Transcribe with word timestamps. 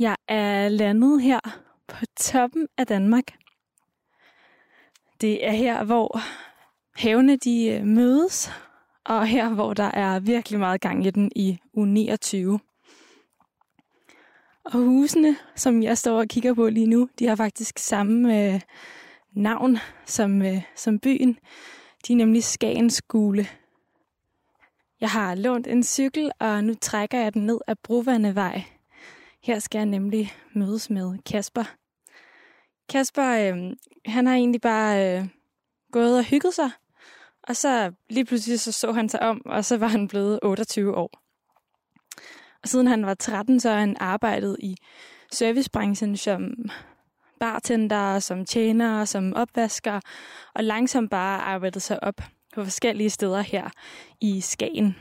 Jeg 0.00 0.16
er 0.28 0.68
landet 0.68 1.22
her 1.22 1.40
på 1.88 2.06
toppen 2.16 2.68
af 2.76 2.86
Danmark. 2.86 3.24
Det 5.20 5.46
er 5.46 5.50
her, 5.50 5.84
hvor 5.84 6.20
havene 6.96 7.36
de 7.36 7.68
øh, 7.68 7.84
mødes, 7.84 8.50
og 9.04 9.26
her, 9.26 9.48
hvor 9.48 9.74
der 9.74 9.90
er 9.90 10.20
virkelig 10.20 10.58
meget 10.58 10.80
gang 10.80 11.06
i 11.06 11.10
den 11.10 11.32
i 11.36 11.58
u 11.72 11.84
29. 11.84 12.60
Og 14.64 14.72
husene, 14.72 15.36
som 15.56 15.82
jeg 15.82 15.98
står 15.98 16.18
og 16.18 16.28
kigger 16.28 16.54
på 16.54 16.68
lige 16.68 16.86
nu, 16.86 17.08
de 17.18 17.26
har 17.26 17.36
faktisk 17.36 17.78
samme 17.78 18.44
øh, 18.54 18.60
navn 19.32 19.78
som, 20.06 20.42
øh, 20.42 20.62
som 20.76 20.98
byen. 20.98 21.38
De 22.06 22.12
er 22.12 22.16
nemlig 22.16 22.44
Skagens 22.44 23.02
Gule. 23.02 23.46
Jeg 25.00 25.10
har 25.10 25.34
lånt 25.34 25.66
en 25.66 25.82
cykel, 25.82 26.30
og 26.38 26.64
nu 26.64 26.74
trækker 26.74 27.18
jeg 27.18 27.34
den 27.34 27.46
ned 27.46 27.60
ad 27.66 27.76
Brovandevej. 27.82 28.79
Her 29.42 29.58
skal 29.58 29.78
jeg 29.78 29.86
nemlig 29.86 30.32
mødes 30.52 30.90
med 30.90 31.18
Kasper. 31.26 31.64
Kasper, 32.88 33.24
øh, 33.24 33.76
han 34.06 34.26
har 34.26 34.34
egentlig 34.34 34.60
bare 34.60 35.18
øh, 35.18 35.28
gået 35.92 36.18
og 36.18 36.24
hygget 36.24 36.54
sig. 36.54 36.70
Og 37.42 37.56
så 37.56 37.92
lige 38.10 38.24
pludselig 38.24 38.60
så, 38.60 38.72
så 38.72 38.92
han 38.92 39.08
sig 39.08 39.22
om, 39.22 39.42
og 39.46 39.64
så 39.64 39.76
var 39.76 39.86
han 39.86 40.08
blevet 40.08 40.38
28 40.42 40.96
år. 40.96 41.10
Og 42.62 42.68
siden 42.68 42.86
han 42.86 43.06
var 43.06 43.14
13, 43.14 43.60
så 43.60 43.70
har 43.70 43.78
han 43.78 43.96
arbejdet 44.00 44.56
i 44.60 44.76
servicebranchen 45.32 46.16
som 46.16 46.54
bartender, 47.40 48.18
som 48.18 48.44
tjener, 48.44 49.04
som 49.04 49.34
opvasker, 49.36 50.00
og 50.54 50.64
langsomt 50.64 51.10
bare 51.10 51.40
arbejdet 51.40 51.82
sig 51.82 52.02
op 52.02 52.20
på 52.54 52.64
forskellige 52.64 53.10
steder 53.10 53.40
her 53.40 53.70
i 54.20 54.40
Skagen. 54.40 54.96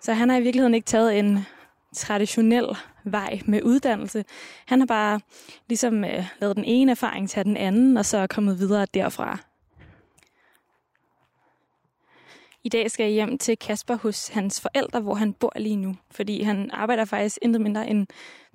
Så 0.00 0.12
han 0.12 0.30
har 0.30 0.36
i 0.36 0.42
virkeligheden 0.42 0.74
ikke 0.74 0.86
taget 0.86 1.18
en 1.18 1.38
traditionel 1.94 2.66
vej 3.12 3.40
med 3.46 3.62
uddannelse. 3.62 4.24
Han 4.66 4.80
har 4.80 4.86
bare 4.86 5.20
ligesom 5.68 6.04
øh, 6.04 6.24
lavet 6.40 6.56
den 6.56 6.64
ene 6.64 6.90
erfaring 6.90 7.30
til 7.30 7.44
den 7.44 7.56
anden, 7.56 7.96
og 7.96 8.06
så 8.06 8.18
er 8.18 8.26
kommet 8.26 8.58
videre 8.58 8.86
derfra. 8.94 9.38
I 12.64 12.68
dag 12.68 12.90
skal 12.90 13.04
jeg 13.04 13.12
hjem 13.12 13.38
til 13.38 13.58
Kasper 13.58 13.96
hos 13.96 14.28
hans 14.28 14.60
forældre, 14.60 15.00
hvor 15.00 15.14
han 15.14 15.32
bor 15.32 15.52
lige 15.56 15.76
nu. 15.76 15.96
Fordi 16.10 16.42
han 16.42 16.70
arbejder 16.72 17.04
faktisk 17.04 17.38
intet 17.42 17.60
mindre 17.60 17.88
end 17.88 18.06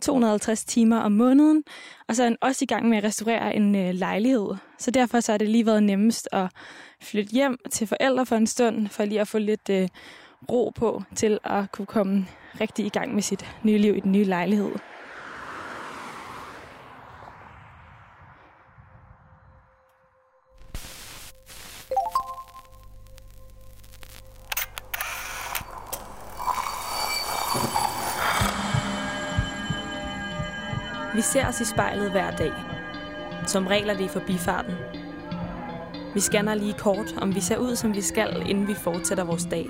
250 0.02 0.66
timer 0.66 0.98
om 0.98 1.12
måneden. 1.12 1.64
Og 2.08 2.16
så 2.16 2.24
er 2.24 2.28
han 2.28 2.38
også 2.42 2.66
i 2.66 2.66
gang 2.66 2.90
med 2.90 2.98
at 2.98 3.04
restaurere 3.04 3.56
en 3.56 3.76
øh, 3.76 3.94
lejlighed. 3.94 4.56
Så 4.78 4.92
derfor 4.92 5.20
så 5.20 5.34
er 5.34 5.38
det 5.38 5.50
lige 5.50 5.66
været 5.66 5.84
nemmest 5.84 6.30
at 6.32 6.48
flytte 7.02 7.32
hjem 7.32 7.58
til 7.72 7.88
forældre 7.88 8.26
for 8.26 8.36
en 8.36 8.48
stund, 8.48 8.88
for 8.88 9.06
lige 9.06 9.22
at 9.22 9.28
få 9.28 9.38
lidt 9.38 9.70
øh, 9.70 9.88
ro 10.52 10.72
på 10.76 11.04
til 11.16 11.40
at 11.44 11.72
kunne 11.72 11.86
komme 11.86 12.28
rigtig 12.62 12.86
i 12.86 12.90
gang 12.90 13.14
med 13.14 13.22
sit 13.22 13.56
nye 13.64 13.78
liv 13.78 13.96
i 13.96 14.00
den 14.00 14.12
nye 14.12 14.24
lejlighed. 14.24 14.72
Vi 31.16 31.22
ser 31.22 31.48
os 31.48 31.62
i 31.62 31.66
spejlet 31.66 32.12
hver 32.12 32.36
dag. 32.36 32.52
Som 33.48 33.68
regel 33.68 33.90
er 33.90 33.94
det 33.94 34.06
i 34.06 34.08
forbifarten. 34.08 34.74
Vi 36.14 36.20
scanner 36.20 36.56
lige 36.56 36.74
kort, 36.74 37.14
om 37.22 37.36
vi 37.36 37.40
ser 37.40 37.58
ud, 37.58 37.76
som 37.76 37.96
vi 37.96 38.02
skal, 38.02 38.44
inden 38.50 38.68
vi 38.68 38.74
fortsætter 38.74 39.24
vores 39.24 39.46
dag. 39.46 39.70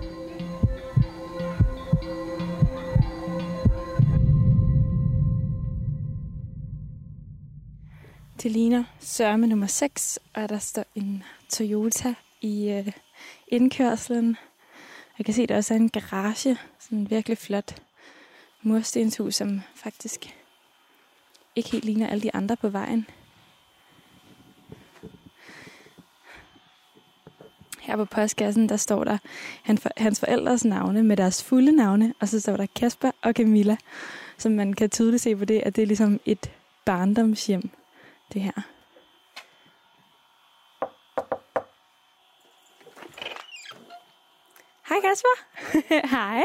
Det 8.43 8.51
ligner 8.51 8.83
sørme 8.99 9.47
nummer 9.47 9.67
6, 9.67 10.19
og 10.33 10.49
der 10.49 10.59
står 10.59 10.85
en 10.95 11.23
Toyota 11.49 12.13
i 12.41 12.69
øh, 12.69 12.91
indkørslen. 13.47 14.37
Jeg 15.17 15.25
kan 15.25 15.33
se, 15.33 15.43
at 15.43 15.49
der 15.49 15.57
også 15.57 15.73
er 15.73 15.77
en 15.77 15.89
garage, 15.89 16.57
sådan 16.79 16.97
en 16.97 17.09
virkelig 17.09 17.37
flot 17.37 17.81
murstenshus, 18.61 19.35
som 19.35 19.61
faktisk 19.75 20.35
ikke 21.55 21.71
helt 21.71 21.85
ligner 21.85 22.07
alle 22.07 22.23
de 22.23 22.35
andre 22.35 22.55
på 22.55 22.69
vejen. 22.69 23.05
Her 27.81 27.95
på 27.95 28.05
postkassen, 28.05 28.69
der 28.69 28.77
står 28.77 29.03
der 29.03 29.17
hans 29.97 30.19
forældres 30.19 30.65
navne 30.65 31.03
med 31.03 31.17
deres 31.17 31.43
fulde 31.43 31.71
navne, 31.71 32.13
og 32.19 32.27
så 32.27 32.39
står 32.39 32.57
der 32.57 32.65
Kasper 32.75 33.11
og 33.21 33.33
Camilla, 33.33 33.77
som 34.37 34.51
man 34.51 34.73
kan 34.73 34.89
tydeligt 34.89 35.23
se 35.23 35.35
på 35.35 35.45
det, 35.45 35.59
at 35.65 35.75
det 35.75 35.81
er 35.81 35.87
ligesom 35.87 36.19
et 36.25 36.51
barndomshjem, 36.85 37.69
det 38.33 38.41
her. 38.41 38.61
Hej 44.89 44.97
Kasper. 45.01 45.35
Hej. 46.15 46.43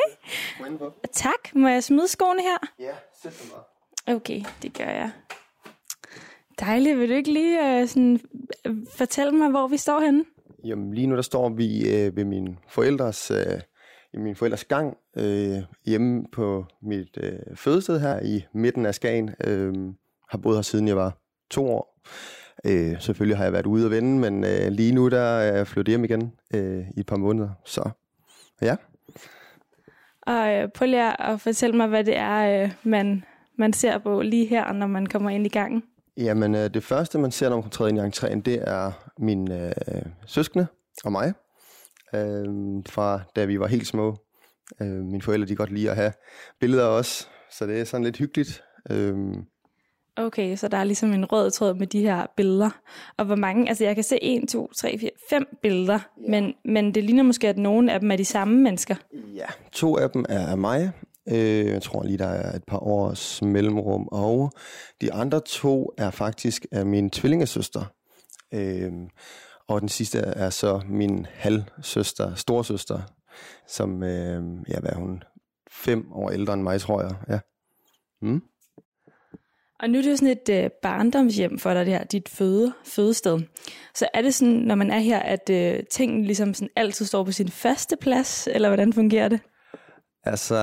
Tak. 1.12 1.54
Må 1.54 1.68
jeg 1.68 1.84
smide 1.84 2.08
skoene 2.08 2.42
her? 2.42 2.58
Ja, 2.78 2.92
sæt 3.22 3.32
dig 3.42 3.50
bare. 3.52 4.16
Okay, 4.16 4.42
det 4.62 4.74
gør 4.78 4.84
jeg. 4.84 5.10
Dejligt. 6.60 6.98
Vil 6.98 7.08
du 7.08 7.14
ikke 7.14 7.32
lige 7.32 7.82
uh, 7.82 7.88
sådan, 7.88 8.20
fortælle 8.96 9.32
mig, 9.32 9.50
hvor 9.50 9.68
vi 9.68 9.76
står 9.76 10.00
henne? 10.00 10.24
Jamen, 10.64 10.94
lige 10.94 11.06
nu 11.06 11.16
der 11.16 11.22
står 11.22 11.48
vi 11.48 11.94
øh, 11.94 12.16
ved 12.16 12.24
min 12.24 12.58
forældres, 12.68 13.30
øh, 13.30 13.60
i 14.14 14.18
min 14.18 14.36
forældres 14.36 14.64
gang 14.64 14.96
øh, 15.16 15.58
hjemme 15.86 16.24
på 16.32 16.64
mit 16.82 17.18
øh, 17.20 17.56
fødested 17.56 18.00
her 18.00 18.20
i 18.20 18.44
midten 18.52 18.86
af 18.86 18.94
Skagen. 18.94 19.30
Øh, 19.44 19.74
har 20.28 20.38
boet 20.38 20.56
her 20.56 20.62
siden 20.62 20.88
jeg 20.88 20.96
var 20.96 21.18
to 21.50 21.66
år. 21.66 22.02
Øh, 22.64 23.00
selvfølgelig 23.00 23.36
har 23.36 23.44
jeg 23.44 23.52
været 23.52 23.66
ude 23.66 23.84
og 23.84 23.90
vende, 23.90 24.18
men 24.18 24.44
øh, 24.44 24.68
lige 24.68 24.92
nu 24.92 25.08
der 25.08 25.20
er 25.20 25.56
jeg 25.56 25.66
flyttet 25.66 25.92
hjem 25.92 26.04
igen 26.04 26.32
øh, 26.54 26.84
i 26.96 27.00
et 27.00 27.06
par 27.06 27.16
måneder. 27.16 27.50
Så 27.64 27.90
ja. 28.62 28.76
Og 30.22 30.54
øh, 30.54 30.68
prøv 30.74 30.86
lige 30.86 31.22
at 31.22 31.40
fortælle 31.40 31.76
mig, 31.76 31.88
hvad 31.88 32.04
det 32.04 32.16
er, 32.16 32.62
øh, 32.62 32.72
man, 32.82 33.24
man 33.58 33.72
ser 33.72 33.98
på 33.98 34.22
lige 34.22 34.46
her, 34.46 34.72
når 34.72 34.86
man 34.86 35.06
kommer 35.06 35.30
ind 35.30 35.46
i 35.46 35.48
gangen. 35.48 35.82
Jamen, 36.16 36.54
øh, 36.54 36.74
det 36.74 36.82
første, 36.82 37.18
man 37.18 37.30
ser, 37.30 37.48
når 37.48 37.56
man 37.56 37.62
kommer 37.62 37.70
træde 37.70 37.90
ind 37.90 37.98
i 37.98 38.02
entréen, 38.02 38.40
det 38.40 38.68
er 38.68 38.92
min 39.18 39.52
øh, 39.52 39.72
søskende 40.26 40.66
og 41.04 41.12
mig. 41.12 41.32
Øh, 42.14 42.44
fra 42.88 43.20
da 43.36 43.44
vi 43.44 43.60
var 43.60 43.66
helt 43.66 43.86
små. 43.86 44.16
Øh, 44.80 44.88
mine 44.88 45.22
forældre, 45.22 45.48
de 45.48 45.56
godt 45.56 45.72
lide 45.72 45.90
at 45.90 45.96
have 45.96 46.12
billeder 46.60 46.86
af 46.86 46.98
os, 46.98 47.30
så 47.50 47.66
det 47.66 47.80
er 47.80 47.84
sådan 47.84 48.04
lidt 48.04 48.16
hyggeligt. 48.16 48.62
Øh, 48.90 49.16
Okay, 50.18 50.56
så 50.56 50.68
der 50.68 50.76
er 50.76 50.84
ligesom 50.84 51.12
en 51.12 51.24
rød 51.24 51.50
tråd 51.50 51.74
med 51.74 51.86
de 51.86 52.00
her 52.00 52.26
billeder. 52.36 52.70
Og 53.16 53.24
hvor 53.24 53.34
mange, 53.36 53.68
altså 53.68 53.84
jeg 53.84 53.94
kan 53.94 54.04
se 54.04 54.18
1, 54.22 54.48
2, 54.48 54.70
3, 54.78 54.98
4, 54.98 55.10
5 55.30 55.58
billeder, 55.62 55.98
ja. 56.22 56.30
men, 56.30 56.54
men 56.64 56.94
det 56.94 57.04
ligner 57.04 57.22
måske, 57.22 57.48
at 57.48 57.58
nogle 57.58 57.92
af 57.92 58.00
dem 58.00 58.10
er 58.10 58.16
de 58.16 58.24
samme 58.24 58.62
mennesker. 58.62 58.94
Ja, 59.34 59.46
to 59.72 59.96
af 59.96 60.10
dem 60.10 60.24
er 60.28 60.46
af 60.46 60.58
mig. 60.58 60.92
Øh, 61.28 61.66
jeg 61.66 61.82
tror 61.82 62.02
lige, 62.02 62.18
der 62.18 62.26
er 62.26 62.56
et 62.56 62.64
par 62.64 62.78
års 62.78 63.42
mellemrum. 63.42 64.08
Og 64.12 64.52
de 65.00 65.12
andre 65.12 65.40
to 65.40 65.92
er 65.98 66.10
faktisk 66.10 66.66
af 66.72 66.86
min 66.86 67.10
tvillingesøster. 67.10 67.84
Øh, 68.54 68.92
og 69.68 69.80
den 69.80 69.88
sidste 69.88 70.18
er 70.18 70.50
så 70.50 70.80
min 70.88 71.26
halvsøster, 71.30 72.34
storsøster, 72.34 73.00
som, 73.68 74.02
øh, 74.02 74.42
ja, 74.68 74.80
hvad 74.80 74.90
er 74.90 74.96
hun, 74.96 75.22
fem 75.70 76.12
år 76.12 76.30
ældre 76.30 76.54
end 76.54 76.62
mig, 76.62 76.80
tror 76.80 77.02
jeg. 77.02 77.14
Ja. 77.28 77.38
Mm. 78.22 78.42
Og 79.80 79.90
nu 79.90 79.98
er 79.98 80.02
det 80.02 80.10
jo 80.10 80.16
sådan 80.16 80.38
et 80.42 80.64
øh, 80.64 80.70
barndomshjem 80.82 81.58
for 81.58 81.74
dig, 81.74 81.86
det 81.86 81.94
her, 81.94 82.04
dit 82.04 82.28
føde, 82.28 82.72
fødested. 82.84 83.40
Så 83.94 84.08
er 84.14 84.22
det 84.22 84.34
sådan, 84.34 84.54
når 84.54 84.74
man 84.74 84.90
er 84.90 84.98
her, 84.98 85.18
at 85.18 85.50
øh, 85.50 85.82
tingene 85.90 86.26
ligesom 86.26 86.54
sådan 86.54 86.70
altid 86.76 87.06
står 87.06 87.24
på 87.24 87.32
sin 87.32 87.48
faste 87.48 87.96
plads, 88.00 88.48
eller 88.52 88.68
hvordan 88.68 88.92
fungerer 88.92 89.28
det? 89.28 89.40
Altså, 90.24 90.56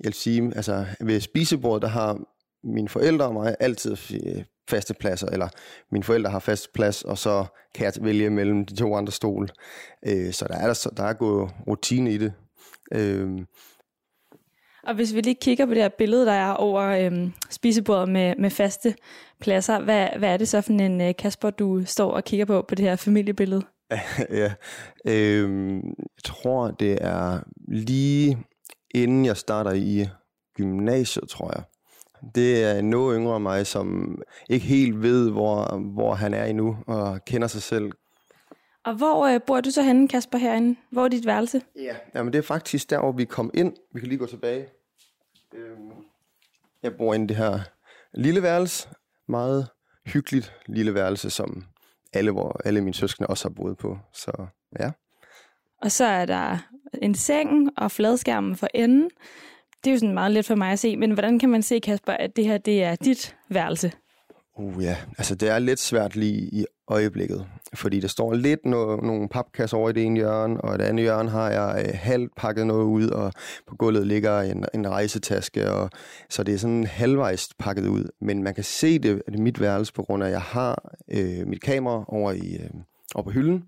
jeg 0.00 0.04
vil 0.04 0.12
sige, 0.12 0.52
altså 0.56 0.86
ved 1.00 1.20
spisebordet, 1.20 1.82
der 1.82 1.88
har 1.88 2.18
mine 2.64 2.88
forældre 2.88 3.26
og 3.26 3.34
mig 3.34 3.56
altid 3.60 3.96
øh, 4.14 4.44
faste 4.70 4.94
pladser, 4.94 5.26
eller 5.26 5.48
mine 5.92 6.04
forældre 6.04 6.30
har 6.30 6.38
fast 6.38 6.72
plads, 6.72 7.02
og 7.02 7.18
så 7.18 7.44
kan 7.74 7.84
jeg 7.84 7.92
vælge 8.00 8.30
mellem 8.30 8.64
de 8.64 8.76
to 8.76 8.96
andre 8.96 9.12
stole. 9.12 9.48
Øh, 10.06 10.32
så 10.32 10.46
der 10.48 10.54
er, 10.54 10.66
der, 10.66 10.90
der 10.96 11.04
er 11.04 11.12
gået 11.12 11.50
rutine 11.66 12.12
i 12.12 12.18
det. 12.18 12.32
Øh, 12.92 13.38
og 14.86 14.94
hvis 14.94 15.14
vi 15.14 15.20
lige 15.20 15.34
kigger 15.34 15.66
på 15.66 15.74
det 15.74 15.82
her 15.82 15.88
billede, 15.88 16.26
der 16.26 16.32
er 16.32 16.52
over 16.52 16.82
øhm, 16.82 17.32
spisebordet 17.50 18.08
med, 18.08 18.34
med 18.38 18.50
faste 18.50 18.94
pladser, 19.40 19.80
hvad, 19.80 20.08
hvad 20.18 20.28
er 20.28 20.36
det 20.36 20.48
så 20.48 20.60
for 20.60 20.72
en 20.72 21.00
øh, 21.00 21.14
Kasper, 21.18 21.50
du 21.50 21.84
står 21.84 22.10
og 22.10 22.24
kigger 22.24 22.46
på 22.46 22.62
på 22.62 22.74
det 22.74 22.84
her 22.84 22.96
familiebillede? 22.96 23.62
ja, 24.30 24.52
øhm, 25.06 25.76
jeg 25.86 26.22
tror, 26.24 26.70
det 26.70 26.98
er 27.00 27.40
lige 27.68 28.38
inden 28.94 29.24
jeg 29.24 29.36
starter 29.36 29.72
i 29.72 30.08
gymnasiet, 30.56 31.28
tror 31.28 31.52
jeg. 31.54 31.62
Det 32.34 32.64
er 32.64 32.82
noget 32.82 33.16
yngre 33.18 33.40
mig, 33.40 33.66
som 33.66 34.18
ikke 34.50 34.66
helt 34.66 35.02
ved, 35.02 35.30
hvor, 35.30 35.78
hvor 35.94 36.14
han 36.14 36.34
er 36.34 36.44
endnu, 36.44 36.76
og 36.86 37.24
kender 37.24 37.48
sig 37.48 37.62
selv. 37.62 37.92
Og 38.84 38.94
hvor 38.94 39.26
øh, 39.26 39.40
bor 39.46 39.60
du 39.60 39.70
så 39.70 39.82
henne, 39.82 40.08
Kasper, 40.08 40.38
herinde? 40.38 40.76
Hvor 40.90 41.04
er 41.04 41.08
dit 41.08 41.26
værelse? 41.26 41.62
Ja, 41.76 41.94
jamen 42.14 42.32
det 42.32 42.38
er 42.38 42.42
faktisk 42.42 42.90
der, 42.90 43.00
hvor 43.00 43.12
vi 43.12 43.24
kom 43.24 43.50
ind. 43.54 43.72
Vi 43.94 44.00
kan 44.00 44.08
lige 44.08 44.18
gå 44.18 44.26
tilbage. 44.26 44.66
Øhm, 45.54 45.92
jeg 46.82 46.96
bor 46.96 47.14
inde 47.14 47.24
i 47.24 47.28
det 47.28 47.36
her 47.36 47.60
lille 48.14 48.42
værelse. 48.42 48.88
Meget 49.28 49.68
hyggeligt 50.06 50.52
lille 50.66 50.94
værelse, 50.94 51.30
som 51.30 51.64
alle, 52.12 52.30
hvor 52.30 52.60
alle 52.64 52.80
mine 52.80 52.94
søskende 52.94 53.26
også 53.26 53.48
har 53.48 53.54
boet 53.54 53.78
på. 53.78 53.98
Så 54.12 54.46
ja. 54.80 54.90
Og 55.82 55.92
så 55.92 56.04
er 56.04 56.26
der 56.26 56.58
en 57.02 57.14
seng 57.14 57.70
og 57.76 57.90
fladskærmen 57.90 58.56
for 58.56 58.68
enden. 58.74 59.10
Det 59.84 59.90
er 59.90 59.94
jo 59.94 59.98
sådan 59.98 60.14
meget 60.14 60.32
let 60.32 60.44
for 60.44 60.54
mig 60.54 60.72
at 60.72 60.78
se, 60.78 60.96
men 60.96 61.10
hvordan 61.10 61.38
kan 61.38 61.48
man 61.48 61.62
se, 61.62 61.80
Kasper, 61.80 62.12
at 62.12 62.36
det 62.36 62.44
her 62.44 62.58
det 62.58 62.82
er 62.82 62.96
dit 62.96 63.36
værelse? 63.48 63.92
Uh 64.58 64.84
ja, 64.84 64.96
altså 65.18 65.34
det 65.34 65.48
er 65.48 65.58
lidt 65.58 65.80
svært 65.80 66.16
lige 66.16 66.40
i 66.40 66.64
øjeblikket, 66.88 67.46
fordi 67.74 68.00
der 68.00 68.08
står 68.08 68.34
lidt 68.34 68.60
no- 68.60 69.06
nogle 69.06 69.28
papkasser 69.28 69.76
over 69.76 69.90
i 69.90 69.92
det 69.92 70.02
ene 70.02 70.16
hjørne, 70.16 70.60
og 70.60 70.74
i 70.74 70.78
det 70.78 70.84
andet 70.84 71.02
hjørne 71.02 71.30
har 71.30 71.50
jeg 71.50 71.84
øh, 71.88 71.94
halvt 71.94 72.32
pakket 72.36 72.66
noget 72.66 72.84
ud, 72.84 73.08
og 73.08 73.32
på 73.66 73.76
gulvet 73.76 74.06
ligger 74.06 74.40
en, 74.40 74.64
en 74.74 74.88
rejsetaske, 74.88 75.70
og, 75.70 75.90
så 76.30 76.42
det 76.42 76.54
er 76.54 76.58
sådan 76.58 76.86
halvvejs 76.86 77.48
pakket 77.58 77.86
ud. 77.86 78.10
Men 78.20 78.42
man 78.42 78.54
kan 78.54 78.64
se 78.64 78.98
det, 78.98 79.22
at 79.26 79.32
det 79.32 79.40
mit 79.40 79.60
værelse, 79.60 79.92
på 79.92 80.02
grund 80.02 80.22
af, 80.22 80.26
at 80.26 80.32
jeg 80.32 80.42
har 80.42 80.94
øh, 81.10 81.46
mit 81.46 81.62
kamera 81.62 82.04
over, 82.08 82.32
i, 82.32 82.54
øh, 82.54 82.70
over 83.14 83.24
på 83.24 83.30
hylden, 83.30 83.64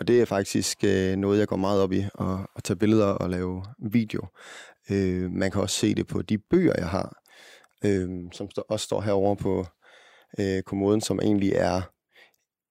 og 0.00 0.08
det 0.08 0.20
er 0.20 0.24
faktisk 0.24 0.84
øh, 0.84 1.16
noget, 1.16 1.38
jeg 1.38 1.48
går 1.48 1.56
meget 1.56 1.82
op 1.82 1.92
i, 1.92 1.98
at, 2.20 2.26
at 2.56 2.64
tage 2.64 2.76
billeder 2.76 3.06
og 3.06 3.30
lave 3.30 3.64
video. 3.92 4.26
Øh, 4.90 5.30
man 5.30 5.50
kan 5.50 5.60
også 5.62 5.76
se 5.76 5.94
det 5.94 6.06
på 6.06 6.22
de 6.22 6.38
bøger, 6.38 6.74
jeg 6.78 6.88
har, 6.88 7.22
øh, 7.84 8.08
som 8.32 8.50
stå, 8.50 8.62
også 8.68 8.84
står 8.84 9.00
herovre 9.00 9.36
på 9.36 9.66
øh, 10.40 10.62
kommoden, 10.62 11.00
som 11.00 11.20
egentlig 11.22 11.52
er 11.52 11.82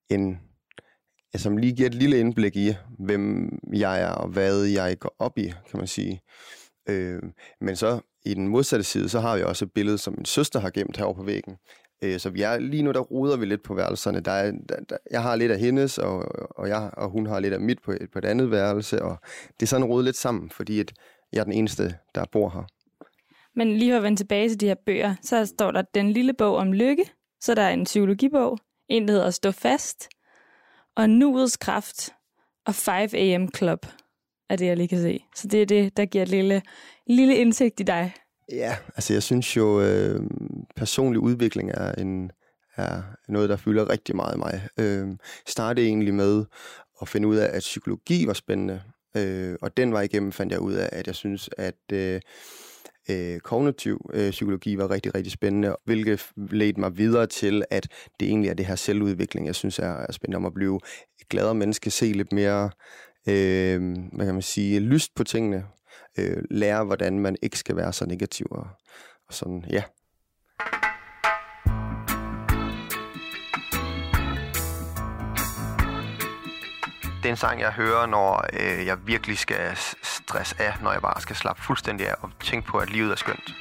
en, 0.10 0.40
som 1.36 1.58
lige 1.58 1.76
giver 1.76 1.90
et 1.90 1.96
lille 1.96 2.20
indblik 2.20 2.56
i, 2.56 2.74
hvem 3.00 3.50
jeg 3.74 4.02
er 4.02 4.12
og 4.12 4.28
hvad 4.28 4.64
jeg 4.64 5.00
går 5.00 5.16
op 5.20 5.38
i, 5.38 5.44
kan 5.44 5.78
man 5.78 5.88
sige. 5.88 6.22
Øh, 6.90 7.22
men 7.62 7.76
så 7.76 8.00
i 8.26 8.34
den 8.34 8.48
modsatte 8.48 8.84
side, 8.84 9.10
så 9.10 9.20
har 9.20 9.38
vi 9.38 9.44
også 9.44 9.66
et 9.66 9.72
billede, 9.72 9.98
som 9.98 10.14
min 10.18 10.26
søster 10.26 10.60
har 10.60 10.70
gemt 10.70 10.98
herovre 10.98 11.16
på 11.16 11.24
væggen. 11.24 11.56
Øh, 12.04 12.20
så 12.20 12.30
vi 12.30 12.42
er 12.42 12.60
lige 12.60 12.84
nu, 12.84 12.92
der 12.92 13.00
ruder 13.00 13.38
vi 13.38 13.46
lidt 13.46 13.64
på 13.64 13.74
værelserne. 13.74 14.20
Der 14.20 14.32
er, 14.32 14.52
der, 14.70 14.76
der, 14.90 14.98
jeg 15.12 15.22
har 15.22 15.36
lidt 15.36 15.52
af 15.52 15.60
hendes, 15.60 15.98
og, 15.98 16.26
og, 16.60 16.68
jeg, 16.68 16.90
og 16.94 17.10
hun 17.10 17.26
har 17.26 17.40
lidt 17.40 17.54
af 17.54 17.60
mit 17.60 17.82
på 17.86 17.92
et, 17.92 18.08
på 18.14 18.20
et 18.20 18.26
andet 18.26 18.52
værelse, 18.52 19.02
og 19.02 19.18
det 19.60 19.66
er 19.66 19.68
sådan 19.68 19.86
rodet 19.86 20.06
lidt 20.06 20.18
sammen, 20.18 20.50
fordi 20.50 20.80
at 20.80 20.94
jeg 21.34 21.40
er 21.40 21.44
den 21.44 21.54
eneste, 21.54 21.96
der 22.16 22.26
bor 22.32 22.50
her. 22.50 22.68
Men 23.56 23.78
lige 23.78 23.92
for 23.92 23.98
at 23.98 24.04
vende 24.04 24.20
tilbage 24.20 24.50
til 24.50 24.60
de 24.60 24.68
her 24.68 24.76
bøger, 24.86 25.16
så 25.22 25.46
står 25.46 25.72
der 25.72 25.82
den 25.94 26.12
lille 26.12 26.34
bog 26.34 26.56
om 26.56 26.74
lykke, 26.74 27.04
så 27.42 27.56
der 27.56 27.62
er 27.62 27.70
en 27.70 27.84
psykologibog, 27.84 28.58
en, 28.90 29.08
der 29.08 29.14
hedder 29.14 29.30
Stå 29.32 29.52
fast, 29.52 30.10
og 30.96 31.10
Nuets 31.10 31.58
kraft 31.58 32.14
og 32.66 32.76
5 32.76 33.10
AM 33.14 33.50
Club 33.56 33.86
er 34.50 34.56
det, 34.56 34.66
jeg 34.66 34.78
lige 34.78 34.88
kan 34.88 35.02
se. 35.02 35.26
Så 35.36 35.48
det 35.48 35.62
er 35.62 35.66
det, 35.66 35.98
der 35.98 36.06
giver 36.06 36.22
et 36.22 36.30
lille, 36.30 36.62
lille 37.08 37.36
indsigt 37.36 37.80
i 37.80 37.84
dig. 37.84 38.14
Ja, 38.52 38.78
altså 38.96 39.14
jeg 39.14 39.24
synes 39.24 39.58
jo, 39.58 39.82
øh, 39.82 40.20
personlig 40.76 41.20
udvikling 41.20 41.72
er, 41.72 41.92
en, 41.92 42.32
er 42.76 43.02
noget, 43.28 43.50
der 43.50 43.56
fylder 43.56 43.90
rigtig 43.90 44.16
meget 44.16 44.36
i 44.36 44.38
mig. 44.38 44.68
Øh, 44.80 45.08
startede 45.48 45.88
egentlig 45.88 46.14
med 46.14 46.46
at 47.02 47.08
finde 47.08 47.28
ud 47.28 47.36
af, 47.36 47.50
at 47.54 47.60
psykologi 47.60 48.28
var 48.28 48.34
spændende, 48.34 48.82
øh, 49.18 49.56
og 49.62 49.78
den 49.78 49.94
vej 49.94 50.02
igennem 50.02 50.32
fandt 50.32 50.52
jeg 50.52 50.60
ud 50.60 50.74
af, 50.74 50.90
at 50.92 51.08
jeg 51.08 51.16
synes, 51.16 51.50
at 51.58 51.92
øh, 51.94 52.22
øh, 53.10 53.40
kognitiv 53.40 54.10
øh, 54.14 54.32
psykologi 54.32 54.78
var 54.78 54.92
rigtig, 54.92 55.16
rigtig 55.16 55.32
spændende, 55.32 55.76
hvilket 55.86 56.30
ledte 56.38 56.80
mig 56.80 56.98
videre 56.98 57.28
til, 57.28 57.64
at 57.70 57.88
det 58.20 58.28
egentlig 58.28 58.50
er 58.50 58.54
det 58.54 58.66
her 58.66 58.76
selvudvikling, 58.76 59.48
jeg 59.48 59.56
synes 59.56 59.80
er, 59.80 59.92
er 59.92 60.12
spændende 60.12 60.38
om 60.38 60.46
at 60.46 60.54
blive 60.54 60.80
et 61.22 61.30
gladere 61.30 61.56
menneske, 61.56 61.92
se 61.92 62.06
lidt 62.06 62.32
mere, 62.32 62.70
øh, 63.28 63.96
hvad 64.14 64.26
kan 64.26 64.34
man 64.34 64.42
sige, 64.42 64.80
lyst 64.80 65.16
på 65.16 65.24
tingene, 65.24 65.66
øh, 66.20 66.44
lære, 66.52 66.84
hvordan 66.84 67.20
man 67.20 67.36
ikke 67.42 67.60
skal 67.60 67.76
være 67.76 67.94
så 67.94 68.06
negativ 68.06 68.48
og, 68.52 68.68
og 69.28 69.34
sådan, 69.34 69.66
ja. 69.70 69.84
Det 77.26 77.30
er 77.30 77.34
en 77.34 77.38
sang, 77.38 77.60
jeg 77.60 77.72
hører, 77.72 78.06
når 78.06 78.46
øh, 78.54 78.86
jeg 78.86 78.98
virkelig 79.06 79.38
skal 79.38 79.78
stress 80.04 80.56
af, 80.60 80.74
når 80.82 80.92
jeg 80.92 81.02
bare 81.02 81.22
skal 81.22 81.36
slappe 81.36 81.62
fuldstændig 81.62 82.10
af 82.10 82.14
og 82.22 82.30
tænke 82.40 82.68
på, 82.68 82.78
at 82.78 82.90
livet 82.90 83.12
er 83.12 83.16
skønt. 83.16 83.54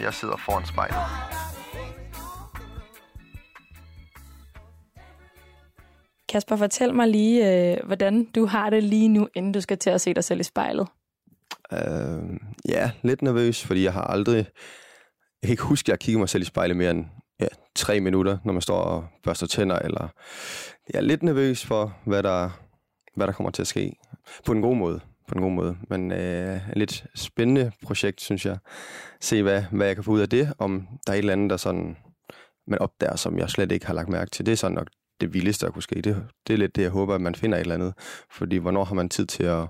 Jeg 0.00 0.14
sidder 0.14 0.36
foran 0.36 0.66
spejlet. 0.66 0.96
Kasper, 6.28 6.56
fortæl 6.56 6.94
mig 6.94 7.08
lige, 7.08 7.72
øh, 7.72 7.86
hvordan 7.86 8.24
du 8.24 8.46
har 8.46 8.70
det 8.70 8.82
lige 8.82 9.08
nu, 9.08 9.28
inden 9.34 9.52
du 9.52 9.60
skal 9.60 9.78
til 9.78 9.90
at 9.90 10.00
se 10.00 10.14
dig 10.14 10.24
selv 10.24 10.40
i 10.40 10.42
spejlet. 10.42 10.88
Øh, 11.72 12.22
ja, 12.68 12.90
lidt 13.02 13.22
nervøs, 13.22 13.64
fordi 13.64 13.84
jeg 13.84 13.92
har 13.92 14.04
aldrig... 14.04 14.36
Jeg 14.36 15.48
kan 15.48 15.50
ikke 15.50 15.62
huske, 15.62 15.86
at 15.86 15.88
jeg 15.88 15.98
kigger 15.98 16.18
mig 16.18 16.28
selv 16.28 16.42
i 16.42 16.46
spejlet 16.46 16.76
mere 16.76 16.90
end 16.90 17.04
ja, 17.40 17.46
tre 17.74 18.00
minutter, 18.00 18.38
når 18.44 18.52
man 18.52 18.62
står 18.62 18.80
og 18.80 19.04
børster 19.22 19.46
tænder, 19.46 19.78
eller 19.78 20.08
jeg 20.92 20.98
er 20.98 21.02
lidt 21.02 21.22
nervøs 21.22 21.66
for, 21.66 21.96
hvad 22.06 22.22
der, 22.22 22.50
hvad 23.16 23.26
der 23.26 23.32
kommer 23.32 23.50
til 23.50 23.62
at 23.62 23.66
ske. 23.66 23.96
På 24.46 24.52
en 24.52 24.62
god 24.62 24.76
måde. 24.76 25.00
På 25.28 25.34
en 25.34 25.42
god 25.42 25.50
måde. 25.50 25.76
Men 25.88 26.12
øh, 26.12 26.70
et 26.70 26.76
lidt 26.76 27.06
spændende 27.14 27.72
projekt, 27.82 28.20
synes 28.20 28.46
jeg. 28.46 28.58
Se, 29.20 29.42
hvad, 29.42 29.62
hvad 29.72 29.86
jeg 29.86 29.96
kan 29.96 30.04
få 30.04 30.10
ud 30.10 30.20
af 30.20 30.28
det. 30.28 30.52
Om 30.58 30.86
der 31.06 31.12
er 31.12 31.14
et 31.14 31.18
eller 31.18 31.32
andet, 31.32 31.50
der 31.50 31.56
sådan, 31.56 31.96
man 32.66 32.78
opdager, 32.78 33.16
som 33.16 33.38
jeg 33.38 33.50
slet 33.50 33.72
ikke 33.72 33.86
har 33.86 33.94
lagt 33.94 34.08
mærke 34.08 34.30
til. 34.30 34.46
Det 34.46 34.52
er 34.52 34.56
sådan 34.56 34.74
nok 34.74 34.88
det 35.20 35.34
vildeste, 35.34 35.66
der 35.66 35.72
kunne 35.72 35.82
ske. 35.82 35.94
Det, 35.94 36.26
det 36.46 36.52
er 36.52 36.56
lidt 36.56 36.76
det, 36.76 36.82
jeg 36.82 36.90
håber, 36.90 37.14
at 37.14 37.20
man 37.20 37.34
finder 37.34 37.58
et 37.58 37.60
eller 37.60 37.74
andet. 37.74 37.94
Fordi 38.30 38.56
hvornår 38.56 38.84
har 38.84 38.94
man 38.94 39.08
tid 39.08 39.26
til 39.26 39.42
at, 39.42 39.68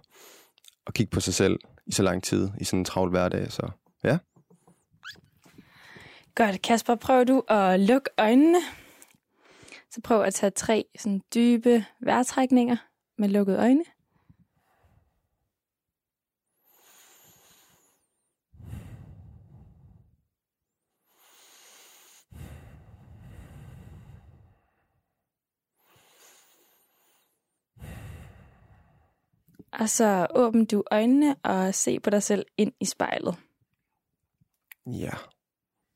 at 0.86 0.94
kigge 0.94 1.10
på 1.10 1.20
sig 1.20 1.34
selv 1.34 1.58
i 1.86 1.92
så 1.92 2.02
lang 2.02 2.22
tid, 2.22 2.50
i 2.60 2.64
sådan 2.64 2.78
en 2.78 2.84
travl 2.84 3.10
hverdag. 3.10 3.52
Så 3.52 3.68
ja. 4.04 4.18
Godt, 6.34 6.62
Kasper, 6.62 6.94
prøv 6.94 7.24
du 7.24 7.42
at 7.48 7.80
lukke 7.80 8.10
øjnene. 8.18 8.58
Så 9.90 10.00
prøv 10.04 10.22
at 10.22 10.34
tage 10.34 10.50
tre 10.50 10.84
sådan 10.98 11.20
dybe 11.34 11.84
vejrtrækninger 12.00 12.76
med 13.18 13.28
lukkede 13.28 13.58
øjne. 13.58 13.84
Og 29.80 29.88
så 29.88 30.26
åbn 30.34 30.64
du 30.64 30.82
øjnene 30.90 31.36
og 31.42 31.74
se 31.74 32.00
på 32.00 32.10
dig 32.10 32.22
selv 32.22 32.46
ind 32.56 32.72
i 32.80 32.84
spejlet. 32.84 33.36
Ja. 34.86 35.10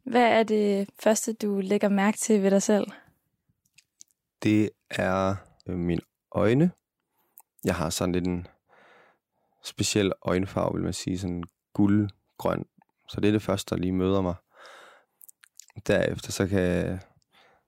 Hvad 0.05 0.23
er 0.23 0.43
det 0.43 0.91
første, 1.01 1.33
du 1.33 1.61
lægger 1.61 1.89
mærke 1.89 2.19
til 2.19 2.43
ved 2.43 2.51
dig 2.51 2.63
selv? 2.63 2.87
Det 4.43 4.71
er 4.91 5.37
øh, 5.67 5.77
mine 5.77 6.01
øjne. 6.33 6.71
Jeg 7.65 7.75
har 7.75 7.91
sådan 7.91 8.13
lidt 8.13 8.27
en 8.27 8.47
speciel 9.65 10.13
øjenfarve, 10.23 10.75
vil 10.75 10.85
man 10.85 10.93
sige, 10.93 11.19
sådan 11.19 11.45
guldgrøn. 11.73 12.65
Så 13.09 13.21
det 13.21 13.29
er 13.29 13.33
det 13.33 13.43
første, 13.43 13.75
der 13.75 13.81
lige 13.81 13.93
møder 13.93 14.21
mig. 14.21 14.35
Derefter 15.87 16.33
så 16.33 16.47
kan 16.47 16.61
jeg, 16.61 16.87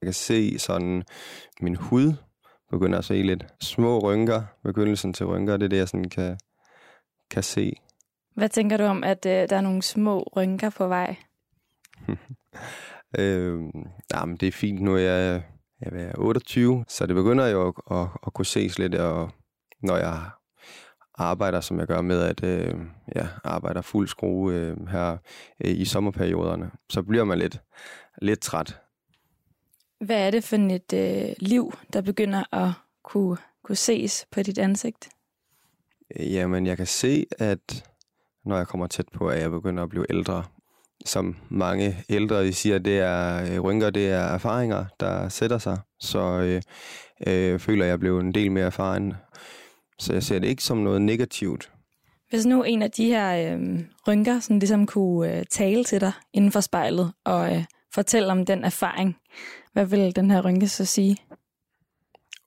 jeg 0.01 0.07
kan 0.07 0.13
se 0.13 0.59
sådan 0.59 1.03
min 1.61 1.75
hud 1.75 2.13
begynder 2.71 2.97
at 2.97 3.05
se 3.05 3.13
lidt 3.13 3.45
små 3.61 3.99
rynker, 3.99 4.43
begyndelsen 4.63 5.13
til 5.13 5.25
rynker, 5.25 5.57
det 5.57 5.65
er 5.65 5.69
det, 5.69 5.77
jeg 5.77 5.87
sådan 5.87 6.09
kan, 6.09 6.37
kan 7.31 7.43
se. 7.43 7.73
Hvad 8.35 8.49
tænker 8.49 8.77
du 8.77 8.83
om, 8.83 9.03
at 9.03 9.25
øh, 9.25 9.49
der 9.49 9.55
er 9.55 9.61
nogle 9.61 9.81
små 9.81 10.31
rynker 10.35 10.69
på 10.69 10.87
vej? 10.87 11.15
øh, 13.19 13.59
jamen, 14.13 14.37
det 14.37 14.47
er 14.47 14.51
fint. 14.51 14.81
Nu 14.81 14.95
er 14.95 14.99
jeg, 14.99 15.43
jeg 15.81 16.01
er 16.01 16.11
28, 16.17 16.85
så 16.87 17.05
det 17.05 17.15
begynder 17.15 17.47
jo 17.47 17.67
at, 17.67 17.97
at, 17.97 18.07
at 18.27 18.33
kunne 18.33 18.45
ses 18.45 18.79
lidt, 18.79 18.95
og 18.95 19.29
når 19.83 19.97
jeg 19.97 20.21
arbejder, 21.15 21.61
som 21.61 21.79
jeg 21.79 21.87
gør 21.87 22.01
med 22.01 22.21
at 22.21 22.43
øh, 22.43 22.75
ja, 23.15 23.27
arbejder 23.43 23.81
fuld 23.81 24.07
skrue 24.07 24.53
øh, 24.53 24.87
her 24.87 25.17
øh, 25.65 25.71
i 25.71 25.85
sommerperioderne, 25.85 26.71
så 26.89 27.03
bliver 27.03 27.23
man 27.23 27.37
lidt, 27.37 27.61
lidt 28.21 28.41
træt. 28.41 28.81
Hvad 30.01 30.27
er 30.27 30.31
det 30.31 30.43
for 30.43 30.55
et 30.55 30.93
øh, 30.93 31.35
liv, 31.39 31.73
der 31.93 32.01
begynder 32.01 32.55
at 32.55 32.71
kunne, 33.03 33.37
kunne 33.63 33.75
ses 33.75 34.25
på 34.31 34.43
dit 34.43 34.57
ansigt? 34.57 35.09
Jamen, 36.19 36.67
jeg 36.67 36.77
kan 36.77 36.85
se, 36.85 37.25
at 37.39 37.89
når 38.45 38.57
jeg 38.57 38.67
kommer 38.67 38.87
tæt 38.87 39.05
på, 39.13 39.27
at 39.27 39.41
jeg 39.41 39.51
begynder 39.51 39.83
at 39.83 39.89
blive 39.89 40.05
ældre. 40.09 40.43
Som 41.05 41.35
mange 41.49 42.03
ældre 42.09 42.45
de 42.45 42.53
siger, 42.53 42.77
det 42.77 42.99
er 42.99 43.51
øh, 43.53 43.59
rynker, 43.59 43.89
det 43.89 44.09
er 44.09 44.19
erfaringer, 44.21 44.85
der 44.99 45.29
sætter 45.29 45.57
sig. 45.57 45.79
Så 45.99 46.19
øh, 46.19 46.61
øh, 47.27 47.59
føler 47.59 47.85
jeg 47.85 47.99
blev 47.99 48.19
en 48.19 48.33
del 48.33 48.51
mere 48.51 48.65
erfaren. 48.65 49.13
Så 49.99 50.13
jeg 50.13 50.23
ser 50.23 50.39
det 50.39 50.47
ikke 50.47 50.63
som 50.63 50.77
noget 50.77 51.01
negativt. 51.01 51.71
Hvis 52.29 52.45
nu 52.45 52.63
en 52.63 52.81
af 52.81 52.91
de 52.91 53.05
her 53.05 53.53
øh, 53.53 53.79
rynker 54.07 54.39
sådan 54.39 54.59
ligesom 54.59 54.85
kunne 54.85 55.37
øh, 55.37 55.45
tale 55.49 55.83
til 55.83 56.01
dig 56.01 56.11
inden 56.33 56.51
for 56.51 56.59
spejlet 56.59 57.13
og 57.25 57.55
øh, 57.55 57.63
fortælle 57.93 58.31
om 58.31 58.45
den 58.45 58.63
erfaring, 58.63 59.17
hvad 59.73 59.85
vil 59.85 60.15
den 60.15 60.31
her 60.31 60.45
rynke 60.45 60.69
så 60.69 60.85
sige? 60.85 61.17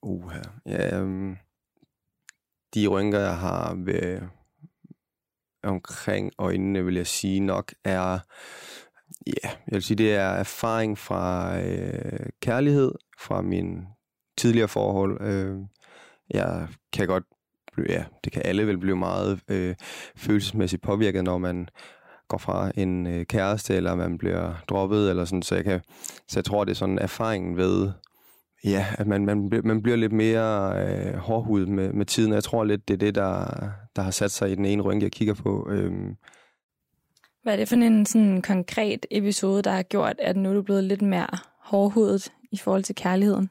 Uha, 0.01 0.41
ja, 0.65 1.01
um, 1.01 1.37
de 2.73 2.87
rynker, 2.87 3.19
jeg 3.19 3.37
har 3.37 3.73
ved, 3.85 4.21
omkring 5.63 6.31
øjnene, 6.37 6.85
vil 6.85 6.95
jeg 6.95 7.07
sige 7.07 7.39
nok, 7.39 7.73
er, 7.83 8.19
ja, 9.27 9.49
jeg 9.49 9.73
vil 9.73 9.83
sige, 9.83 9.97
det 9.97 10.15
er 10.15 10.29
erfaring 10.29 10.97
fra 10.97 11.57
øh, 11.61 12.29
kærlighed, 12.41 12.91
fra 13.19 13.41
min 13.41 13.85
tidligere 14.37 14.67
forhold. 14.67 15.21
Øh, 15.21 15.57
jeg 16.29 16.67
kan 16.93 17.07
godt 17.07 17.23
ja, 17.89 18.05
det 18.23 18.31
kan 18.31 18.41
alle 18.45 18.67
vel 18.67 18.77
blive 18.77 18.95
meget 18.95 19.39
øh, 19.47 19.75
følelsesmæssigt 20.15 20.81
påvirket, 20.81 21.23
når 21.23 21.37
man 21.37 21.69
går 22.27 22.37
fra 22.37 22.71
en 22.75 23.07
øh, 23.07 23.25
kæreste, 23.25 23.75
eller 23.75 23.95
man 23.95 24.17
bliver 24.17 24.53
droppet, 24.69 25.09
eller 25.09 25.25
sådan, 25.25 25.41
så 25.41 25.55
jeg, 25.55 25.63
kan, 25.63 25.81
så 26.27 26.39
jeg 26.39 26.45
tror, 26.45 26.63
det 26.63 26.71
er 26.71 26.75
sådan 26.75 26.99
erfaringen 26.99 27.57
ved, 27.57 27.91
ja, 28.63 28.85
at 28.97 29.07
man, 29.07 29.25
man, 29.25 29.61
man 29.63 29.81
bliver 29.81 29.95
lidt 29.95 30.11
mere 30.11 30.73
øh, 30.87 31.15
hårdhud 31.15 31.65
med, 31.65 31.93
med 31.93 32.05
tiden, 32.05 32.33
jeg 32.33 32.43
tror 32.43 32.63
lidt, 32.63 32.87
det 32.87 32.93
er 32.93 32.97
det, 32.97 33.15
der, 33.15 33.45
der 33.95 34.01
har 34.01 34.11
sat 34.11 34.31
sig 34.31 34.51
i 34.51 34.55
den 34.55 34.65
ene 34.65 34.81
rynke, 34.81 35.03
jeg 35.03 35.11
kigger 35.11 35.33
på. 35.33 35.67
Øhm. 35.69 36.15
Hvad 37.43 37.53
er 37.53 37.57
det 37.57 37.69
for 37.69 37.75
en 37.75 38.05
sådan 38.05 38.41
konkret 38.41 39.05
episode, 39.11 39.61
der 39.61 39.71
har 39.71 39.83
gjort, 39.83 40.15
at 40.19 40.37
nu 40.37 40.49
er 40.49 40.53
du 40.53 40.61
blevet 40.61 40.83
lidt 40.83 41.01
mere 41.01 41.27
hårdhudet 41.59 42.31
i 42.51 42.57
forhold 42.57 42.83
til 42.83 42.95
kærligheden? 42.95 43.49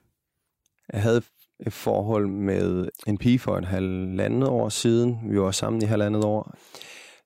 Jeg 0.93 1.03
havde 1.03 1.23
et 1.67 1.73
forhold 1.73 2.27
med 2.27 2.89
en 3.07 3.19
pige 3.19 3.39
for 3.39 3.57
en 3.57 3.65
halvandet 3.65 4.49
år 4.49 4.69
siden. 4.69 5.19
Vi 5.31 5.41
var 5.41 5.51
sammen 5.51 5.83
i 5.83 5.85
halvandet 5.85 6.25
år, 6.25 6.55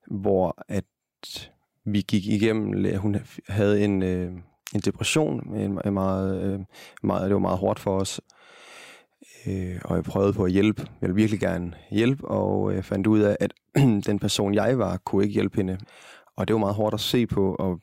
hvor 0.07 0.63
at 0.67 0.83
vi 1.85 2.01
gik 2.01 2.27
igennem, 2.27 2.97
hun 2.97 3.15
havde 3.47 3.83
en, 3.83 4.03
øh, 4.03 4.31
en 4.75 4.79
depression, 4.85 5.55
en, 5.55 5.79
en 5.85 5.93
meget, 5.93 6.43
øh, 6.43 6.59
meget, 7.03 7.25
det 7.25 7.33
var 7.33 7.39
meget 7.39 7.57
hårdt 7.57 7.79
for 7.79 7.99
os, 7.99 8.21
øh, 9.47 9.81
og 9.85 9.95
jeg 9.95 10.03
prøvede 10.03 10.33
på 10.33 10.43
at 10.43 10.51
hjælpe. 10.51 10.81
Jeg 10.81 11.01
ville 11.01 11.15
virkelig 11.15 11.39
gerne 11.39 11.73
hjælpe, 11.91 12.27
og 12.27 12.75
jeg 12.75 12.85
fandt 12.85 13.07
ud 13.07 13.19
af, 13.19 13.37
at 13.39 13.53
den 14.07 14.19
person, 14.19 14.53
jeg 14.53 14.77
var, 14.77 14.97
kunne 14.97 15.23
ikke 15.23 15.33
hjælpe 15.33 15.57
hende. 15.57 15.77
Og 16.35 16.47
det 16.47 16.53
var 16.53 16.59
meget 16.59 16.75
hårdt 16.75 16.93
at 16.93 16.99
se 16.99 17.27
på, 17.27 17.55
og 17.55 17.79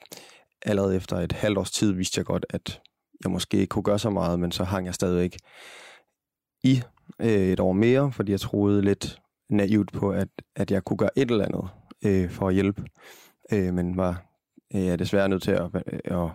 allerede 0.62 0.96
efter 0.96 1.16
et 1.16 1.32
halvt 1.32 1.58
års 1.58 1.70
tid 1.70 1.92
vidste 1.92 2.18
jeg 2.18 2.26
godt, 2.26 2.46
at 2.50 2.80
jeg 3.24 3.32
måske 3.32 3.56
ikke 3.56 3.70
kunne 3.70 3.82
gøre 3.82 3.98
så 3.98 4.10
meget, 4.10 4.40
men 4.40 4.52
så 4.52 4.64
hang 4.64 4.86
jeg 4.86 4.94
stadigvæk 4.94 5.36
i 6.64 6.82
øh, 7.20 7.28
et 7.28 7.60
år 7.60 7.72
mere, 7.72 8.12
fordi 8.12 8.32
jeg 8.32 8.40
troede 8.40 8.82
lidt 8.82 9.18
naivt 9.50 9.92
på, 9.92 10.10
at, 10.10 10.28
at 10.56 10.70
jeg 10.70 10.84
kunne 10.84 10.96
gøre 10.96 11.18
et 11.18 11.30
eller 11.30 11.44
andet 11.44 11.68
øh, 12.04 12.30
for 12.30 12.48
at 12.48 12.54
hjælpe 12.54 12.84
øh, 13.52 13.74
men 13.74 13.96
var 13.96 14.22
øh, 14.74 14.98
desværre 14.98 15.28
nødt 15.28 15.42
til 15.42 15.50
at, 15.50 15.70
øh, 15.74 16.22
at 16.22 16.30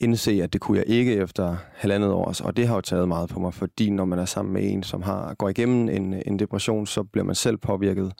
indse, 0.00 0.42
at 0.42 0.52
det 0.52 0.60
kunne 0.60 0.78
jeg 0.78 0.86
ikke 0.88 1.14
efter 1.14 1.56
halvandet 1.74 2.12
år. 2.12 2.34
Og 2.44 2.56
det 2.56 2.68
har 2.68 2.74
jo 2.74 2.80
taget 2.80 3.08
meget 3.08 3.28
på 3.28 3.40
mig, 3.40 3.54
fordi 3.54 3.90
når 3.90 4.04
man 4.04 4.18
er 4.18 4.24
sammen 4.24 4.52
med 4.52 4.72
en, 4.72 4.82
som 4.82 5.02
har 5.02 5.34
går 5.34 5.48
igennem 5.48 5.88
en, 5.88 6.22
en 6.26 6.38
depression, 6.38 6.86
så 6.86 7.02
bliver 7.02 7.24
man 7.24 7.34
selv 7.34 7.56
påvirket 7.56 8.12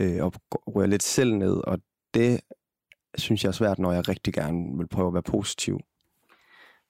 øh, 0.00 0.24
og 0.24 0.32
rører 0.52 0.86
lidt 0.86 1.02
selv 1.02 1.34
ned. 1.34 1.56
Og 1.66 1.78
det 2.14 2.40
synes 3.18 3.44
jeg 3.44 3.48
er 3.48 3.52
svært, 3.52 3.78
når 3.78 3.92
jeg 3.92 4.08
rigtig 4.08 4.34
gerne 4.34 4.78
vil 4.78 4.88
prøve 4.88 5.06
at 5.06 5.14
være 5.14 5.22
positiv. 5.22 5.80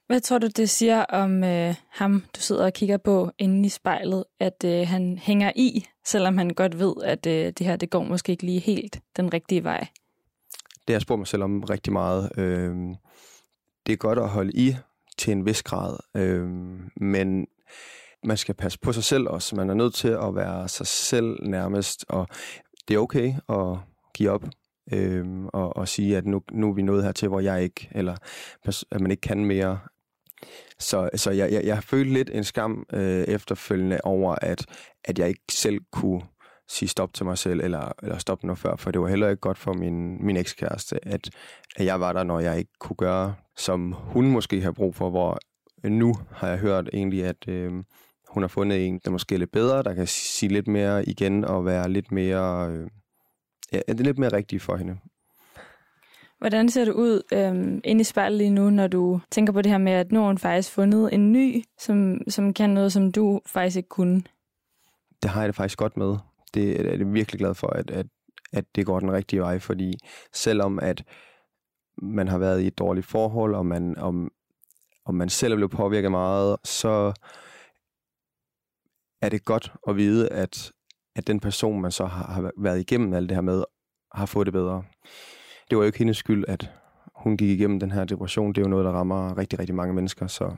Hvad 0.06 0.20
tror 0.20 0.38
du, 0.38 0.46
det 0.46 0.70
siger 0.70 1.04
om 1.04 1.44
øh, 1.44 1.74
ham, 1.90 2.24
du 2.36 2.40
sidder 2.40 2.64
og 2.64 2.72
kigger 2.72 2.96
på 2.96 3.30
inde 3.38 3.66
i 3.66 3.68
spejlet, 3.68 4.24
at 4.40 4.64
øh, 4.64 4.88
han 4.88 5.18
hænger 5.18 5.52
i, 5.56 5.84
selvom 6.04 6.38
han 6.38 6.50
godt 6.50 6.78
ved, 6.78 6.94
at 7.04 7.26
øh, 7.26 7.52
det 7.58 7.66
her 7.66 7.76
det 7.76 7.90
går 7.90 8.02
måske 8.02 8.32
ikke 8.32 8.46
lige 8.46 8.58
helt 8.58 9.00
den 9.16 9.34
rigtige 9.34 9.64
vej? 9.64 9.86
Det 10.86 10.92
har 10.92 10.94
jeg 10.94 11.02
spurgt 11.02 11.18
mig 11.18 11.26
selv 11.26 11.42
om 11.42 11.62
rigtig 11.62 11.92
meget. 11.92 12.30
Øh, 12.38 12.74
det 13.86 13.92
er 13.92 13.96
godt 13.96 14.18
at 14.18 14.28
holde 14.28 14.52
i 14.52 14.76
til 15.18 15.32
en 15.32 15.46
vis 15.46 15.62
grad, 15.62 15.96
øh, 16.16 16.48
men 16.96 17.46
man 18.24 18.36
skal 18.36 18.54
passe 18.54 18.78
på 18.78 18.92
sig 18.92 19.04
selv 19.04 19.28
også. 19.28 19.56
Man 19.56 19.70
er 19.70 19.74
nødt 19.74 19.94
til 19.94 20.08
at 20.08 20.34
være 20.34 20.68
sig 20.68 20.86
selv 20.86 21.38
nærmest, 21.42 22.04
og 22.08 22.26
det 22.88 22.94
er 22.94 22.98
okay 22.98 23.34
at 23.48 23.78
give 24.14 24.30
op 24.30 24.44
øh, 24.92 25.44
og, 25.44 25.76
og 25.76 25.88
sige, 25.88 26.16
at 26.16 26.26
nu, 26.26 26.42
nu 26.52 26.68
er 26.68 26.74
vi 26.74 26.82
nået 26.82 27.04
hertil, 27.04 27.28
hvor 27.28 27.40
jeg 27.40 27.62
ikke, 27.62 27.88
eller 27.90 28.16
at 28.90 29.00
man 29.00 29.10
ikke 29.10 29.20
kan 29.20 29.44
mere. 29.44 29.78
Så, 30.78 31.10
så 31.14 31.30
jeg, 31.30 31.52
jeg, 31.52 31.64
jeg 31.64 31.84
følte 31.84 32.12
lidt 32.12 32.30
en 32.30 32.44
skam 32.44 32.86
øh, 32.92 33.24
efterfølgende 33.24 34.00
over, 34.04 34.34
at, 34.42 34.66
at 35.04 35.18
jeg 35.18 35.28
ikke 35.28 35.42
selv 35.50 35.80
kunne 35.92 36.22
sige 36.68 36.88
stop 36.88 37.14
til 37.14 37.26
mig 37.26 37.38
selv, 37.38 37.60
eller, 37.60 37.92
eller 38.02 38.18
stoppe 38.18 38.46
noget 38.46 38.58
før, 38.58 38.76
for 38.76 38.90
det 38.90 39.00
var 39.00 39.08
heller 39.08 39.28
ikke 39.28 39.40
godt 39.40 39.58
for 39.58 39.72
min, 39.72 40.26
min 40.26 40.36
ekskæreste, 40.36 41.08
at, 41.08 41.30
at 41.76 41.84
jeg 41.84 42.00
var 42.00 42.12
der, 42.12 42.22
når 42.22 42.40
jeg 42.40 42.58
ikke 42.58 42.72
kunne 42.80 42.96
gøre, 42.96 43.34
som 43.56 43.92
hun 43.92 44.30
måske 44.30 44.60
har 44.60 44.72
brug 44.72 44.94
for, 44.94 45.10
hvor 45.10 45.38
nu 45.88 46.14
har 46.30 46.48
jeg 46.48 46.58
hørt 46.58 46.88
egentlig, 46.92 47.24
at 47.24 47.48
øh, 47.48 47.72
hun 48.28 48.42
har 48.42 48.48
fundet 48.48 48.86
en, 48.86 49.00
der 49.04 49.10
måske 49.10 49.34
er 49.34 49.38
lidt 49.38 49.52
bedre, 49.52 49.82
der 49.82 49.94
kan 49.94 50.06
sige 50.06 50.52
lidt 50.52 50.68
mere 50.68 51.08
igen, 51.08 51.44
og 51.44 51.64
være 51.64 51.88
lidt 51.88 52.12
mere, 52.12 52.70
øh, 52.70 52.88
ja, 53.72 53.80
det 53.88 54.00
er 54.00 54.04
lidt 54.04 54.18
mere 54.18 54.32
rigtigt 54.32 54.62
for 54.62 54.76
hende. 54.76 54.96
Hvordan 56.38 56.68
ser 56.68 56.84
det 56.84 56.92
ud 56.92 57.22
øhm, 57.32 57.80
inde 57.84 58.00
i 58.00 58.04
spejlet 58.04 58.38
lige 58.38 58.50
nu, 58.50 58.70
når 58.70 58.86
du 58.86 59.20
tænker 59.30 59.52
på 59.52 59.62
det 59.62 59.70
her 59.70 59.78
med, 59.78 59.92
at 59.92 60.12
nu 60.12 60.20
har 60.20 60.26
hun 60.26 60.38
faktisk 60.38 60.70
fundet 60.70 61.14
en 61.14 61.32
ny, 61.32 61.64
som, 61.78 62.18
som 62.28 62.54
kan 62.54 62.70
noget, 62.70 62.92
som 62.92 63.12
du 63.12 63.40
faktisk 63.46 63.76
ikke 63.76 63.88
kunne? 63.88 64.22
Det 65.22 65.30
har 65.30 65.40
jeg 65.40 65.48
det 65.48 65.56
faktisk 65.56 65.78
godt 65.78 65.96
med. 65.96 66.16
Det 66.54 66.80
er 66.80 66.96
jeg 66.96 67.12
virkelig 67.12 67.38
glad 67.38 67.54
for, 67.54 67.66
at, 67.66 67.90
at, 67.90 68.06
at 68.52 68.64
det 68.74 68.86
går 68.86 69.00
den 69.00 69.12
rigtige 69.12 69.40
vej, 69.40 69.58
fordi 69.58 69.98
selvom 70.32 70.78
at 70.78 71.04
man 72.02 72.28
har 72.28 72.38
været 72.38 72.60
i 72.60 72.66
et 72.66 72.78
dårligt 72.78 73.06
forhold, 73.06 73.54
og 73.54 73.66
man, 73.66 73.98
om, 73.98 74.32
om 75.04 75.14
man 75.14 75.28
selv 75.28 75.52
er 75.52 75.56
blevet 75.56 75.70
påvirket 75.72 76.10
meget, 76.10 76.56
så 76.64 77.12
er 79.22 79.28
det 79.28 79.44
godt 79.44 79.72
at 79.88 79.96
vide, 79.96 80.28
at, 80.28 80.72
at 81.16 81.26
den 81.26 81.40
person, 81.40 81.80
man 81.80 81.92
så 81.92 82.04
har, 82.04 82.32
har 82.32 82.50
været 82.58 82.80
igennem 82.80 83.12
alt 83.12 83.28
det 83.28 83.36
her 83.36 83.42
med, 83.42 83.64
har 84.14 84.26
fået 84.26 84.46
det 84.46 84.52
bedre 84.52 84.84
det 85.72 85.78
var 85.78 85.84
jo 85.84 85.86
ikke 85.86 85.98
hendes 85.98 86.16
skyld, 86.16 86.44
at 86.48 86.70
hun 87.16 87.36
gik 87.36 87.50
igennem 87.50 87.80
den 87.80 87.90
her 87.90 88.04
depression. 88.04 88.52
Det 88.52 88.58
er 88.58 88.62
jo 88.62 88.68
noget, 88.68 88.84
der 88.84 88.92
rammer 88.92 89.38
rigtig, 89.38 89.58
rigtig 89.58 89.74
mange 89.74 89.94
mennesker, 89.94 90.26
så... 90.26 90.56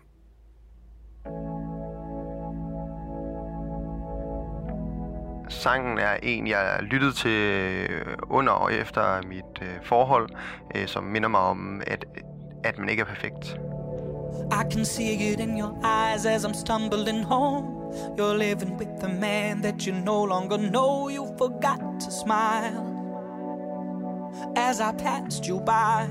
Sangen 5.49 5.99
er 5.99 6.17
en, 6.23 6.47
jeg 6.47 6.79
lyttede 6.81 7.13
til 7.13 7.31
øh, 7.31 8.17
under 8.31 8.53
og 8.53 8.75
efter 8.75 9.23
mit 9.29 9.63
øh, 9.63 9.69
forhold, 9.83 10.29
øh, 10.75 10.87
som 10.87 11.05
minder 11.05 11.29
mig 11.29 11.41
om, 11.41 11.83
at, 11.87 12.05
at 12.65 12.79
man 12.79 12.89
ikke 12.89 13.01
er 13.01 13.07
perfekt. 13.07 13.57
I 14.53 14.73
can 14.73 14.85
see 14.85 15.33
it 15.33 15.41
in 15.41 15.59
your 15.59 15.75
eyes 15.85 16.27
as 16.27 16.45
I'm 16.45 16.55
stumbling 16.55 17.25
home. 17.25 17.65
You're 18.19 18.37
living 18.37 18.79
with 18.79 18.91
the 19.01 19.21
man 19.21 19.63
that 19.63 19.87
you 19.87 19.95
no 19.95 20.25
longer 20.25 20.57
know. 20.57 21.09
You 21.09 21.27
forgot 21.39 21.81
to 22.01 22.11
smile. 22.11 22.95
as 24.57 24.81
I 24.81 24.93
passed 24.93 25.47
you 25.47 25.61
by. 25.61 26.09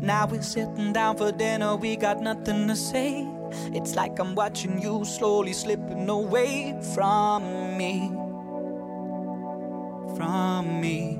Now 0.00 0.26
we're 0.26 0.42
sitting 0.42 0.92
down 0.92 1.16
for 1.16 1.32
dinner, 1.32 1.76
we 1.76 1.96
got 1.96 2.20
nothing 2.20 2.68
to 2.68 2.76
say. 2.76 3.26
It's 3.72 3.94
like 3.94 4.18
I'm 4.18 4.34
watching 4.34 4.80
you 4.80 5.04
slowly 5.04 5.52
slipping 5.52 6.08
away 6.08 6.78
from 6.94 7.76
me. 7.76 8.12
From 10.16 10.80
me. 10.80 11.18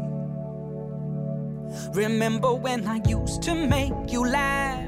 Remember 1.93 2.55
when 2.55 2.87
I 2.87 3.01
used 3.07 3.43
to 3.43 3.55
make 3.55 3.93
you 4.09 4.27
laugh, 4.27 4.85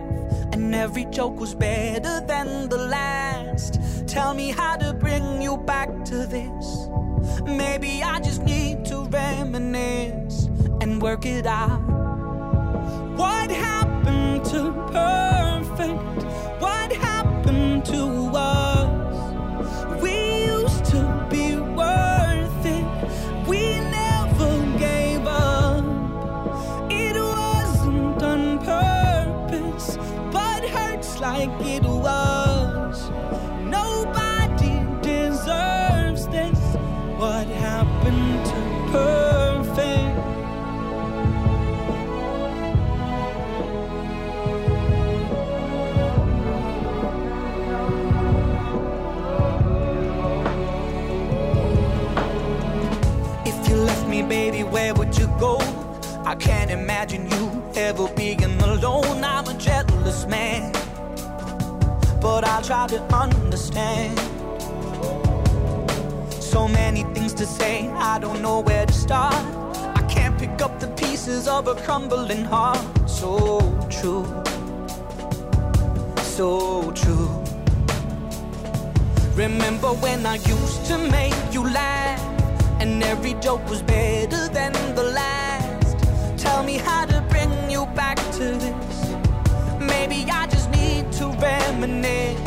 and 0.53 0.75
every 0.75 1.05
joke 1.07 1.39
was 1.39 1.55
better 1.55 2.21
than 2.27 2.69
the 2.69 2.79
last. 2.79 3.79
Tell 4.09 4.35
me 4.35 4.51
how 4.51 4.77
to 4.77 4.93
bring 4.93 5.41
you 5.41 5.57
back 5.57 6.05
to 6.07 6.27
this. 6.27 6.89
Maybe 7.45 8.03
I 8.03 8.19
just 8.21 8.43
need 8.43 8.85
to 8.87 9.05
reminisce 9.05 10.47
and 10.81 11.01
work 11.01 11.25
it 11.25 11.47
out. 11.47 11.81
What 13.17 13.51
happened 13.51 14.45
to 14.47 14.73
perfect? 14.93 16.12
to 17.85 18.31
us. 18.37 18.72
Imagine 56.73 57.31
you 57.31 57.63
ever 57.77 58.09
being 58.17 58.43
alone. 58.45 59.23
I'm 59.23 59.47
a 59.47 59.55
jealous 59.55 60.27
man, 60.27 60.73
but 62.21 62.45
I'll 62.45 62.63
try 62.63 62.87
to 62.89 63.01
understand. 63.15 64.19
So 66.43 66.67
many 66.67 67.03
things 67.15 67.35
to 67.35 67.47
say, 67.47 67.89
I 67.91 68.19
don't 68.19 68.41
know 68.41 68.61
where 68.61 68.87
to 68.87 68.93
start. 68.93 69.35
I 70.01 70.03
can't 70.09 70.39
pick 70.39 70.63
up 70.63 70.81
the 70.81 70.89
pieces 70.89 71.47
of 71.47 71.69
a 71.69 71.75
crumbling 71.75 72.45
heart. 72.45 72.81
So 73.09 73.61
true, 73.91 74.25
so 76.23 76.91
true. 76.93 77.31
Remember 79.35 79.89
when 80.05 80.27
I 80.27 80.37
used 80.37 80.87
to 80.87 80.99
make 80.99 81.35
you 81.53 81.63
laugh, 81.65 82.21
and 82.81 83.03
every 83.03 83.35
joke 83.35 83.65
was 83.69 83.83
better 83.83 84.49
than 84.49 84.73
the 84.95 85.03
last. 85.03 85.42
Me 86.73 86.79
how 86.79 87.05
to 87.05 87.21
bring 87.29 87.71
you 87.71 87.85
back 87.95 88.17
to 88.33 88.45
this. 88.63 89.11
Maybe 89.79 90.25
I 90.31 90.47
just 90.47 90.71
need 90.71 91.13
to 91.19 91.27
reminisce 91.27 92.41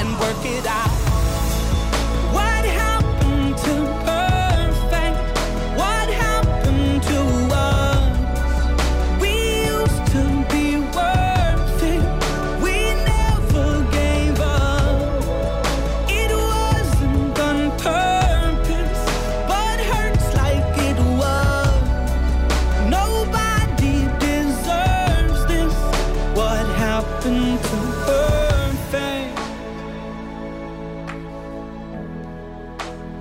and 0.00 0.18
work 0.18 0.44
it 0.44 0.66
out. 0.66 1.01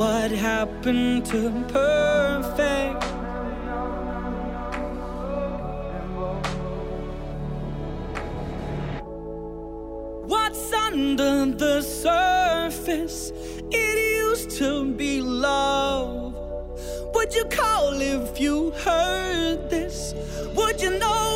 What 0.02 0.32
happened 0.32 1.28
to 1.28 1.52
perfect? 1.68 3.04
What's 10.26 10.74
under 10.74 11.52
the 11.52 11.84
surface? 11.84 13.32
It 13.70 13.98
used 14.26 14.50
to 14.58 14.92
be 14.92 15.22
love. 15.22 16.34
Would 17.14 17.36
you 17.36 17.46
call 17.46 17.94
if 18.02 18.40
you 18.40 18.72
heard 18.84 19.70
this? 19.70 20.16
Would 20.56 20.82
you 20.82 20.98
know 20.98 21.31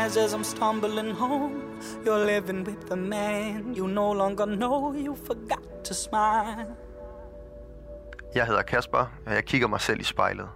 eyes 0.00 0.16
as 0.16 0.34
I'm 0.34 0.44
stumbling 0.44 1.14
home. 1.14 1.54
You're 2.04 2.24
living 2.26 2.66
with 2.66 2.86
the 2.86 2.96
man 2.96 3.74
you 3.76 3.86
no 3.86 4.12
longer 4.12 4.46
know. 4.46 4.94
You 4.94 5.14
forgot 5.14 5.84
to 5.84 5.94
smile. 5.94 6.66
Jeg 8.34 8.46
hedder 8.46 8.62
Kasper, 8.62 9.20
og 9.26 9.34
jeg 9.34 9.44
kigger 9.44 9.68
mig 9.68 9.80
selv 9.80 10.00
i 10.00 10.04
spejlet. 10.04 10.48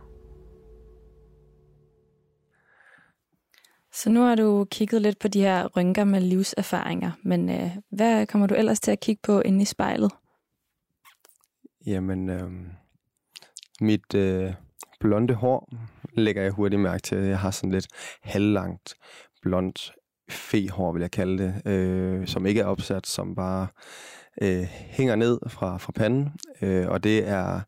Så 3.92 4.10
nu 4.10 4.20
har 4.20 4.34
du 4.34 4.66
kigget 4.70 5.02
lidt 5.02 5.18
på 5.18 5.28
de 5.28 5.40
her 5.40 5.66
rynker 5.66 6.04
med 6.04 6.20
livserfaringer, 6.20 7.12
men 7.22 7.50
øh, 7.50 7.70
hvad 7.90 8.26
kommer 8.26 8.46
du 8.46 8.54
ellers 8.54 8.80
til 8.80 8.90
at 8.90 9.00
kigge 9.00 9.20
på 9.22 9.40
inde 9.40 9.62
i 9.62 9.64
spejlet? 9.64 10.12
Jamen, 11.86 12.28
øh, 12.28 12.50
Mit 13.80 14.14
øh, 14.14 14.52
blonde 15.00 15.34
hår 15.34 15.68
lægger 16.12 16.42
jeg 16.42 16.52
hurtigt 16.52 16.82
mærke 16.82 17.02
til. 17.02 17.18
Jeg 17.18 17.38
har 17.38 17.50
sådan 17.50 17.70
lidt 17.70 17.86
halvlangt 18.22 18.94
blondt 19.44 19.92
fehår, 20.30 20.92
vil 20.92 21.00
jeg 21.00 21.10
kalde 21.10 21.38
det, 21.44 21.72
øh, 21.72 22.26
som 22.26 22.46
ikke 22.46 22.60
er 22.60 22.66
opsat, 22.66 23.06
som 23.06 23.34
bare 23.34 23.66
øh, 24.42 24.62
hænger 24.70 25.16
ned 25.16 25.38
fra, 25.48 25.78
fra 25.78 25.92
panden. 25.92 26.28
Øh, 26.62 26.88
og 26.88 27.04
det 27.04 27.28
er 27.28 27.60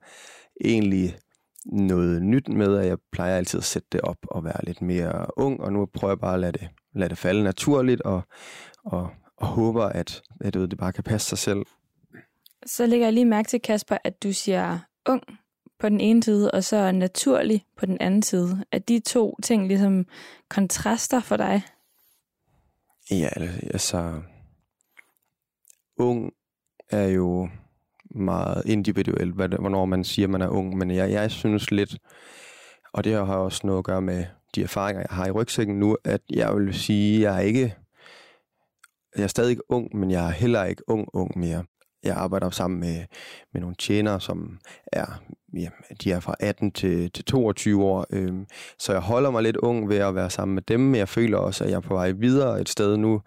egentlig 0.64 1.18
noget 1.66 2.22
nyt 2.22 2.48
med, 2.48 2.76
at 2.76 2.86
jeg 2.86 2.98
plejer 3.12 3.36
altid 3.36 3.58
at 3.58 3.64
sætte 3.64 3.88
det 3.92 4.00
op 4.00 4.18
og 4.22 4.44
være 4.44 4.64
lidt 4.64 4.82
mere 4.82 5.26
ung, 5.36 5.60
og 5.60 5.72
nu 5.72 5.86
prøver 5.86 6.10
jeg 6.12 6.20
bare 6.20 6.34
at 6.34 6.40
lade 6.40 6.52
det, 6.52 6.68
lade 6.94 7.08
det 7.08 7.18
falde 7.18 7.42
naturligt, 7.42 8.00
og, 8.00 8.22
og, 8.84 9.08
og 9.36 9.46
håber, 9.46 9.84
at, 9.84 10.22
at 10.40 10.54
det 10.54 10.78
bare 10.78 10.92
kan 10.92 11.04
passe 11.04 11.28
sig 11.28 11.38
selv. 11.38 11.62
Så 12.66 12.86
lægger 12.86 13.06
jeg 13.06 13.12
lige 13.12 13.24
mærke 13.24 13.48
til, 13.48 13.60
Kasper, 13.60 13.96
at 14.04 14.22
du 14.22 14.32
siger 14.32 14.78
ung 15.08 15.22
på 15.78 15.88
den 15.88 16.00
ene 16.00 16.22
side, 16.22 16.50
og 16.50 16.64
så 16.64 16.92
naturlig 16.92 17.64
på 17.76 17.86
den 17.86 17.96
anden 18.00 18.22
side. 18.22 18.64
Er 18.72 18.78
de 18.78 19.00
to 19.00 19.36
ting 19.42 19.68
ligesom 19.68 20.06
kontraster 20.48 21.20
for 21.20 21.36
dig? 21.36 21.62
Ja, 23.10 23.28
altså... 23.72 24.22
Ung 25.98 26.32
er 26.90 27.06
jo 27.06 27.48
meget 28.10 28.62
individuelt, 28.66 29.34
hvornår 29.34 29.84
man 29.84 30.04
siger, 30.04 30.28
man 30.28 30.42
er 30.42 30.48
ung. 30.48 30.76
Men 30.76 30.90
jeg, 30.90 31.10
jeg 31.10 31.30
synes 31.30 31.70
lidt, 31.70 31.96
og 32.92 33.04
det 33.04 33.12
har 33.12 33.36
også 33.36 33.66
noget 33.66 33.78
at 33.78 33.84
gøre 33.84 34.02
med 34.02 34.24
de 34.54 34.62
erfaringer, 34.62 35.00
jeg 35.00 35.16
har 35.16 35.26
i 35.26 35.30
rygsækken 35.30 35.78
nu, 35.78 35.96
at 36.04 36.20
jeg 36.30 36.56
vil 36.56 36.74
sige, 36.74 37.16
at 37.16 37.22
jeg 37.22 37.36
er 37.36 37.40
ikke... 37.40 37.74
Jeg 39.16 39.22
er 39.22 39.28
stadig 39.28 39.58
ung, 39.68 39.96
men 39.96 40.10
jeg 40.10 40.26
er 40.26 40.30
heller 40.30 40.64
ikke 40.64 40.88
ung 40.88 41.08
ung 41.12 41.38
mere. 41.38 41.64
Jeg 42.06 42.16
arbejder 42.16 42.50
sammen 42.50 42.80
med, 42.80 43.04
med 43.52 43.60
nogle 43.60 43.76
tjenere, 43.76 44.20
som 44.20 44.58
er, 44.92 45.22
ja, 45.54 45.68
de 46.04 46.12
er 46.12 46.20
fra 46.20 46.34
18 46.40 46.70
til, 46.72 47.10
til 47.12 47.24
22 47.24 47.84
år. 47.84 48.06
Øhm, 48.10 48.46
så 48.78 48.92
jeg 48.92 49.00
holder 49.00 49.30
mig 49.30 49.42
lidt 49.42 49.56
ung 49.56 49.88
ved 49.88 49.96
at 49.96 50.14
være 50.14 50.30
sammen 50.30 50.54
med 50.54 50.62
dem, 50.62 50.80
men 50.80 50.94
jeg 50.94 51.08
føler 51.08 51.38
også, 51.38 51.64
at 51.64 51.70
jeg 51.70 51.76
er 51.76 51.80
på 51.80 51.94
vej 51.94 52.10
videre 52.10 52.60
et 52.60 52.68
sted 52.68 52.96
nu. 52.96 53.22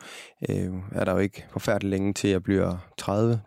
Øhm, 0.50 0.82
er 0.92 1.06
der 1.06 1.12
jo 1.12 1.18
ikke 1.18 1.46
forfærdeligt 1.52 1.90
længe 1.92 2.14
til, 2.14 2.30
jeg 2.30 2.44
bliver 2.44 2.78
30. 2.98 3.42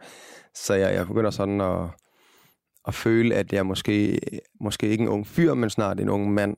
Så 0.54 0.74
jeg, 0.74 0.94
jeg 0.94 1.06
begynder 1.06 1.30
sådan 1.30 1.60
at, 1.60 1.88
at 2.88 2.94
føle, 2.94 3.34
at 3.34 3.52
jeg 3.52 3.66
måske, 3.66 4.20
måske 4.60 4.88
ikke 4.88 5.02
en 5.02 5.08
ung 5.08 5.26
fyr, 5.26 5.54
men 5.54 5.70
snart 5.70 6.00
en 6.00 6.08
ung 6.08 6.34
mand. 6.34 6.56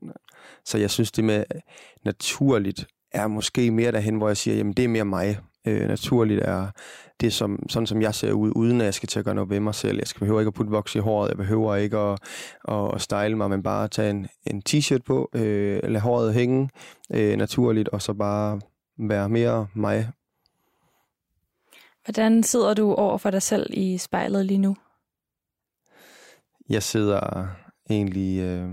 Så 0.64 0.78
jeg 0.78 0.90
synes, 0.90 1.12
det 1.12 1.24
med 1.24 1.44
naturligt 2.04 2.86
er 3.12 3.26
måske 3.26 3.70
mere 3.70 3.92
derhen, 3.92 4.16
hvor 4.16 4.28
jeg 4.28 4.36
siger, 4.36 4.56
jamen 4.56 4.72
det 4.72 4.84
er 4.84 4.88
mere 4.88 5.04
mig. 5.04 5.38
Øh, 5.66 5.88
naturligt 5.88 6.40
er 6.44 6.70
det 7.20 7.32
som, 7.32 7.68
sådan, 7.68 7.86
som 7.86 8.02
jeg 8.02 8.14
ser 8.14 8.32
ud, 8.32 8.52
uden 8.56 8.80
at 8.80 8.84
jeg 8.84 8.94
skal 8.94 9.08
til 9.08 9.18
at 9.18 9.24
gøre 9.24 9.34
noget 9.34 9.50
ved 9.50 9.60
mig 9.60 9.74
selv. 9.74 9.98
Jeg 9.98 10.06
skal 10.06 10.18
behøver 10.18 10.40
ikke 10.40 10.48
at 10.48 10.54
putte 10.54 10.70
voks 10.70 10.94
i 10.94 10.98
håret, 10.98 11.28
jeg 11.28 11.36
behøver 11.36 11.76
ikke 11.76 11.98
at, 11.98 12.18
at, 12.68 12.94
at 12.94 13.00
style 13.00 13.36
mig, 13.36 13.50
men 13.50 13.62
bare 13.62 13.88
tage 13.88 14.10
en, 14.10 14.28
en 14.46 14.62
t-shirt 14.68 15.02
på, 15.06 15.30
øh, 15.34 15.80
lade 15.82 16.00
håret 16.00 16.34
hænge 16.34 16.70
øh, 17.10 17.36
naturligt, 17.36 17.88
og 17.88 18.02
så 18.02 18.12
bare 18.12 18.60
være 18.98 19.28
mere 19.28 19.66
mig. 19.74 20.10
Hvordan 22.04 22.42
sidder 22.42 22.74
du 22.74 22.94
over 22.94 23.18
for 23.18 23.30
dig 23.30 23.42
selv 23.42 23.66
i 23.70 23.98
spejlet 23.98 24.46
lige 24.46 24.58
nu? 24.58 24.76
Jeg 26.68 26.82
sidder 26.82 27.46
egentlig 27.90 28.42
øh, 28.42 28.70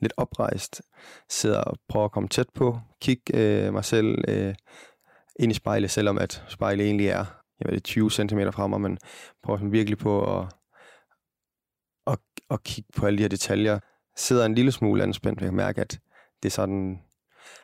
lidt 0.00 0.12
oprejst, 0.16 0.82
sidder 1.28 1.60
og 1.60 1.76
prøver 1.88 2.04
at 2.04 2.12
komme 2.12 2.28
tæt 2.28 2.48
på, 2.54 2.78
kigge 3.00 3.22
øh, 3.34 3.72
mig 3.72 3.84
selv 3.84 4.24
øh, 4.28 4.54
ind 5.40 5.52
i 5.52 5.54
spejlet, 5.54 5.90
selvom 5.90 6.18
at 6.18 6.44
spejlet 6.48 6.86
egentlig 6.86 7.06
er 7.06 7.24
jeg 7.60 7.72
ved, 7.72 7.80
20 7.80 8.10
cm 8.10 8.40
fra 8.52 8.66
mig, 8.66 8.80
men 8.80 8.98
prøver 9.42 9.58
sådan 9.58 9.72
virkelig 9.72 9.98
på 9.98 10.38
at, 10.38 10.46
at, 12.06 12.18
at 12.50 12.62
kigge 12.62 12.90
på 12.96 13.06
alle 13.06 13.16
de 13.16 13.22
her 13.22 13.28
detaljer. 13.28 13.78
Sidder 14.16 14.46
en 14.46 14.54
lille 14.54 14.72
smule 14.72 15.02
anspændt, 15.02 15.40
jeg 15.40 15.46
kan 15.46 15.56
mærke, 15.56 15.80
at 15.80 15.98
det 16.42 16.52
sådan 16.52 17.00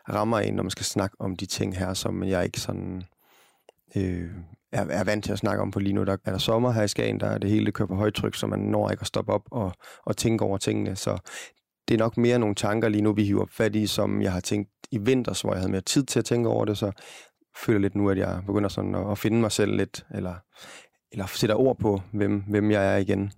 rammer 0.08 0.38
en, 0.38 0.54
når 0.54 0.62
man 0.62 0.70
skal 0.70 0.84
snakke 0.84 1.16
om 1.18 1.36
de 1.36 1.46
ting 1.46 1.76
her, 1.76 1.94
som 1.94 2.22
jeg 2.24 2.44
ikke 2.44 2.60
sådan 2.60 3.02
øh, 3.96 4.30
er, 4.72 4.86
er 4.86 5.04
vant 5.04 5.24
til 5.24 5.32
at 5.32 5.38
snakke 5.38 5.62
om 5.62 5.70
på 5.70 5.78
lige 5.78 5.92
nu. 5.92 6.04
Der 6.04 6.16
er 6.24 6.30
der 6.30 6.38
sommer 6.38 6.72
her 6.72 6.82
i 6.82 6.88
Skagen, 6.88 7.20
der 7.20 7.26
er 7.26 7.38
det 7.38 7.50
hele 7.50 7.66
det 7.66 7.74
kører 7.74 7.88
på 7.88 7.94
højtryk, 7.94 8.34
så 8.34 8.46
man 8.46 8.58
når 8.58 8.90
ikke 8.90 9.00
at 9.00 9.06
stoppe 9.06 9.32
op 9.32 9.42
og, 9.50 9.72
og 10.04 10.16
tænke 10.16 10.44
over 10.44 10.58
tingene. 10.58 10.96
Så 10.96 11.18
det 11.88 11.94
er 11.94 11.98
nok 11.98 12.16
mere 12.16 12.38
nogle 12.38 12.54
tanker 12.54 12.88
lige 12.88 13.02
nu, 13.02 13.12
vi 13.12 13.24
hiver 13.24 13.46
fat 13.50 13.76
i, 13.76 13.86
som 13.86 14.22
jeg 14.22 14.32
har 14.32 14.40
tænkt 14.40 14.70
i 14.90 14.98
vinters, 14.98 15.40
hvor 15.40 15.52
jeg 15.52 15.60
havde 15.60 15.72
mere 15.72 15.80
tid 15.80 16.04
til 16.04 16.18
at 16.18 16.24
tænke 16.24 16.48
over 16.48 16.64
det. 16.64 16.78
Så 16.78 16.92
føler 17.56 17.78
lidt 17.78 17.94
nu, 17.94 18.10
at 18.10 18.18
jeg 18.18 18.42
begynder 18.46 18.68
sådan 18.68 18.94
at, 18.94 19.10
at 19.10 19.18
finde 19.18 19.40
mig 19.40 19.52
selv 19.52 19.76
lidt, 19.76 20.06
eller, 20.14 20.34
eller 21.12 21.26
sætter 21.26 21.56
ord 21.56 21.78
på, 21.78 22.00
hvem, 22.12 22.44
hvem 22.48 22.70
jeg 22.70 22.94
er 22.94 22.96
igen. 22.96 23.32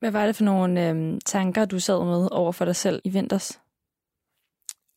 Hvad 0.00 0.10
var 0.10 0.26
det 0.26 0.36
for 0.36 0.44
nogle 0.44 0.88
øhm, 0.88 1.20
tanker, 1.26 1.64
du 1.64 1.80
sad 1.80 2.04
med 2.04 2.28
over 2.32 2.52
for 2.52 2.64
dig 2.64 2.76
selv 2.76 3.00
i 3.04 3.08
vinters? 3.08 3.60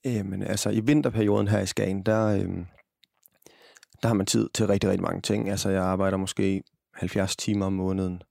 Jamen, 0.06 0.44
altså 0.44 0.70
i 0.70 0.80
vinterperioden 0.80 1.48
her 1.48 1.60
i 1.60 1.66
Skagen, 1.66 2.04
der, 2.04 2.26
øhm, 2.26 2.66
der 4.02 4.08
har 4.08 4.14
man 4.14 4.26
tid 4.26 4.50
til 4.54 4.68
rigtig, 4.68 4.90
rigtig 4.90 5.04
mange 5.04 5.22
ting. 5.22 5.50
Altså 5.50 5.70
jeg 5.70 5.84
arbejder 5.84 6.18
måske 6.18 6.64
70 6.94 7.36
timer 7.36 7.66
om 7.66 7.74
måneden. 7.74 8.22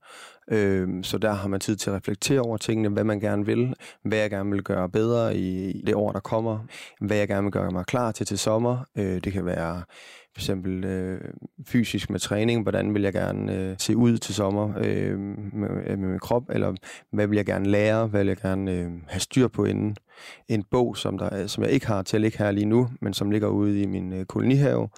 Øh, 0.51 1.03
så 1.03 1.17
der 1.17 1.31
har 1.31 1.47
man 1.47 1.59
tid 1.59 1.75
til 1.75 1.89
at 1.89 1.95
reflektere 1.95 2.39
over 2.39 2.57
tingene, 2.57 2.89
hvad 2.89 3.03
man 3.03 3.19
gerne 3.19 3.45
vil, 3.45 3.73
hvad 4.03 4.17
jeg 4.17 4.29
gerne 4.29 4.51
vil 4.51 4.63
gøre 4.63 4.89
bedre 4.89 5.37
i 5.37 5.81
det 5.87 5.95
år, 5.95 6.11
der 6.11 6.19
kommer, 6.19 6.59
hvad 7.01 7.17
jeg 7.17 7.27
gerne 7.27 7.43
vil 7.43 7.51
gøre 7.51 7.71
mig 7.71 7.85
klar 7.85 8.11
til 8.11 8.25
til 8.25 8.37
sommer. 8.37 8.85
Øh, 8.97 9.23
det 9.23 9.33
kan 9.33 9.45
være 9.45 9.83
for 10.33 10.39
eksempel 10.39 10.85
øh, 10.85 11.21
fysisk 11.65 12.09
med 12.09 12.19
træning, 12.19 12.61
hvordan 12.61 12.93
vil 12.93 13.01
jeg 13.01 13.13
gerne 13.13 13.55
øh, 13.55 13.75
se 13.77 13.97
ud 13.97 14.17
til 14.17 14.35
sommer 14.35 14.73
øh, 14.77 15.19
med, 15.19 15.97
med 15.97 16.09
min 16.09 16.19
krop, 16.19 16.43
eller 16.49 16.73
hvad 17.11 17.27
vil 17.27 17.35
jeg 17.35 17.45
gerne 17.45 17.69
lære, 17.69 18.07
hvad 18.07 18.19
vil 18.19 18.27
jeg 18.27 18.37
gerne 18.37 18.71
øh, 18.71 18.91
have 19.07 19.19
styr 19.19 19.47
på 19.47 19.65
inden. 19.65 19.95
En 20.47 20.63
bog, 20.71 20.97
som, 20.97 21.17
der, 21.17 21.47
som 21.47 21.63
jeg 21.63 21.71
ikke 21.71 21.87
har 21.87 22.01
til 22.01 22.17
at 22.17 22.21
ligge 22.21 22.37
her 22.37 22.51
lige 22.51 22.65
nu, 22.65 22.89
men 23.01 23.13
som 23.13 23.31
ligger 23.31 23.47
ude 23.47 23.81
i 23.81 23.85
min 23.85 24.13
øh, 24.13 24.25
kolonihave, 24.25 24.89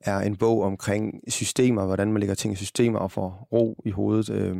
er 0.00 0.18
en 0.18 0.36
bog 0.36 0.62
omkring 0.62 1.20
systemer, 1.28 1.86
hvordan 1.86 2.12
man 2.12 2.20
lægger 2.20 2.34
ting 2.34 2.52
i 2.52 2.56
systemer 2.56 2.98
og 2.98 3.10
får 3.10 3.48
ro 3.52 3.82
i 3.84 3.90
hovedet. 3.90 4.30
Øh, 4.30 4.56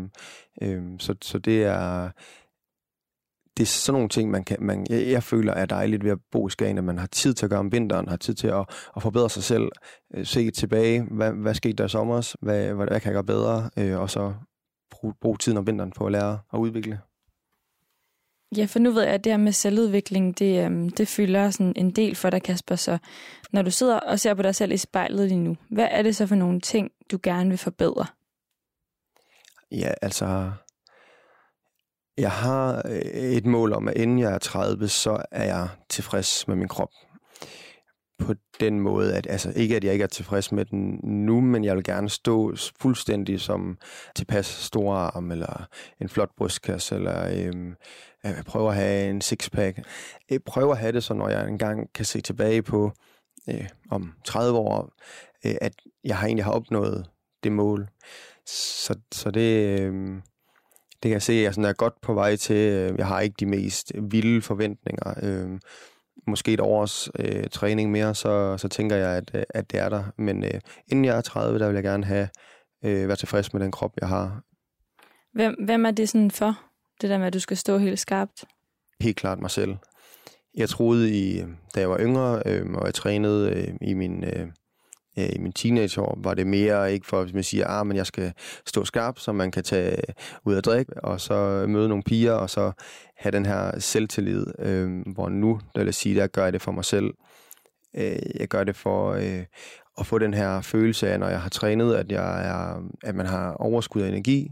øh, 0.63 0.83
så, 0.99 1.15
så 1.23 1.39
det 1.39 1.65
er 1.65 2.11
det 3.57 3.63
er 3.63 3.67
sådan 3.67 3.95
nogle 3.95 4.09
ting, 4.09 4.31
man 4.31 4.45
kan, 4.45 4.57
man, 4.61 4.87
jeg, 4.91 5.07
jeg 5.09 5.23
føler 5.23 5.53
er 5.53 5.67
dejligt 5.67 6.05
ved 6.05 6.11
at 6.11 6.19
bo 6.33 6.47
i 6.47 6.51
Skagen, 6.51 6.79
at 6.79 6.85
man 6.85 6.99
har 6.99 7.07
tid 7.07 7.35
til 7.35 7.47
at 7.47 7.51
gøre 7.51 7.61
om 7.61 7.73
vinteren, 7.73 8.09
har 8.09 8.17
tid 8.17 8.35
til 8.35 8.49
at, 8.49 8.65
at 8.97 9.03
forbedre 9.03 9.31
sig 9.31 9.43
selv, 9.43 9.69
øh, 10.15 10.27
se 10.27 10.51
tilbage, 10.51 11.03
hvad, 11.11 11.33
hvad 11.33 11.55
skete 11.55 11.73
der 11.73 11.85
i 11.85 11.89
sommer, 11.89 12.35
hvad, 12.41 12.75
hvad, 12.75 12.87
hvad 12.87 13.01
kan 13.01 13.13
jeg 13.13 13.15
gøre 13.15 13.25
bedre, 13.25 13.71
øh, 13.79 14.01
og 14.01 14.11
så 14.11 14.35
bruge, 14.91 15.15
bruge 15.21 15.37
tiden 15.37 15.59
om 15.59 15.67
vinteren 15.67 15.93
på 15.93 16.07
at 16.07 16.13
lære 16.13 16.39
og 16.49 16.61
udvikle. 16.61 17.01
Ja, 18.57 18.65
for 18.65 18.79
nu 18.79 18.91
ved 18.91 19.03
jeg, 19.03 19.13
at 19.13 19.25
det 19.25 19.33
her 19.33 19.39
med 19.39 19.53
selvudvikling, 19.53 20.39
det, 20.39 20.65
øhm, 20.65 20.89
det 20.91 21.09
fylder 21.09 21.51
sådan 21.51 21.73
en 21.77 21.91
del 21.91 22.15
for 22.15 22.31
dig, 22.31 22.43
Kasper. 22.43 22.77
Så 22.77 22.99
når 23.53 23.63
du 23.63 23.71
sidder 23.71 24.01
og 24.01 24.21
ser 24.21 24.35
på 24.35 24.43
dig 24.43 24.55
selv 24.55 24.73
i 24.73 24.77
spejlet 24.77 25.29
lige 25.29 25.41
nu, 25.41 25.57
hvad 25.71 25.89
er 25.91 26.03
det 26.03 26.17
så 26.17 26.27
for 26.27 26.35
nogle 26.35 26.61
ting, 26.61 26.91
du 27.11 27.19
gerne 27.23 27.49
vil 27.49 27.59
forbedre? 27.59 28.07
Ja, 29.73 29.93
altså 30.03 30.51
jeg 32.19 32.31
har 32.31 32.83
øh, 32.85 33.01
et 33.13 33.47
mål 33.47 33.73
om, 33.73 33.89
at 33.89 33.97
inden 33.97 34.19
jeg 34.19 34.35
er 34.35 34.39
30, 34.39 34.89
så 34.89 35.23
er 35.31 35.45
jeg 35.45 35.69
tilfreds 35.89 36.49
med 36.49 36.57
min 36.57 36.69
krop. 36.69 36.91
På 38.19 38.35
den 38.61 38.81
måde, 38.81 39.15
at 39.15 39.27
altså 39.31 39.53
ikke 39.57 39.77
at 39.77 39.85
jeg 39.85 39.93
ikke 39.93 40.03
er 40.03 40.07
tilfreds 40.07 40.53
med 40.53 40.65
den 40.65 41.01
nu, 41.03 41.41
men 41.41 41.65
jeg 41.65 41.77
vil 41.77 41.85
gerne 41.85 42.11
stå 42.11 42.55
fuldstændig 42.81 43.41
som 43.41 43.79
tilpas 44.17 44.47
store 44.47 44.97
arm, 44.97 45.31
eller 45.31 45.67
en 46.01 46.09
flot 46.09 46.31
brystkasse, 46.37 46.95
eller 46.95 47.47
øhm, 47.47 47.75
jeg 48.25 48.45
prøver 48.47 48.71
at 48.71 48.77
have 48.77 49.11
en 49.11 49.21
sixpack. 49.21 49.79
Jeg 50.31 50.43
prøver 50.43 50.73
at 50.73 50.79
have 50.79 50.93
det 50.93 51.05
så, 51.05 51.15
når 51.15 51.29
jeg 51.29 51.49
engang 51.49 51.93
kan 51.93 52.05
se 52.05 52.21
tilbage 52.21 52.63
på 52.63 52.93
øh, 53.49 53.69
om 53.91 54.13
30 54.25 54.59
år, 54.59 54.93
øh, 55.47 55.55
at 55.61 55.73
jeg 56.05 56.17
har 56.17 56.27
egentlig 56.27 56.45
har 56.45 56.53
opnået 56.53 57.07
det 57.45 57.53
mål. 57.53 57.89
Så, 58.47 58.95
så 59.13 59.31
det... 59.31 59.81
Øh, 59.81 60.21
det 61.03 61.09
kan 61.09 61.13
jeg 61.13 61.23
se, 61.23 61.33
at 61.33 61.43
jeg 61.43 61.55
sådan 61.55 61.71
er 61.71 61.73
godt 61.73 62.01
på 62.01 62.15
vej 62.15 62.37
til. 62.37 62.57
Øh, 62.57 62.99
jeg 62.99 63.07
har 63.07 63.21
ikke 63.21 63.37
de 63.41 63.47
mest 63.47 63.93
vilde 64.11 64.43
forventninger. 64.43 65.15
Øh, 65.23 65.61
måske 66.27 66.53
et 66.53 66.61
års 66.61 67.09
øh, 67.19 67.45
træning 67.51 67.91
mere, 67.91 68.15
så, 68.15 68.59
så 68.59 68.69
tænker 68.69 68.97
jeg, 68.97 69.17
at, 69.17 69.31
øh, 69.35 69.43
at 69.51 69.71
det 69.71 69.81
er 69.81 69.89
der. 69.89 70.05
Men 70.17 70.45
øh, 70.45 70.61
inden 70.89 71.05
jeg 71.05 71.17
er 71.17 71.21
30, 71.21 71.59
der 71.59 71.67
vil 71.67 71.75
jeg 71.75 71.83
gerne 71.83 72.05
have 72.05 72.29
øh, 72.85 73.09
være 73.09 73.17
tilfreds 73.17 73.53
med 73.53 73.63
den 73.63 73.71
krop, 73.71 73.93
jeg 74.01 74.09
har. 74.09 74.43
Hvem, 75.33 75.55
hvem 75.65 75.87
er 75.87 75.91
det 75.91 76.09
sådan 76.09 76.31
for? 76.31 76.61
Det 77.01 77.11
der 77.11 77.19
med, 77.19 77.27
at 77.27 77.35
du 77.35 77.41
skal 77.41 77.57
stå 77.57 77.79
helt 77.79 77.99
skarpt? 77.99 78.45
Helt 79.01 79.17
klart 79.17 79.41
mig 79.41 79.51
selv. 79.51 79.77
Jeg 80.57 80.69
troede, 80.69 81.11
i, 81.11 81.45
da 81.75 81.81
jeg 81.81 81.91
var 81.91 81.99
yngre, 82.01 82.43
øh, 82.47 82.71
og 82.71 82.87
jeg 82.87 82.95
trænede 82.95 83.51
øh, 83.51 83.89
i 83.89 83.95
min... 83.95 84.25
Øh, 84.25 84.47
øh, 85.19 85.29
i 85.33 85.39
min 85.39 85.53
teenageår, 85.53 86.19
var 86.23 86.35
det 86.35 86.47
mere 86.47 86.93
ikke 86.93 87.07
for, 87.07 87.23
hvis 87.23 87.35
man 87.35 87.43
siger, 87.43 87.67
ah, 87.69 87.87
men 87.87 87.97
jeg 87.97 88.07
skal 88.07 88.33
stå 88.67 88.85
skarp, 88.85 89.19
så 89.19 89.33
man 89.33 89.51
kan 89.51 89.65
tage 89.65 89.97
ud 90.45 90.55
og 90.55 90.65
drikke, 90.65 91.05
og 91.05 91.21
så 91.21 91.65
møde 91.69 91.89
nogle 91.89 92.03
piger, 92.03 92.33
og 92.33 92.51
så 92.51 92.73
have 93.17 93.33
den 93.33 93.47
her 93.47 93.81
selvtillid, 93.81 94.47
øh, 94.59 95.03
hvor 95.15 95.29
nu, 95.29 95.61
der 95.75 95.81
vil 95.81 95.87
jeg 95.87 95.95
sige, 95.95 96.21
der 96.21 96.27
gør 96.27 96.45
jeg 96.45 96.53
det 96.53 96.63
for 96.63 96.73
mig 96.73 96.85
selv. 96.85 97.15
Øh, 97.97 98.19
jeg 98.41 98.49
gør 98.49 98.65
det 98.65 98.77
for 98.77 99.13
øh, 99.13 99.45
at 99.99 100.07
få 100.07 100.19
den 100.19 100.35
her 100.35 100.61
følelse 100.61 101.09
af, 101.09 101.21
når 101.21 101.29
jeg 101.29 101.41
har 101.41 101.49
trænet, 101.49 101.95
at, 101.95 102.13
jeg 102.13 102.49
er, 102.49 102.83
at 103.03 103.15
man 103.15 103.27
har 103.27 103.53
overskud 103.53 104.03
af 104.03 104.09
energi, 104.09 104.51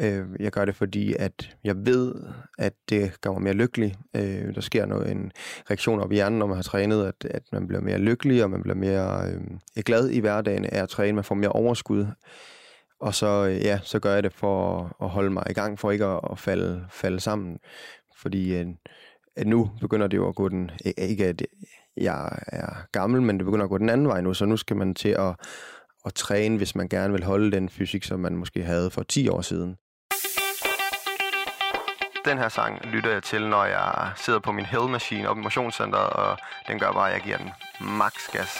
Øh, 0.00 0.26
jeg 0.40 0.52
gør 0.52 0.64
det, 0.64 0.76
fordi 0.76 1.14
at 1.18 1.56
jeg 1.64 1.86
ved, 1.86 2.14
at 2.58 2.72
det 2.88 3.20
gør 3.20 3.32
mig 3.32 3.42
mere 3.42 3.54
lykkelig. 3.54 3.94
Øh, 4.16 4.54
der 4.54 4.60
sker 4.60 4.86
noget, 4.86 5.10
en 5.10 5.32
reaktion 5.70 6.00
op 6.00 6.12
i 6.12 6.14
hjernen, 6.14 6.38
når 6.38 6.46
man 6.46 6.56
har 6.56 6.62
trænet, 6.62 7.06
at, 7.06 7.30
at 7.30 7.42
man 7.52 7.66
bliver 7.66 7.80
mere 7.80 7.98
lykkelig, 7.98 8.44
og 8.44 8.50
man 8.50 8.62
bliver 8.62 8.76
mere 8.76 9.30
øh, 9.30 9.82
glad 9.84 10.08
i 10.08 10.20
hverdagen 10.20 10.64
af 10.64 10.82
at 10.82 10.88
træne. 10.88 11.14
Man 11.14 11.24
får 11.24 11.34
mere 11.34 11.52
overskud. 11.52 12.06
Og 13.00 13.14
så, 13.14 13.46
øh, 13.46 13.64
ja, 13.64 13.80
så 13.82 13.98
gør 13.98 14.14
jeg 14.14 14.22
det 14.22 14.32
for 14.32 14.78
at 15.02 15.08
holde 15.08 15.30
mig 15.30 15.44
i 15.50 15.52
gang, 15.52 15.78
for 15.78 15.90
ikke 15.90 16.04
at, 16.04 16.20
at 16.30 16.38
falde, 16.38 16.84
falde 16.90 17.20
sammen. 17.20 17.58
Fordi 18.16 18.54
øh, 18.54 18.66
at 19.36 19.46
nu 19.46 19.70
begynder 19.80 20.06
det 20.06 20.16
jo 20.16 20.28
at 20.28 20.34
gå 20.34 20.48
den, 20.48 20.70
ikke 20.98 21.26
at 21.26 21.42
jeg 21.96 22.38
er 22.46 22.86
gammel, 22.92 23.22
men 23.22 23.38
det 23.38 23.44
begynder 23.44 23.64
at 23.64 23.70
gå 23.70 23.78
den 23.78 23.88
anden 23.88 24.08
vej 24.08 24.20
nu, 24.20 24.34
så 24.34 24.44
nu 24.44 24.56
skal 24.56 24.76
man 24.76 24.94
til 24.94 25.08
at, 25.08 25.36
at 26.06 26.14
træne, 26.14 26.56
hvis 26.56 26.74
man 26.74 26.88
gerne 26.88 27.12
vil 27.12 27.24
holde 27.24 27.52
den 27.52 27.68
fysik, 27.68 28.04
som 28.04 28.20
man 28.20 28.36
måske 28.36 28.62
havde 28.62 28.90
for 28.90 29.02
10 29.02 29.28
år 29.28 29.40
siden. 29.40 29.76
Den 32.28 32.38
her 32.38 32.48
sang 32.48 32.72
lytter 32.84 33.10
jeg 33.10 33.22
til, 33.22 33.48
når 33.48 33.64
jeg 33.64 34.10
sidder 34.16 34.38
på 34.38 34.52
min 34.52 34.66
Hell 34.66 34.88
Machine 34.88 35.28
op 35.28 35.38
i 35.38 35.40
motionscenteret, 35.40 36.10
og 36.10 36.38
den 36.68 36.78
gør 36.78 36.92
bare, 36.92 37.08
at 37.08 37.14
jeg 37.14 37.22
giver 37.22 37.36
den 37.36 37.50
max 37.80 38.12
gas. 38.32 38.50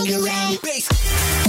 Mit 0.00 1.41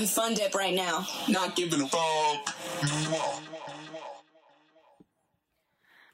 eating 0.00 0.08
fun 0.08 0.34
dip 0.34 0.54
right 0.54 0.74
now. 0.74 0.96
Not 1.28 1.56
giving 1.56 1.82
a 1.82 1.88
fuck. 1.94 2.40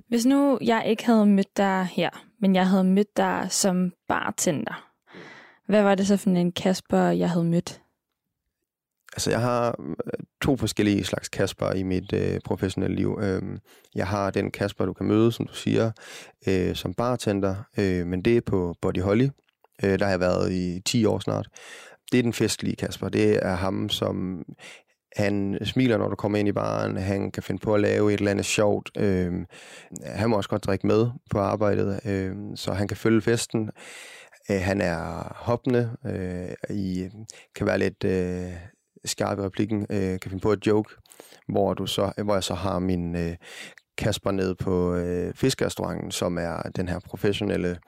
Hvis 0.09 0.27
nu 0.27 0.59
jeg 0.61 0.87
ikke 0.87 1.07
havde 1.07 1.27
mødt 1.27 1.57
dig 1.57 1.89
her, 1.93 2.11
men 2.41 2.55
jeg 2.55 2.69
havde 2.69 2.85
mødt 2.85 3.17
dig 3.17 3.47
som 3.51 3.93
bartender, 4.09 4.91
hvad 5.67 5.83
var 5.83 5.95
det 5.95 6.07
så 6.07 6.17
for 6.17 6.31
en 6.31 6.53
Kasper, 6.53 6.99
jeg 6.99 7.31
havde 7.31 7.45
mødt? 7.45 7.81
Altså, 9.13 9.31
jeg 9.31 9.41
har 9.41 9.77
øh, 9.81 9.95
to 10.43 10.57
forskellige 10.57 11.05
slags 11.05 11.29
Kasper 11.29 11.73
i 11.73 11.83
mit 11.83 12.13
øh, 12.13 12.41
professionelle 12.45 12.97
liv. 12.97 13.19
Øhm, 13.23 13.59
jeg 13.95 14.07
har 14.07 14.31
den 14.31 14.51
Kasper, 14.51 14.87
du 14.87 14.93
kan 14.93 15.07
møde, 15.07 15.33
som 15.33 15.47
du 15.47 15.55
siger, 15.55 15.91
øh, 16.49 16.75
som 16.75 16.95
bartender, 16.95 17.57
øh, 17.79 18.07
men 18.07 18.23
det 18.23 18.37
er 18.37 18.41
på 18.41 18.75
Body 18.83 19.01
Holly. 19.01 19.29
Øh, 19.85 19.99
der 19.99 20.05
har 20.05 20.13
jeg 20.13 20.21
været 20.21 20.53
i 20.53 20.81
10 20.81 21.05
år 21.05 21.19
snart. 21.19 21.49
Det 22.13 22.19
er 22.19 22.23
den 22.23 22.33
festlige 22.33 22.77
Kasper. 22.77 23.09
Det 23.09 23.39
er 23.43 23.55
ham, 23.55 23.89
som 23.89 24.45
han 25.17 25.59
smiler, 25.65 25.99
når 25.99 26.09
du 26.09 26.17
kommer 26.17 26.39
ind 26.39 26.49
i 26.49 26.53
baren. 26.53 26.97
Han 26.97 27.31
kan 27.31 27.43
finde 27.43 27.61
på 27.61 27.75
at 27.75 27.81
lave 27.81 28.13
et 28.13 28.19
eller 28.19 28.31
andet 28.31 28.47
sjovt. 28.47 28.91
Øh, 28.99 29.33
han 30.05 30.31
må 30.31 30.37
også 30.37 30.51
godt 30.51 30.65
drikke 30.65 30.87
med 30.87 31.11
på 31.31 31.39
arbejdet, 31.39 32.01
øh, 32.07 32.35
så 32.55 32.73
han 32.73 32.89
kan 32.89 32.97
følge 32.97 33.21
festen. 33.21 33.71
Øh, 34.51 34.61
han 34.61 34.81
er 34.81 35.33
hoppende. 35.37 35.97
Øh, 36.07 36.77
i, 36.77 37.09
kan 37.55 37.67
være 37.67 37.79
lidt 37.79 38.05
øh, 38.05 38.53
skarp 39.05 39.39
i 39.39 39.43
replikken. 39.43 39.87
Øh, 39.91 40.21
kan 40.21 40.31
finde 40.31 40.43
på 40.43 40.53
et 40.53 40.67
joke, 40.67 40.95
hvor, 41.49 41.75
du 41.75 41.87
så, 41.87 42.13
hvor 42.25 42.35
jeg 42.35 42.45
så 42.45 42.55
har 42.55 42.79
min 42.79 43.17
øh, 43.17 43.37
Kasper 43.99 44.31
ned 44.31 44.55
på 44.55 44.95
øh, 44.95 45.35
fiskerestauranten, 45.35 46.11
som 46.11 46.39
er 46.39 46.63
den 46.77 46.89
her 46.89 46.99
professionelle 46.99 47.79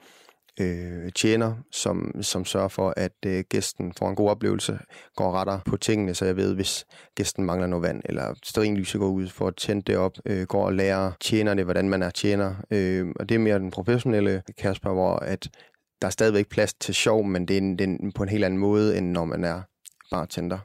øh, 0.59 1.11
tjener, 1.15 1.55
som, 1.71 2.21
som 2.21 2.45
sørger 2.45 2.67
for, 2.67 2.93
at 2.97 3.11
øh, 3.25 3.43
gæsten 3.49 3.93
får 3.93 4.09
en 4.09 4.15
god 4.15 4.29
oplevelse, 4.29 4.79
går 5.15 5.31
retter 5.31 5.59
på 5.65 5.77
tingene, 5.77 6.13
så 6.13 6.25
jeg 6.25 6.35
ved, 6.35 6.55
hvis 6.55 6.85
gæsten 7.15 7.43
mangler 7.43 7.67
noget 7.67 7.83
vand, 7.83 8.01
eller 8.05 8.33
sterinlyset 8.43 8.99
går 8.99 9.07
ud 9.07 9.27
for 9.27 9.47
at 9.47 9.55
tænde 9.55 9.81
det 9.81 9.97
op, 9.97 10.11
øh, 10.25 10.47
går 10.47 10.65
og 10.65 10.73
lærer 10.73 11.11
tjenerne, 11.21 11.63
hvordan 11.63 11.89
man 11.89 12.03
er 12.03 12.09
tjener. 12.09 12.55
Øh, 12.71 13.07
og 13.19 13.29
det 13.29 13.35
er 13.35 13.39
mere 13.39 13.59
den 13.59 13.71
professionelle 13.71 14.43
Kasper, 14.57 14.93
hvor 14.93 15.15
at 15.15 15.49
der 16.01 16.07
er 16.07 16.11
stadigvæk 16.11 16.49
plads 16.49 16.73
til 16.73 16.95
sjov, 16.95 17.23
men 17.23 17.47
det 17.47 17.53
er, 17.53 17.61
en, 17.61 17.79
det 17.79 17.89
er 17.89 18.11
på 18.15 18.23
en 18.23 18.29
helt 18.29 18.45
anden 18.45 18.59
måde, 18.59 18.97
end 18.97 19.11
når 19.11 19.25
man 19.25 19.43
er 19.43 19.61
bartender. 20.11 20.59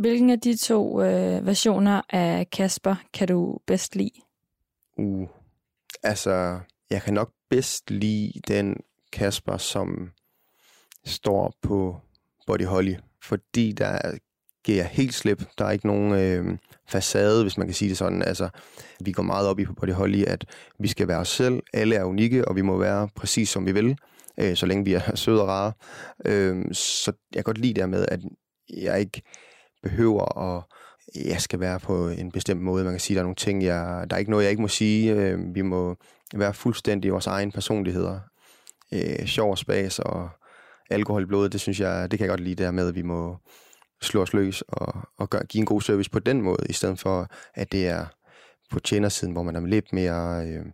Hvilken 0.00 0.30
af 0.30 0.40
de 0.40 0.56
to 0.56 1.02
øh, 1.02 1.46
versioner 1.46 2.02
af 2.10 2.50
Kasper 2.50 2.94
kan 3.14 3.28
du 3.28 3.58
bedst 3.66 3.96
lide? 3.96 4.20
Uh, 4.98 5.28
altså, 6.02 6.60
jeg 6.90 7.02
kan 7.02 7.14
nok 7.14 7.30
bedst 7.52 7.90
lide 7.90 8.32
den 8.48 8.76
Kasper, 9.12 9.56
som 9.56 10.10
står 11.04 11.54
på 11.62 11.96
Body 12.46 12.64
Holly, 12.64 12.94
fordi 13.22 13.72
der 13.72 14.18
giver 14.64 14.78
jeg 14.78 14.86
helt 14.86 15.14
slip. 15.14 15.42
Der 15.58 15.64
er 15.64 15.70
ikke 15.70 15.86
nogen 15.86 16.12
øh, 16.12 16.58
facade, 16.88 17.42
hvis 17.42 17.58
man 17.58 17.66
kan 17.66 17.74
sige 17.74 17.88
det 17.88 17.98
sådan. 17.98 18.22
Altså, 18.22 18.48
vi 19.00 19.12
går 19.12 19.22
meget 19.22 19.48
op 19.48 19.58
i 19.58 19.64
på 19.64 19.74
Body 19.74 19.92
Holly, 19.92 20.24
at 20.24 20.44
vi 20.78 20.88
skal 20.88 21.08
være 21.08 21.18
os 21.18 21.28
selv. 21.28 21.62
Alle 21.72 21.94
er 21.94 22.04
unikke, 22.04 22.48
og 22.48 22.56
vi 22.56 22.62
må 22.62 22.78
være 22.78 23.08
præcis 23.16 23.48
som 23.48 23.66
vi 23.66 23.72
vil, 23.72 23.96
øh, 24.40 24.56
så 24.56 24.66
længe 24.66 24.84
vi 24.84 24.92
er 24.92 25.14
søde 25.24 25.42
og 25.42 25.48
rare. 25.48 25.72
Øh, 26.24 26.64
så 26.74 27.12
jeg 27.34 27.44
kan 27.44 27.54
godt 27.54 27.58
lide 27.58 27.80
det 27.80 27.88
med, 27.88 28.06
at 28.08 28.20
jeg 28.76 29.00
ikke 29.00 29.22
behøver 29.82 30.38
at 30.38 30.62
jeg 31.14 31.40
skal 31.40 31.60
være 31.60 31.80
på 31.80 32.08
en 32.08 32.32
bestemt 32.32 32.60
måde. 32.60 32.84
Man 32.84 32.92
kan 32.92 33.00
sige, 33.00 33.14
at 33.14 33.16
der 33.16 33.22
er 33.22 33.24
nogle 33.24 33.36
ting, 33.36 33.64
jeg, 33.64 34.06
der 34.10 34.16
er 34.16 34.18
ikke 34.18 34.30
noget, 34.30 34.44
jeg 34.44 34.50
ikke 34.50 34.62
må 34.62 34.68
sige. 34.68 35.12
Øh, 35.12 35.54
vi 35.54 35.62
må 35.62 35.96
være 36.34 36.54
fuldstændig 36.54 37.12
vores 37.12 37.26
egen 37.26 37.52
personligheder. 37.52 38.20
Øh, 38.92 39.26
sjov 39.26 39.50
og 39.50 39.58
spas 39.58 39.98
og 39.98 40.30
alkohol 40.90 41.22
i 41.22 41.26
blodet, 41.26 41.52
det 41.52 41.60
synes 41.60 41.80
jeg, 41.80 42.10
det 42.10 42.18
kan 42.18 42.24
jeg 42.24 42.30
godt 42.30 42.40
lide 42.40 42.62
der 42.62 42.70
med, 42.70 42.88
at 42.88 42.94
vi 42.94 43.02
må 43.02 43.36
slå 44.02 44.22
os 44.22 44.32
løs 44.32 44.62
og, 44.68 44.94
og 45.18 45.30
gøre, 45.30 45.46
give 45.46 45.60
en 45.60 45.66
god 45.66 45.80
service 45.80 46.10
på 46.10 46.18
den 46.18 46.42
måde, 46.42 46.66
i 46.68 46.72
stedet 46.72 46.98
for, 46.98 47.28
at 47.54 47.72
det 47.72 47.86
er 47.86 48.06
på 48.70 48.80
tjenersiden, 48.80 49.32
hvor 49.32 49.42
man 49.42 49.56
er 49.56 49.60
lidt 49.60 49.92
mere... 49.92 50.46
Øh, 50.46 50.64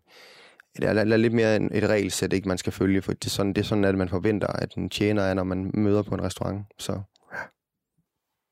det 0.76 0.84
er 0.84 1.16
lidt 1.16 1.32
mere 1.32 1.56
et 1.56 1.88
regelsæt, 1.88 2.32
ikke 2.32 2.48
man 2.48 2.58
skal 2.58 2.72
følge, 2.72 3.02
for 3.02 3.12
det 3.12 3.26
er 3.26 3.30
sådan, 3.30 3.52
det 3.52 3.58
er 3.58 3.64
sådan 3.64 3.84
at 3.84 3.94
man 3.94 4.08
forventer, 4.08 4.46
at 4.46 4.74
en 4.74 4.90
tjener 4.90 5.22
er, 5.22 5.34
når 5.34 5.44
man 5.44 5.70
møder 5.74 6.02
på 6.02 6.14
en 6.14 6.22
restaurant. 6.22 6.66
Så 6.78 7.00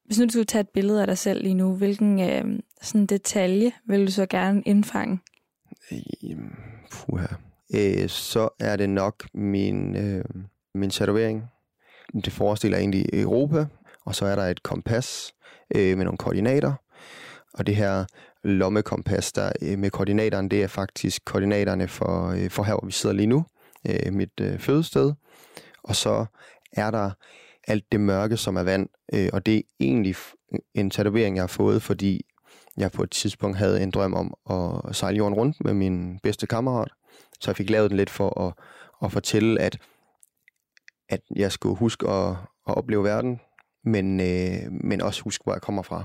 hvis 0.05 0.19
nu 0.19 0.25
du 0.25 0.31
skulle 0.31 0.45
tage 0.45 0.61
et 0.61 0.69
billede 0.69 1.01
af 1.01 1.07
dig 1.07 1.19
selv 1.19 1.43
lige 1.43 1.55
nu, 1.55 1.77
hvilken 1.77 2.21
øh, 2.21 2.61
sådan 2.83 3.07
detalje 3.07 3.73
vil 3.89 4.07
du 4.07 4.13
så 4.13 4.27
gerne 4.27 4.63
indfange? 4.67 5.19
Puha. 6.91 7.27
Øh, 7.75 8.09
så 8.09 8.49
er 8.61 8.77
det 8.77 8.91
nok 8.91 9.29
min, 9.35 9.97
øh, 9.97 10.25
min 10.75 10.91
tatovering. 10.91 11.45
Det 12.25 12.33
forestiller 12.33 12.79
egentlig 12.79 13.07
Europa, 13.13 13.67
og 14.05 14.15
så 14.15 14.27
er 14.27 14.37
der 14.37 14.43
et 14.43 14.63
kompas 14.63 15.35
øh, 15.75 15.97
med 15.97 16.05
nogle 16.05 16.19
koordinater. 16.19 16.73
Og 17.55 17.67
det 17.67 17.77
her 17.77 18.05
lommekompas 18.45 19.33
der 19.33 19.53
øh, 19.63 19.79
med 19.79 19.91
koordinaterne, 19.91 20.49
det 20.49 20.63
er 20.63 20.67
faktisk 20.67 21.25
koordinaterne 21.25 21.89
for, 21.89 22.29
øh, 22.29 22.51
for 22.51 22.63
her, 22.63 22.75
hvor 22.75 22.87
vi 22.87 22.93
sidder 22.93 23.15
lige 23.15 23.27
nu, 23.27 23.45
øh, 23.89 24.13
mit 24.13 24.41
øh, 24.41 24.59
fødested. 24.59 25.13
Og 25.83 25.97
så 25.97 26.27
er 26.73 26.91
der 26.91 27.11
alt 27.67 27.85
det 27.93 28.01
mørke, 28.01 28.37
som 28.37 28.57
er 28.57 28.63
vand. 28.63 28.89
Øh, 29.15 29.29
og 29.33 29.47
det 29.47 29.57
er 29.57 29.63
egentlig 29.81 30.17
en 30.75 30.91
tatovering, 30.91 31.37
jeg 31.37 31.43
har 31.43 31.47
fået, 31.47 31.83
fordi 31.83 32.27
jeg 32.77 32.93
på 32.93 33.03
et 33.03 33.11
tidspunkt 33.11 33.57
havde 33.57 33.83
en 33.83 33.91
drøm 33.91 34.15
om 34.15 34.35
at 34.51 34.97
sejle 34.97 35.17
jorden 35.17 35.35
rundt 35.35 35.65
med 35.65 35.75
min 35.75 36.19
bedste 36.23 36.47
kammerat. 36.47 36.89
Så 37.41 37.51
jeg 37.51 37.57
fik 37.57 37.71
lavet 37.71 37.91
den 37.91 37.97
lidt 37.97 38.11
for 38.11 38.41
at, 38.41 38.55
at 39.03 39.13
fortælle, 39.13 39.61
at, 39.61 39.79
at 41.09 41.21
jeg 41.37 41.53
skulle 41.53 41.77
huske 41.77 42.09
at, 42.09 42.31
at 42.69 42.77
opleve 42.77 43.05
verden, 43.05 43.41
men, 43.85 44.21
øh, 44.21 44.73
men 44.85 45.01
også 45.01 45.23
huske, 45.23 45.45
hvor 45.45 45.53
jeg 45.53 45.63
kommer 45.63 45.83
fra. 45.83 46.05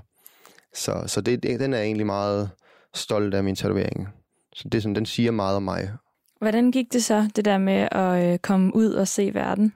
Så, 0.74 1.04
så 1.08 1.22
det, 1.22 1.44
det, 1.44 1.60
den 1.60 1.74
er 1.74 1.82
egentlig 1.82 2.06
meget 2.06 2.50
stolt 2.94 3.34
af 3.34 3.44
min 3.44 3.56
tatovering. 3.56 4.08
Så 4.54 4.70
det, 4.70 4.84
som 4.84 4.94
den 4.94 5.06
siger 5.06 5.32
meget 5.32 5.56
om 5.56 5.64
mig. 5.64 5.94
Hvordan 6.40 6.72
gik 6.72 6.94
det 6.94 7.04
så, 7.04 7.30
det 7.36 7.46
der 7.46 7.58
med 7.58 7.88
at 7.92 8.34
øh, 8.34 8.40
komme 8.40 8.76
ud 8.76 8.94
og 8.94 9.08
se 9.08 9.34
verden? 9.34 9.74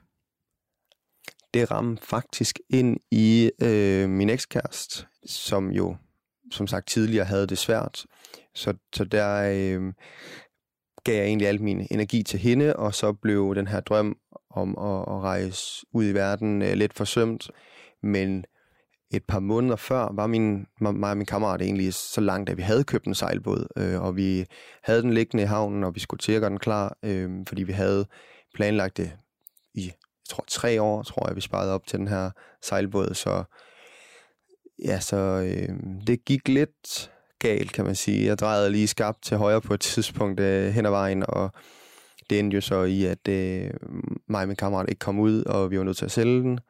det 1.56 1.70
ramte 1.70 2.06
faktisk 2.06 2.58
ind 2.70 2.96
i 3.10 3.50
øh, 3.62 4.08
min 4.08 4.30
ekskæreste, 4.30 5.06
som 5.26 5.70
jo 5.70 5.96
som 6.52 6.66
sagt 6.66 6.88
tidligere 6.88 7.24
havde 7.24 7.46
det 7.46 7.58
svært. 7.58 8.06
Så, 8.54 8.74
så 8.92 9.04
der 9.04 9.52
øh, 9.54 9.92
gav 11.04 11.14
jeg 11.14 11.24
egentlig 11.24 11.48
al 11.48 11.62
min 11.62 11.86
energi 11.90 12.22
til 12.22 12.38
hende, 12.38 12.76
og 12.76 12.94
så 12.94 13.12
blev 13.12 13.54
den 13.54 13.66
her 13.66 13.80
drøm 13.80 14.16
om 14.50 14.78
at, 14.78 15.14
at 15.14 15.22
rejse 15.22 15.86
ud 15.92 16.04
i 16.04 16.12
verden 16.12 16.62
øh, 16.62 16.72
lidt 16.72 16.94
forsømt. 16.94 17.50
Men 18.02 18.44
et 19.10 19.24
par 19.24 19.40
måneder 19.40 19.76
før 19.76 20.08
var 20.12 20.26
min, 20.26 20.66
mig 20.80 21.10
og 21.10 21.16
min 21.16 21.26
kammerat 21.26 21.62
egentlig 21.62 21.94
så 21.94 22.20
langt, 22.20 22.50
at 22.50 22.56
vi 22.56 22.62
havde 22.62 22.84
købt 22.84 23.06
en 23.06 23.14
sejlbåd, 23.14 23.66
øh, 23.76 24.02
og 24.02 24.16
vi 24.16 24.46
havde 24.82 25.02
den 25.02 25.12
liggende 25.12 25.42
i 25.42 25.46
havnen, 25.46 25.84
og 25.84 25.94
vi 25.94 26.00
skulle 26.00 26.18
til 26.18 26.32
at 26.32 26.40
gøre 26.40 26.50
den 26.50 26.58
klar, 26.58 26.96
øh, 27.02 27.30
fordi 27.48 27.62
vi 27.62 27.72
havde 27.72 28.06
planlagt 28.54 28.96
det 28.96 29.12
i 29.74 29.92
jeg 30.26 30.30
tror, 30.30 30.44
tre 30.48 30.82
år, 30.82 31.02
tror 31.02 31.28
jeg, 31.28 31.36
vi 31.36 31.40
sparede 31.40 31.72
op 31.74 31.86
til 31.86 31.98
den 31.98 32.08
her 32.08 32.30
sejlbåd, 32.62 33.14
så 33.14 33.44
ja, 34.84 35.00
så 35.00 35.16
øh, 35.16 35.76
det 36.06 36.24
gik 36.24 36.48
lidt 36.48 37.10
galt, 37.38 37.72
kan 37.72 37.84
man 37.84 37.94
sige. 37.94 38.26
Jeg 38.26 38.38
drejede 38.38 38.70
lige 38.70 38.86
skabt 38.86 39.22
til 39.22 39.36
højre 39.36 39.60
på 39.60 39.74
et 39.74 39.80
tidspunkt 39.80 40.40
øh, 40.40 40.68
hen 40.68 40.86
ad 40.86 40.90
vejen, 40.90 41.24
og 41.28 41.50
det 42.30 42.38
endte 42.38 42.54
jo 42.54 42.60
så 42.60 42.82
i, 42.82 43.04
at 43.04 43.28
øh, 43.28 43.70
mig 44.28 44.42
og 44.42 44.48
min 44.48 44.56
kammerat 44.56 44.88
ikke 44.88 44.98
kom 44.98 45.18
ud, 45.18 45.42
og 45.42 45.70
vi 45.70 45.78
var 45.78 45.84
nødt 45.84 45.96
til 45.96 46.04
at 46.04 46.10
sælge 46.10 46.40
den. 46.40 46.60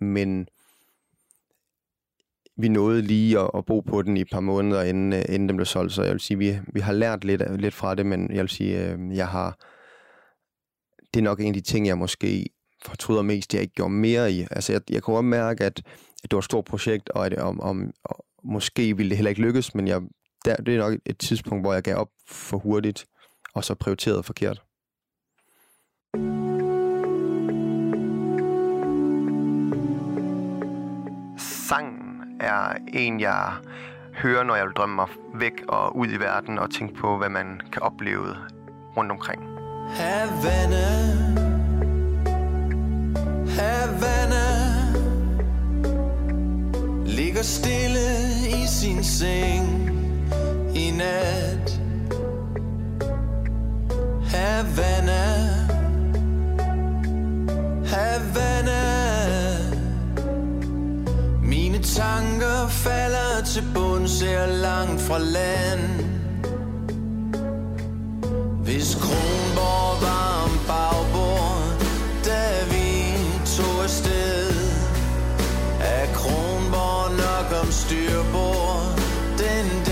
Men 0.00 0.48
vi 2.56 2.68
nåede 2.68 3.02
lige 3.02 3.38
at, 3.38 3.50
at 3.54 3.64
bo 3.66 3.80
på 3.80 4.02
den 4.02 4.16
i 4.16 4.20
et 4.20 4.30
par 4.32 4.40
måneder, 4.40 4.82
inden, 4.82 5.12
øh, 5.12 5.22
inden 5.28 5.48
den 5.48 5.56
blev 5.56 5.66
solgt, 5.66 5.92
så 5.92 6.02
jeg 6.02 6.12
vil 6.12 6.20
sige, 6.20 6.38
vi, 6.38 6.58
vi 6.72 6.80
har 6.80 6.92
lært 6.92 7.24
lidt, 7.24 7.60
lidt 7.60 7.74
fra 7.74 7.94
det, 7.94 8.06
men 8.06 8.30
jeg 8.30 8.40
vil 8.40 8.48
sige, 8.48 8.86
øh, 8.86 9.16
jeg 9.16 9.28
har 9.28 9.58
det 11.14 11.20
er 11.20 11.24
nok 11.24 11.40
en 11.40 11.46
af 11.46 11.54
de 11.54 11.60
ting, 11.60 11.86
jeg 11.86 11.98
måske 11.98 12.46
fortryder 12.84 13.22
mest, 13.22 13.54
jeg 13.54 13.62
ikke 13.62 13.74
gjorde 13.74 13.92
mere 13.92 14.32
i. 14.32 14.46
Altså, 14.50 14.72
jeg, 14.72 14.80
jeg 14.90 15.02
kunne 15.02 15.14
godt 15.14 15.26
mærke, 15.26 15.64
at, 15.64 15.82
at 16.24 16.30
det 16.30 16.36
var 16.36 16.38
et 16.38 16.44
stort 16.44 16.64
projekt, 16.64 17.08
og 17.08 17.26
at 17.26 17.34
om, 17.38 17.60
om, 17.60 17.90
og 18.04 18.24
måske 18.44 18.96
ville 18.96 19.10
det 19.10 19.16
heller 19.16 19.28
ikke 19.28 19.42
lykkes, 19.42 19.74
men 19.74 19.88
jeg, 19.88 20.02
der, 20.44 20.56
det 20.56 20.74
er 20.74 20.78
nok 20.78 20.98
et 21.06 21.18
tidspunkt, 21.18 21.64
hvor 21.64 21.72
jeg 21.72 21.82
gav 21.82 21.96
op 21.96 22.10
for 22.26 22.58
hurtigt, 22.58 23.06
og 23.54 23.64
så 23.64 23.74
prioriterede 23.74 24.22
forkert. 24.22 24.62
Sangen 31.38 32.36
er 32.40 32.74
en, 32.92 33.20
jeg 33.20 33.52
hører, 34.14 34.44
når 34.44 34.54
jeg 34.54 34.66
vil 34.66 34.74
drømme 34.74 34.94
mig 34.94 35.08
væk 35.34 35.52
og 35.68 35.96
ud 35.96 36.06
i 36.06 36.16
verden 36.16 36.58
og 36.58 36.70
tænke 36.70 36.94
på, 36.94 37.18
hvad 37.18 37.28
man 37.28 37.60
kan 37.72 37.82
opleve 37.82 38.36
rundt 38.96 39.12
omkring. 39.12 39.42
Havana 39.88 40.86
Havana 43.56 44.49
Ligger 47.10 47.42
stille 47.42 48.08
i 48.48 48.66
sin 48.66 49.04
seng 49.04 49.90
i 50.74 50.90
nat. 50.90 51.80
Havana. 54.26 55.24
Havana. 57.86 58.82
Mine 61.42 61.78
tanker 61.82 62.68
falder 62.68 63.44
til 63.46 63.64
bund 63.74 64.08
Ser 64.08 64.46
langt 64.46 65.00
fra 65.00 65.18
land. 65.18 66.04
Hvis 68.64 68.94
Kronborg 68.94 70.02
var 70.02 70.44
om 70.44 70.50
bagbord 70.66 71.82
Da 72.24 72.64
vi 72.70 73.12
tog 73.46 73.84
afsted 73.84 74.49
nok 77.16 77.62
om 77.62 77.72
styrbord. 77.72 78.98
Den 79.38 79.84
dag 79.86 79.89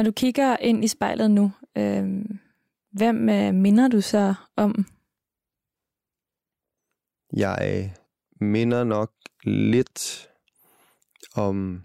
Når 0.00 0.04
du 0.04 0.12
kigger 0.12 0.56
ind 0.56 0.84
i 0.84 0.88
spejlet 0.88 1.30
nu, 1.30 1.52
øh, 1.76 2.24
hvem 2.92 3.28
øh, 3.28 3.54
minder 3.54 3.88
du 3.88 4.00
så 4.00 4.34
om? 4.56 4.84
Jeg 7.36 7.84
øh, 7.84 7.96
minder 8.48 8.84
nok 8.84 9.12
lidt 9.44 10.28
om 11.34 11.82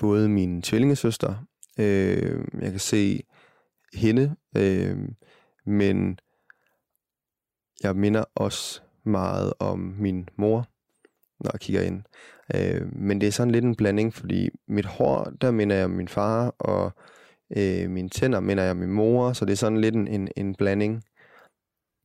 både 0.00 0.28
min 0.28 0.62
tvillingesøster. 0.62 1.46
Øh, 1.78 2.44
jeg 2.60 2.70
kan 2.70 2.80
se 2.80 3.22
hende, 3.94 4.36
øh, 4.56 4.98
men 5.66 6.18
jeg 7.82 7.96
minder 7.96 8.24
også 8.34 8.80
meget 9.04 9.52
om 9.58 9.78
min 9.78 10.28
mor, 10.36 10.68
når 11.40 11.50
jeg 11.52 11.60
kigger 11.60 11.82
ind. 11.82 12.02
Øh, 12.54 12.96
men 12.96 13.20
det 13.20 13.26
er 13.26 13.32
sådan 13.32 13.50
lidt 13.50 13.64
en 13.64 13.76
blanding, 13.76 14.14
fordi 14.14 14.48
mit 14.68 14.86
hår, 14.86 15.32
der 15.40 15.50
minder 15.50 15.76
jeg 15.76 15.84
om 15.84 15.90
min 15.90 16.08
far, 16.08 16.54
og 16.58 16.92
øh, 17.56 17.90
mine 17.90 18.08
tænder 18.08 18.40
minder 18.40 18.62
jeg 18.62 18.70
om 18.70 18.76
min 18.76 18.92
mor, 18.92 19.32
så 19.32 19.44
det 19.44 19.52
er 19.52 19.56
sådan 19.56 19.80
lidt 19.80 19.94
en, 19.94 20.08
en, 20.08 20.28
en 20.36 20.54
blanding. 20.54 21.02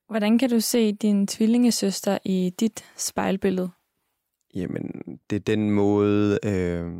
Hvordan 0.09 0.37
kan 0.37 0.49
du 0.49 0.59
se 0.59 0.91
din 0.91 1.27
tvillingesøster 1.27 2.17
i 2.25 2.53
dit 2.59 2.85
spejlbillede? 2.97 3.69
Jamen, 4.55 5.01
det 5.29 5.35
er 5.35 5.39
den 5.39 5.71
måde, 5.71 6.39
øh, 6.45 6.91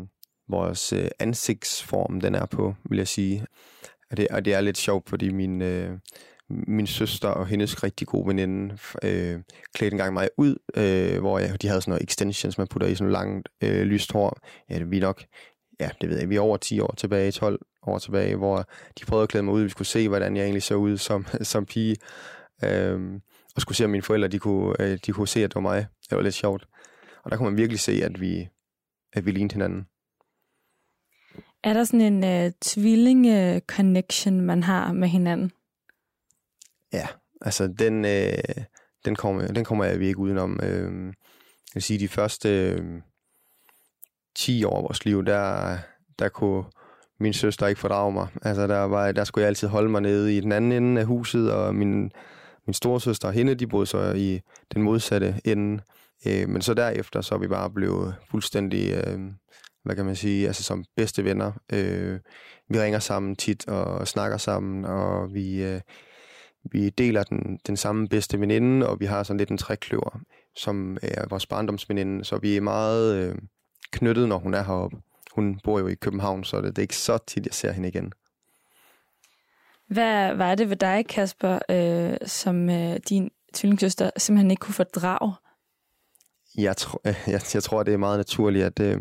vores 0.48 0.94
øh, 0.94 1.08
ansigtsform 1.20 2.22
den 2.22 2.36
er 2.36 2.46
på, 2.46 2.76
vil 2.90 2.98
jeg 2.98 3.08
sige. 3.08 3.46
Og 4.12 4.18
det, 4.18 4.28
og 4.28 4.46
det 4.46 4.54
er 4.54 4.62
lidt 4.62 4.78
sjovt, 4.78 5.10
fordi 5.10 5.30
min, 5.30 5.62
øh, 5.62 5.98
min 6.50 6.88
søster 6.88 7.28
og 7.28 7.48
hendes 7.48 7.84
rigtig 7.84 8.08
gode 8.08 8.28
veninde 8.28 8.78
øh, 9.04 9.40
klædte 9.74 9.94
engang 9.94 10.14
mig 10.14 10.30
ud, 10.38 10.56
øh, 10.76 11.20
hvor 11.20 11.40
jeg, 11.40 11.62
de 11.62 11.68
havde 11.68 11.82
sådan 11.82 11.92
noget 11.92 12.04
extensions, 12.04 12.58
man 12.58 12.68
putter 12.68 12.88
i 12.88 12.96
sådan 12.96 13.12
langt 13.12 13.50
øh, 13.64 13.82
lyst 13.82 14.12
hår. 14.12 14.40
Ja, 14.70 14.80
det 14.80 14.92
vi 14.92 14.98
er 14.98 15.02
nok, 15.02 15.24
ja, 15.80 15.90
det 16.02 16.10
ved 16.10 16.20
jeg, 16.20 16.30
vi 16.30 16.36
er 16.36 16.42
over 16.42 16.58
10 16.58 16.80
år 16.80 16.94
tilbage, 16.98 17.32
12 17.32 17.60
år 17.88 18.00
tilbage, 18.00 18.36
hvor 18.36 18.66
de 19.00 19.06
prøvede 19.06 19.24
at 19.24 19.30
klæde 19.30 19.44
mig 19.44 19.54
ud, 19.54 19.62
vi 19.62 19.70
skulle 19.70 19.88
se, 19.88 20.08
hvordan 20.08 20.36
jeg 20.36 20.44
egentlig 20.44 20.64
så 20.64 20.76
ud 20.76 20.98
som, 20.98 21.26
som 21.42 21.66
pige. 21.66 21.96
Øh, 22.64 23.00
og 23.56 23.62
skulle 23.62 23.76
se, 23.76 23.86
om 23.86 23.92
mine 23.92 24.04
forældre, 24.04 24.28
de 24.28 24.40
kunne, 24.40 24.76
øh, 24.82 25.00
de 25.06 25.12
kunne 25.12 25.28
se, 25.28 25.44
at 25.44 25.50
det 25.50 25.56
var 25.56 25.62
mig. 25.62 25.88
Det 26.10 26.16
var 26.16 26.22
lidt 26.22 26.36
sjovt. 26.36 26.68
Og 27.24 27.32
der 27.32 27.38
kunne 27.38 27.50
man 27.50 27.58
virkelig 27.58 27.80
se, 27.80 27.92
at 28.04 28.22
vi, 28.22 28.48
at 29.14 29.26
vi 29.26 29.32
lignede 29.32 29.54
hinanden. 29.54 29.86
Er 31.64 31.74
der 31.74 31.84
sådan 31.84 32.14
en 32.14 32.24
øh, 32.24 32.52
tvillinge-connection, 32.62 34.42
man 34.42 34.64
har 34.64 34.94
med 34.94 35.08
hinanden? 35.08 35.52
Ja, 36.94 37.08
altså 37.42 37.68
den, 37.68 38.06
øh, 38.06 38.64
den, 39.06 39.16
kommer, 39.16 39.48
den 39.48 39.66
kommer 39.66 39.86
jeg 39.86 40.02
ikke 40.02 40.20
udenom. 40.20 40.60
Øh, 40.64 41.06
jeg 41.06 41.74
vil 41.74 41.84
sige, 41.84 42.00
de 42.00 42.08
første 42.08 42.50
øh, 42.50 43.02
10 44.36 44.64
år 44.64 44.78
af 44.78 44.84
vores 44.84 45.06
liv, 45.06 45.26
der, 45.26 45.78
der 46.20 46.30
kunne 46.30 46.64
min 47.20 47.34
søster 47.34 47.68
ikke 47.68 47.82
fordrage 47.82 48.12
mig. 48.12 48.28
Altså 48.42 48.68
der, 48.68 48.80
var, 48.80 49.12
der 49.12 49.24
skulle 49.24 49.44
jeg 49.44 49.48
altid 49.48 49.68
holde 49.68 49.90
mig 49.90 50.02
nede 50.02 50.38
i 50.38 50.40
den 50.40 50.52
anden 50.52 50.72
ende 50.72 51.02
af 51.02 51.08
huset, 51.08 51.52
og 51.52 51.76
min, 51.76 52.12
min 52.68 52.74
storesøster 52.74 53.28
og 53.28 53.34
hende, 53.34 53.56
de 53.56 53.68
boede 53.68 53.86
så 53.86 54.14
i 54.16 54.42
den 54.74 54.82
modsatte 54.82 55.42
ende. 55.46 55.84
Øh, 56.28 56.50
men 56.50 56.62
så 56.62 56.74
derefter, 56.74 57.22
så 57.22 57.36
er 57.36 57.40
vi 57.40 57.48
bare 57.48 57.70
blevet 57.70 58.16
fuldstændig, 58.32 58.92
øh, 58.92 59.20
hvad 59.84 59.96
kan 59.96 60.06
man 60.06 60.16
sige, 60.16 60.48
altså 60.48 60.64
som 60.64 60.86
bedste 60.96 61.24
venner. 61.24 61.52
Øh, 61.74 62.20
vi 62.70 62.80
ringer 62.80 63.00
sammen 63.00 63.36
tit 63.36 63.68
og 63.68 64.08
snakker 64.08 64.38
sammen, 64.38 64.86
og 64.86 65.34
vi, 65.34 65.64
øh, 65.64 65.82
vi 66.64 66.90
deler 66.90 67.24
den, 67.24 67.60
den 67.68 67.78
samme 67.78 68.08
bedste 68.08 68.40
veninde, 68.40 68.90
og 68.90 69.00
vi 69.00 69.06
har 69.06 69.24
sådan 69.24 69.38
lidt 69.38 69.50
en 69.50 69.58
trækløver, 69.58 70.20
som 70.56 70.98
er 71.02 71.28
vores 71.30 71.46
barndomsveninde, 71.46 72.26
så 72.26 72.38
vi 72.38 72.58
er 72.58 72.62
meget 72.62 73.16
øh, 73.16 73.36
knyttet, 73.92 74.28
når 74.30 74.38
hun 74.38 74.54
er 74.54 74.64
heroppe. 74.64 74.98
Hun 75.32 75.60
bor 75.64 75.80
jo 75.80 75.88
i 75.88 75.96
København, 75.96 76.44
så 76.44 76.62
det, 76.62 76.66
det 76.66 76.78
er 76.78 76.82
ikke 76.82 76.96
så 76.96 77.18
tit, 77.28 77.46
jeg 77.46 77.54
ser 77.54 77.72
hende 77.72 77.88
igen. 77.88 78.14
Hvad 79.88 80.36
var 80.36 80.56
det 80.56 80.70
ved 80.70 80.76
dig, 80.78 81.06
Kasper, 81.08 81.60
øh, 81.70 82.18
som 82.26 82.70
øh, 82.70 83.00
din 83.10 83.32
tvillingssøster 83.54 84.10
simpelthen 84.18 84.52
ikke 84.52 84.62
kunne 84.62 84.74
fordrage? 84.74 85.34
Jeg, 86.58 86.78
tro, 86.78 87.00
jeg, 87.28 87.42
jeg 87.54 87.64
tror, 87.64 87.84
det 87.84 87.94
er 87.94 87.98
meget 87.98 88.20
naturligt, 88.20 88.66
at 88.66 88.80
øh, 88.80 88.98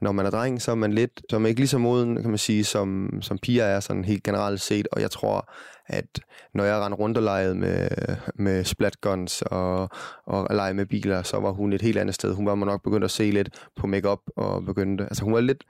når 0.00 0.12
man 0.12 0.26
er 0.26 0.30
dreng, 0.30 0.62
så 0.62 0.70
er 0.70 0.74
man 0.74 0.92
lidt, 0.92 1.22
så 1.30 1.36
er 1.36 1.40
man 1.40 1.48
ikke 1.48 1.60
lige 1.60 1.68
så 1.68 1.78
moden, 1.78 2.22
kan 2.22 2.30
man 2.30 2.38
sige, 2.38 2.64
som, 2.64 3.10
som 3.20 3.38
piger 3.38 3.64
er 3.64 3.80
sådan 3.80 4.04
helt 4.04 4.22
generelt 4.22 4.60
set. 4.60 4.88
Og 4.92 5.00
jeg 5.00 5.10
tror, 5.10 5.52
at 5.86 6.20
når 6.54 6.64
jeg 6.64 6.80
rendte 6.80 6.98
rundt 6.98 7.16
og 7.16 7.22
legede 7.22 7.54
med, 7.54 7.88
med 8.34 8.64
splatguns 8.64 9.42
og, 9.42 9.88
og 10.26 10.46
legede 10.50 10.74
med 10.74 10.86
biler, 10.86 11.22
så 11.22 11.40
var 11.40 11.50
hun 11.50 11.72
et 11.72 11.82
helt 11.82 11.98
andet 11.98 12.14
sted. 12.14 12.34
Hun 12.34 12.46
var 12.46 12.54
nok 12.54 12.82
begyndt 12.82 13.04
at 13.04 13.10
se 13.10 13.30
lidt 13.30 13.48
på 13.76 13.86
makeup 13.86 14.20
og 14.36 14.64
begyndte, 14.64 15.04
altså 15.04 15.24
hun 15.24 15.34
var 15.34 15.40
lidt 15.40 15.64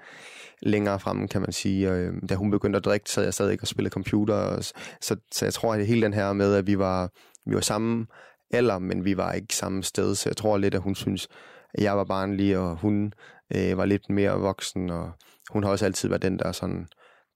længere 0.63 1.01
fremme, 1.01 1.29
kan 1.29 1.41
man 1.41 1.53
sige. 1.53 1.91
Og, 1.91 1.99
øh, 1.99 2.15
da 2.29 2.35
hun 2.35 2.51
begyndte 2.51 2.77
at 2.77 2.85
drikke, 2.85 3.11
sad 3.11 3.25
jeg 3.25 3.35
stadig 3.35 3.59
og 3.63 3.69
spillede 3.69 3.93
computer. 3.93 4.35
Og, 4.35 4.65
så, 5.01 5.17
så 5.33 5.45
jeg 5.45 5.55
tror, 5.55 5.75
at 5.75 5.87
hele 5.87 6.03
den 6.03 6.13
her 6.13 6.33
med, 6.33 6.55
at 6.55 6.67
vi 6.67 6.79
var, 6.79 7.11
vi 7.47 7.55
var 7.55 7.61
sammen 7.61 8.07
alder, 8.53 8.79
men 8.79 9.05
vi 9.05 9.17
var 9.17 9.33
ikke 9.33 9.57
samme 9.57 9.83
sted, 9.83 10.15
så 10.15 10.29
jeg 10.29 10.37
tror 10.37 10.59
lidt, 10.59 10.75
at 10.75 10.83
hun 10.83 10.95
synes, 10.95 11.29
at 11.75 11.83
jeg 11.83 11.97
var 11.97 12.05
barnlig, 12.05 12.59
og 12.59 12.77
hun 12.77 13.13
øh, 13.55 13.79
var 13.79 13.85
lidt 13.85 14.11
mere 14.11 14.41
voksen, 14.41 14.91
og 14.91 15.13
hun 15.51 15.63
har 15.63 15.71
også 15.71 15.85
altid 15.85 16.09
været 16.09 16.23
den, 16.23 16.39
der 16.39 16.53
sådan 16.53 16.87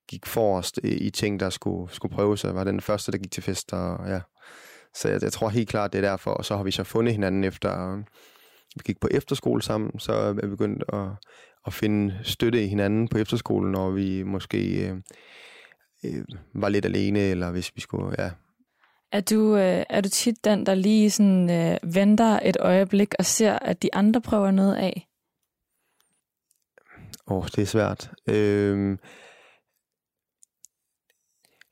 gik 0.09 0.27
forrest 0.27 0.81
i 0.85 1.11
ting, 1.11 1.41
der 1.41 1.51
skulle, 1.51 1.93
skulle 1.93 2.15
prøves, 2.15 2.45
og 2.45 2.55
var 2.55 2.65
den 2.65 2.81
første, 2.81 3.13
der 3.13 3.19
gik 3.19 3.33
til 3.33 3.43
fester, 3.43 3.77
og 3.77 4.09
ja. 4.09 4.21
Så 4.95 5.09
jeg, 5.09 5.23
jeg 5.23 5.33
tror 5.33 5.49
helt 5.49 5.69
klart, 5.69 5.93
det 5.93 6.05
er 6.05 6.09
derfor, 6.09 6.31
og 6.31 6.45
så 6.45 6.57
har 6.57 6.65
vi 6.65 6.71
så 6.71 6.85
fundet 6.85 7.15
hinanden 7.15 7.45
efter, 7.45 7.93
øh, 7.93 7.99
vi 8.75 8.81
gik 8.85 9.01
på 9.01 9.09
efterskole 9.11 9.63
sammen, 9.63 9.99
så 9.99 10.13
er 10.13 10.33
vi 10.33 10.41
begyndt 10.41 10.85
at, 10.93 11.09
at 11.67 11.73
finde 11.73 12.19
støtte 12.23 12.65
i 12.65 12.69
hinanden 12.69 13.09
på 13.09 13.19
efterskolen, 13.19 13.73
når 13.73 13.91
vi 13.91 14.23
måske 14.23 14.89
øh, 14.89 14.97
øh, 16.05 16.25
var 16.55 16.69
lidt 16.69 16.85
alene, 16.85 17.21
eller 17.21 17.51
hvis 17.51 17.73
vi 17.75 17.81
skulle, 17.81 18.15
ja, 18.19 18.31
er 19.13 19.21
du, 19.21 19.57
øh, 19.57 19.85
er 19.91 20.01
du 20.01 20.09
tit 20.09 20.45
den, 20.45 20.67
der 20.67 20.75
lige 20.75 21.11
sådan, 21.11 21.51
øh, 21.51 21.95
venter 21.95 22.41
et 22.43 22.57
øjeblik 22.61 23.15
og 23.19 23.25
ser, 23.25 23.59
at 23.59 23.83
de 23.83 23.95
andre 23.95 24.21
prøver 24.21 24.51
noget 24.51 24.77
af? 24.77 25.09
Åh, 27.29 27.37
oh, 27.37 27.45
det 27.47 27.59
er 27.59 27.67
svært. 27.67 28.11
Øhm, 28.29 28.99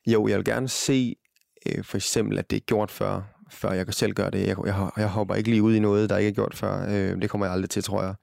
jo, 0.07 0.27
jeg 0.27 0.37
vil 0.37 0.45
gerne 0.45 0.69
se 0.69 1.15
øh, 1.65 1.83
for 1.83 1.97
eksempel, 1.97 2.37
at 2.37 2.49
det 2.49 2.57
er 2.57 2.61
gjort 2.61 2.91
før, 2.91 3.21
før 3.51 3.71
jeg 3.71 3.85
kan 3.85 3.93
selv 3.93 4.13
gøre 4.13 4.31
det. 4.31 4.47
Jeg, 4.47 4.57
jeg, 4.65 4.89
jeg 4.97 5.09
hopper 5.09 5.35
ikke 5.35 5.49
lige 5.49 5.63
ud 5.63 5.75
i 5.75 5.79
noget, 5.79 6.09
der 6.09 6.17
ikke 6.17 6.29
er 6.29 6.33
gjort 6.33 6.55
før. 6.55 6.85
Øh, 6.89 7.21
det 7.21 7.29
kommer 7.29 7.45
jeg 7.45 7.53
aldrig 7.53 7.69
til, 7.69 7.83
tror 7.83 8.03
jeg. 8.03 8.09
Øh, 8.09 8.15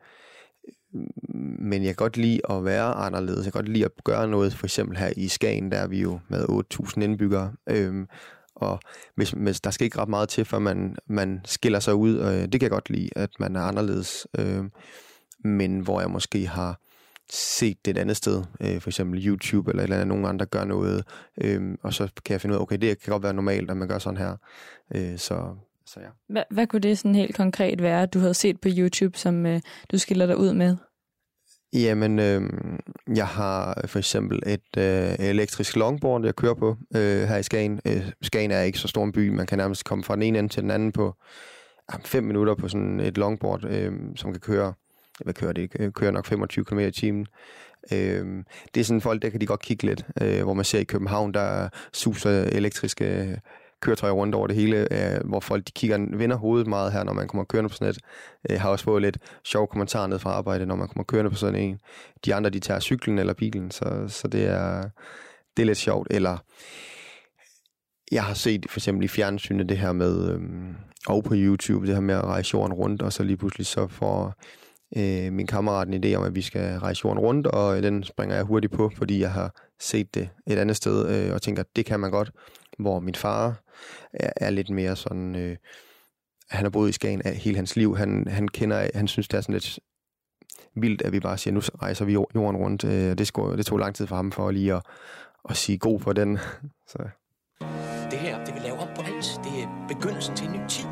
men 1.59 1.83
jeg 1.83 1.89
kan 1.89 2.05
godt 2.05 2.17
lide 2.17 2.41
at 2.51 2.65
være 2.65 2.95
anderledes. 2.95 3.45
Jeg 3.45 3.53
kan 3.53 3.63
godt 3.63 3.69
lide 3.69 3.85
at 3.85 4.05
gøre 4.05 4.29
noget, 4.29 4.55
for 4.55 4.67
eksempel 4.67 4.97
her 4.97 5.13
i 5.17 5.29
Skagen, 5.29 5.73
der 5.73 5.79
er 5.79 5.87
vi 5.87 6.01
jo 6.01 6.21
med 6.29 6.45
8.000 6.75 7.03
indbyggere. 7.03 7.53
Øh, 7.69 8.07
og 8.63 8.81
hvis, 9.15 9.31
hvis 9.31 9.61
der 9.61 9.71
skal 9.71 9.85
ikke 9.85 9.99
ret 9.99 10.09
meget 10.09 10.29
til, 10.29 10.45
før 10.45 10.59
man, 10.59 10.97
man 11.07 11.41
skiller 11.45 11.81
sig 11.81 11.95
ud. 11.95 12.19
Øh, 12.19 12.43
det 12.43 12.53
kan 12.53 12.63
jeg 12.63 12.71
godt 12.71 12.91
lide, 12.91 13.09
at 13.17 13.31
man 13.41 13.57
er 13.57 13.61
anderledes. 13.61 14.27
Øh, 14.39 14.65
men 15.45 15.81
hvor 15.81 16.01
jeg 16.01 16.11
måske 16.11 16.47
har 16.47 16.81
set 17.33 17.85
det 17.85 17.91
et 17.91 18.01
andet 18.01 18.17
sted, 18.17 18.45
øh, 18.61 18.81
for 18.81 18.91
eksempel 18.91 19.27
YouTube 19.27 19.71
eller 19.71 19.83
et 19.83 19.85
eller 19.85 19.97
andet, 19.97 20.09
nogen 20.09 20.25
andre 20.25 20.47
gør 20.47 20.65
noget, 20.65 21.05
øh, 21.41 21.75
og 21.83 21.95
så 21.95 22.09
kan 22.25 22.33
jeg 22.33 22.41
finde 22.41 22.53
ud 22.53 22.59
af, 22.59 22.63
okay, 22.63 22.77
det 22.77 23.01
kan 23.01 23.11
godt 23.11 23.23
være 23.23 23.35
normalt, 23.35 23.71
at 23.71 23.77
man 23.77 23.89
gør 23.89 23.99
sådan 23.99 24.17
her. 24.17 24.37
Øh, 24.95 25.19
så, 25.19 25.57
så 25.87 26.01
ja. 26.01 26.07
Hvad, 26.29 26.43
hvad 26.51 26.67
kunne 26.67 26.81
det 26.81 26.99
sådan 26.99 27.15
helt 27.15 27.37
konkret 27.37 27.83
være, 27.83 28.07
du 28.07 28.19
havde 28.19 28.35
set 28.35 28.61
på 28.61 28.69
YouTube, 28.77 29.19
som 29.19 29.47
øh, 29.47 29.61
du 29.93 29.99
skiller 29.99 30.27
dig 30.27 30.37
ud 30.37 30.53
med? 30.53 30.77
Jamen, 31.73 32.19
øh, 32.19 32.43
jeg 33.17 33.27
har 33.27 33.85
for 33.87 33.99
eksempel 33.99 34.41
et 34.47 34.77
øh, 34.79 35.29
elektrisk 35.29 35.77
longboard, 35.77 36.25
jeg 36.25 36.37
kører 36.37 36.55
på 36.55 36.77
øh, 36.97 37.23
her 37.23 37.37
i 37.37 37.43
Skagen. 37.43 37.81
Øh, 37.85 38.11
Skagen 38.23 38.51
er 38.51 38.61
ikke 38.61 38.79
så 38.79 38.89
stor 38.89 39.05
en 39.05 39.13
by, 39.13 39.29
man 39.29 39.47
kan 39.47 39.59
nærmest 39.59 39.85
komme 39.85 40.05
fra 40.05 40.15
den 40.15 40.23
ene 40.23 40.39
ende 40.39 40.49
til 40.53 40.63
den 40.63 40.71
anden 40.71 40.93
på 40.93 41.15
øh, 41.93 42.01
fem 42.05 42.25
minutter 42.25 42.55
på 42.55 42.69
sådan 42.69 43.01
et 43.01 43.19
longboard, 43.19 43.65
øh, 43.65 43.93
som 44.17 44.33
kan 44.33 44.41
køre, 44.41 44.73
hvad 45.25 45.35
kører 45.35 45.53
det, 45.53 45.71
øh, 45.79 45.93
kører 45.93 46.11
nok 46.11 46.27
25 46.27 46.65
km 46.65 46.79
i 46.79 46.91
timen. 46.91 47.27
Øh, 47.93 48.45
det 48.75 48.81
er 48.81 48.85
sådan 48.85 49.01
folk, 49.01 49.23
der 49.23 49.31
kan 49.31 49.41
de 49.41 49.47
godt 49.47 49.63
kigge 49.63 49.87
lidt, 49.87 50.07
øh, 50.23 50.43
hvor 50.43 50.55
man 50.55 50.65
ser 50.65 50.79
i 50.79 50.85
København, 50.85 51.35
der 51.35 51.69
suser 51.93 52.31
elektriske 52.31 53.41
køretøjer 53.83 54.13
rundt 54.13 54.35
over 54.35 54.47
det 54.47 54.57
hele, 54.57 54.77
øh, 54.91 55.29
hvor 55.29 55.41
folk 55.41 55.67
de 55.67 55.73
kigger, 55.73 56.17
vender 56.17 56.37
hovedet 56.37 56.67
meget 56.67 56.93
her, 56.93 57.05
når 57.05 57.13
man 57.13 57.29
kommer 57.29 57.45
kørende 57.45 57.71
på 57.71 57.77
sådan 57.77 57.91
et. 57.91 57.99
Jeg 58.49 58.61
har 58.61 58.71
også 58.71 58.85
fået 58.85 59.03
lidt 59.03 59.19
sjov 59.45 59.69
kommentar 59.69 60.07
ned 60.07 60.19
fra 60.19 60.31
arbejde, 60.31 60.67
når 60.67 60.77
man 60.77 60.89
kommer 60.89 61.05
kørende 61.05 61.31
på 61.31 61.37
sådan 61.37 61.61
en. 61.61 61.79
De 62.25 62.35
andre, 62.35 62.51
de 62.51 62.61
tager 62.61 62.81
cyklen 62.81 63.19
eller 63.19 63.33
bilen, 63.33 63.71
så, 63.71 64.05
så 64.09 64.29
det, 64.29 64.47
er, 64.47 64.83
det 65.57 65.63
er 65.63 65.67
lidt 65.67 65.79
sjovt. 65.79 66.09
Eller 66.11 66.39
jeg 68.13 68.25
har 68.25 68.35
set 68.35 68.67
for 68.71 68.79
eksempel 68.79 69.05
i 69.05 69.09
fjernsynet 69.09 69.69
det 69.69 69.79
her 69.79 69.93
med, 69.93 70.31
øhm, 70.31 70.75
og 71.07 71.25
på 71.25 71.35
YouTube, 71.37 71.87
det 71.87 71.95
her 71.95 72.03
med 72.03 72.15
at 72.15 72.25
rejse 72.25 72.51
jorden 72.55 72.73
rundt, 72.73 73.03
og 73.03 73.13
så 73.13 73.23
lige 73.23 73.37
pludselig 73.37 73.67
så 73.67 73.87
får 73.87 74.35
øh, 74.97 75.33
min 75.33 75.47
kammerat 75.47 75.89
en 75.89 76.05
idé 76.05 76.15
om, 76.15 76.25
at 76.25 76.35
vi 76.35 76.43
skal 76.43 76.79
rejse 76.79 77.01
jorden 77.05 77.19
rundt, 77.19 77.47
og 77.47 77.77
øh, 77.77 77.83
den 77.83 78.05
springer 78.05 78.37
jeg 78.37 78.45
hurtigt 78.45 78.73
på, 78.73 78.91
fordi 78.97 79.21
jeg 79.21 79.33
har 79.33 79.55
set 79.81 80.15
det 80.15 80.29
et 80.47 80.59
andet 80.59 80.77
sted, 80.77 81.09
øh, 81.09 81.35
og 81.35 81.43
tænker, 81.43 81.63
det 81.77 81.87
kan 81.87 82.01
man 82.01 82.11
godt. 82.11 82.31
Hvor 82.79 83.01
min 83.01 83.15
far 83.15 83.63
er, 84.13 84.31
er 84.37 84.51
lidt 84.51 84.71
mere 84.71 84.97
sådan... 84.97 85.37
Øh, 85.37 85.57
han 86.51 86.65
har 86.65 86.71
boet 86.71 86.89
i 86.89 86.93
Skagen 86.93 87.23
af 87.25 87.35
hele 87.35 87.57
hans 87.57 87.77
liv. 87.77 87.97
Han, 87.97 88.27
han 88.31 88.49
kender, 88.49 88.89
han 88.95 89.09
synes, 89.09 89.29
det 89.29 89.37
er 89.37 89.41
sådan 89.41 89.53
lidt 89.53 89.79
vildt, 90.75 91.03
at 91.03 91.13
vi 91.13 91.21
bare 91.21 91.39
siger, 91.39 91.55
nu 91.55 91.61
rejser 91.61 92.05
vi 92.05 92.13
jorden 92.13 92.57
rundt. 92.57 92.85
Øh, 92.85 93.19
det, 93.19 93.27
skulle, 93.27 93.57
det 93.57 93.67
tog 93.67 93.79
lang 93.79 93.95
tid 93.95 94.07
for 94.07 94.17
ham 94.17 94.33
for 94.33 94.51
lige 94.51 94.75
at, 94.75 94.83
at 95.51 95.57
sige 95.57 95.79
god 95.79 96.01
på 96.01 96.13
den. 96.13 96.39
Så. 96.93 96.99
Det 98.11 98.19
her, 98.19 98.45
det 98.45 98.55
vil 98.55 98.63
lave 98.63 98.79
op 98.79 98.95
på 98.97 99.03
alt. 99.03 99.41
Det 99.45 99.63
er 99.63 99.87
begyndelsen 99.89 100.37
til 100.37 100.47
en 100.47 100.53
ny 100.53 100.69
tid. 100.69 100.89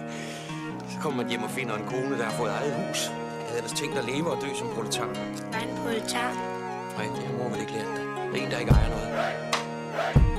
Så 0.90 0.96
kommer 1.02 1.22
man 1.22 1.28
hjem 1.30 1.42
og 1.42 1.50
finder 1.50 1.74
en 1.76 1.86
kone, 1.86 2.18
der 2.18 2.24
har 2.24 2.36
fået 2.38 2.50
eget 2.50 2.74
hus. 2.74 3.00
Jeg 3.08 3.46
havde 3.46 3.56
ellers 3.56 3.80
tænkt 3.80 3.98
at 3.98 4.04
leve 4.04 4.30
og 4.32 4.38
dø 4.42 4.48
som 4.58 4.68
proletar. 4.74 5.06
Hvad 5.50 5.60
er 5.60 5.66
en 5.68 5.76
proletar? 5.82 6.30
Nej, 6.96 7.06
det 7.16 7.22
har 7.26 7.34
mor 7.38 7.48
vel 7.48 7.60
ikke 7.60 7.72
lært 7.72 7.90
dig. 7.96 8.04
Det 8.32 8.40
er 8.40 8.44
en, 8.46 8.50
der 8.50 8.58
ikke 8.58 8.72
ejer 8.72 8.90
noget. 8.96 10.37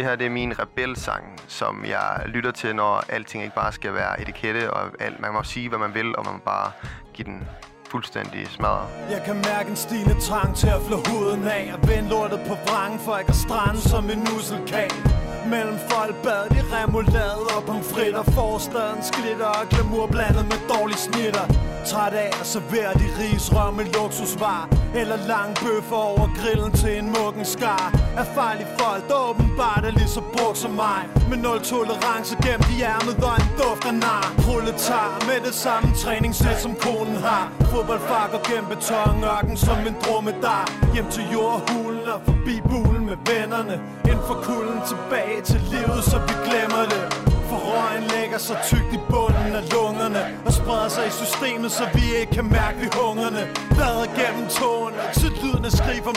Det 0.00 0.08
her 0.08 0.16
det 0.16 0.26
er 0.26 0.30
min 0.30 0.58
rebelsang, 0.58 1.40
som 1.48 1.84
jeg 1.84 2.22
lytter 2.26 2.50
til, 2.50 2.76
når 2.76 3.04
alting 3.08 3.42
ikke 3.44 3.54
bare 3.54 3.72
skal 3.72 3.94
være 3.94 4.20
etikette, 4.20 4.70
og 4.70 4.90
alt, 5.00 5.20
man 5.20 5.32
må 5.32 5.42
sige, 5.42 5.68
hvad 5.68 5.78
man 5.78 5.94
vil, 5.94 6.16
og 6.16 6.24
man 6.24 6.34
må 6.34 6.40
bare 6.44 6.72
give 7.14 7.24
den 7.24 7.48
fuldstændig 7.90 8.48
smadret. 8.48 8.88
Jeg 9.10 9.22
kan 9.26 9.34
mærke 9.34 9.70
en 9.70 9.76
stigende 9.76 10.20
trang 10.20 10.56
til 10.56 10.66
at 10.66 10.82
flå 10.86 10.96
huden 10.96 11.44
af 11.44 11.72
Og 11.74 11.88
vende 11.88 12.08
lortet 12.08 12.40
på 12.48 12.54
vrangen 12.54 13.00
for 13.00 13.14
ikke 13.14 13.30
at 13.30 13.36
strande 13.36 13.80
som 13.80 14.10
en 14.10 14.18
nusselkage 14.18 15.29
Mellem 15.50 15.78
folk 15.88 16.16
bad 16.22 16.44
de 16.54 16.60
remoulade 16.74 17.42
og 17.56 17.62
pomfritter 17.66 18.22
Forstadens 18.22 19.10
glitter 19.16 19.50
og 19.60 19.68
glamour 19.70 20.06
blandet 20.06 20.44
med 20.50 20.60
dårlige 20.74 20.98
snitter. 20.98 21.46
Træt 21.90 22.12
af 22.12 22.30
at 22.40 22.46
servere 22.46 22.92
de 23.02 23.06
risrør 23.20 23.70
med 23.70 23.86
luksusvar 23.94 24.62
Eller 25.00 25.18
lang 25.32 25.50
bøffer 25.64 26.02
over 26.12 26.26
grillen 26.38 26.72
til 26.72 26.92
en 26.98 27.08
muggen 27.14 27.44
skar. 27.44 27.86
Er 28.20 28.26
farlige 28.36 28.70
folk, 28.80 29.02
der 29.08 29.18
åbenbart 29.28 29.82
er 29.88 29.92
lige 29.98 30.12
så 30.16 30.22
brugt 30.34 30.58
som 30.58 30.70
mig. 30.70 31.02
Med 31.30 31.38
nul 31.44 31.60
tolerance 31.72 32.32
gennem 32.44 32.64
de 32.70 32.76
ærmet 32.94 33.16
og 33.28 33.34
en 33.40 33.48
duft 33.58 33.84
af 33.90 33.94
nar. 34.04 34.26
Proletar 34.44 35.10
med 35.28 35.38
det 35.46 35.54
samme 35.64 35.88
træningssæt 36.02 36.58
som 36.64 36.74
konen 36.84 37.16
har. 37.26 37.44
Fodboldfar 37.70 38.24
går 38.32 38.42
gennem 38.50 38.68
betonørken 38.74 39.56
som 39.56 39.78
en 39.88 39.96
dromedar. 40.04 40.64
Hjem 40.94 41.08
til 41.14 41.24
jordhulen 41.34 42.06
og 42.14 42.20
forbi 42.26 42.54
bulen 42.70 42.99
med 43.10 43.20
vennerne. 43.32 43.76
Ind 44.10 44.22
for 44.28 44.36
kulden 44.48 44.80
tilbage 44.92 45.40
til 45.50 45.60
livet, 45.72 46.02
så 46.10 46.16
vi 46.28 46.34
glemmer 46.46 46.84
det. 46.92 47.02
For 47.48 47.58
røgen 47.68 48.04
lægger 48.14 48.38
sig 48.38 48.56
tykt 48.70 48.92
i 48.98 49.00
bunden 49.10 49.52
af 49.60 49.64
lungerne 49.74 50.22
Og 50.46 50.52
spreder 50.52 50.88
sig 50.88 51.06
i 51.06 51.14
systemet, 51.22 51.70
så 51.78 51.84
vi 51.94 52.04
ikke 52.20 52.32
kan 52.32 52.46
mærke 52.58 52.78
vi 52.82 52.88
hungerne. 53.00 53.42
Bader 53.78 54.08
gennem 54.18 54.46
tårne, 54.58 54.96
til 55.20 55.30
lyden 55.42 55.64
af 55.64 55.72
skrig 55.72 56.00
fra 56.06 56.14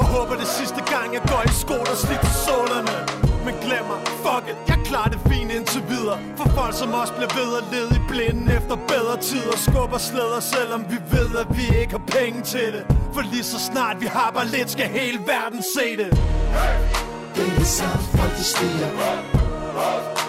Og 0.00 0.04
håber 0.14 0.34
det 0.42 0.48
sidste 0.58 0.80
gang 0.92 1.08
jeg 1.16 1.22
går 1.30 1.42
i 1.50 1.52
sko, 1.62 1.76
der 1.90 1.96
slipper 2.04 2.32
sålerne 2.46 3.27
men 3.44 3.54
glemmer, 3.66 3.96
fuck 4.24 4.44
it, 4.52 4.58
jeg 4.70 4.78
klarer 4.88 5.10
det 5.14 5.20
fint 5.30 5.50
indtil 5.56 5.82
videre. 5.88 6.18
For 6.38 6.48
folk 6.58 6.74
som 6.82 6.90
os 7.02 7.10
bliver 7.16 7.32
ved 7.40 7.50
at 7.60 7.64
lede 7.72 7.92
i 8.00 8.02
blinden 8.10 8.46
efter 8.58 8.76
bedre 8.92 9.16
tider 9.28 9.56
Skubber 9.66 9.98
slæder, 9.98 10.40
selvom 10.40 10.80
vi 10.92 10.98
ved, 11.16 11.30
at 11.42 11.48
vi 11.58 11.66
ikke 11.80 11.92
har 11.98 12.04
penge 12.18 12.42
til 12.42 12.68
det. 12.74 12.82
For 13.14 13.22
lige 13.32 13.44
så 13.52 13.58
snart 13.70 13.96
vi 14.00 14.06
har 14.06 14.30
bare 14.36 14.48
lidt, 14.56 14.70
skal 14.70 14.88
hele 14.98 15.18
verden 15.32 15.62
se 15.76 15.86
det. 16.00 16.10
Det 17.36 17.48
er 17.62 17.68
samme 17.78 18.04
folk 18.16 18.34
de 18.38 18.44
stiger. 18.52 18.90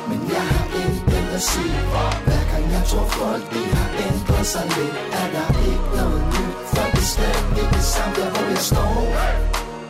Men 0.09 0.19
jeg 0.35 0.45
har 0.53 0.67
intet 0.83 1.29
at 1.37 1.41
sige 1.41 1.79
Hver 2.25 2.43
gang 2.51 2.63
jeg 2.75 2.83
tror 2.89 3.07
folk 3.19 3.43
de 3.53 3.63
har 3.75 3.89
ændret 4.07 4.45
sig 4.45 4.65
lidt 4.77 4.95
Er 5.21 5.27
der 5.35 5.47
ikke 5.71 5.89
noget 5.97 6.23
nyt. 6.33 6.55
For 6.71 6.85
det 6.93 7.03
er 7.05 7.11
slet 7.13 7.45
ikke 7.61 7.75
det 7.75 7.83
samme 7.83 8.15
der 8.15 8.29
hvor 8.33 8.45
jeg 8.49 8.63
står. 8.71 8.95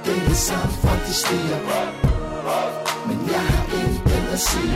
Det 0.05 0.13
er 0.17 0.27
det 0.29 0.37
folk 0.83 1.01
de 1.07 1.13
stiger. 1.13 2.08
Men 3.07 3.17
jeg 3.33 3.43
har 3.51 3.65
intet 3.81 4.23
at 4.35 4.39
sige 4.49 4.75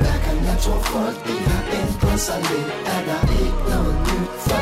Hver 0.00 0.16
gang 0.24 0.38
jeg 0.50 0.58
tror 0.64 0.80
folk 0.94 1.18
de 1.28 1.36
har 1.50 1.62
ændret 1.80 2.20
sig 2.20 2.38
lidt. 2.50 2.68
Er 2.94 3.02
der 3.08 3.20
ikke 3.42 3.62
noget 3.72 3.94
nyt? 4.08 4.30
For 4.46 4.60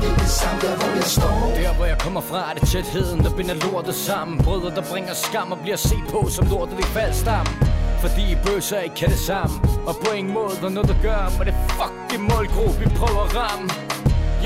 det 0.00 0.08
er 0.10 0.16
det 0.18 0.30
samme 0.40 0.60
der 0.64 0.74
hvor 0.78 0.90
jeg 1.00 1.08
står. 1.16 1.40
Der 1.62 1.74
hvor 1.74 1.84
jeg 1.84 1.98
kommer 1.98 2.20
fra 2.20 2.50
er 2.50 2.54
det 2.58 2.68
tætheden 2.68 3.20
der 3.24 3.30
binder 3.38 3.54
lortet 3.54 3.94
sammen. 3.94 4.38
Brødre 4.38 4.70
der 4.76 4.82
bringer 4.90 5.14
skam 5.14 5.52
og 5.52 5.58
bliver 5.58 5.76
set 5.76 6.04
på 6.10 6.28
som 6.28 6.46
lortet 6.46 6.78
i 6.78 6.82
faldstammen 6.82 7.54
fordi 8.00 8.32
I 8.32 8.36
bøsser 8.46 8.80
ikke 8.80 8.94
kan 8.94 9.08
det 9.08 9.18
sammen. 9.18 9.60
Og 9.86 9.96
på 10.04 10.12
ingen 10.12 10.34
måde 10.34 10.54
der 10.60 10.68
noget 10.68 10.90
at 10.90 10.96
gøre 11.02 11.30
Men 11.38 11.46
det 11.46 11.54
fucking 11.78 12.22
målgruppe 12.32 12.78
vi 12.78 12.86
prøver 13.00 13.22
at 13.24 13.36
ramme. 13.36 13.68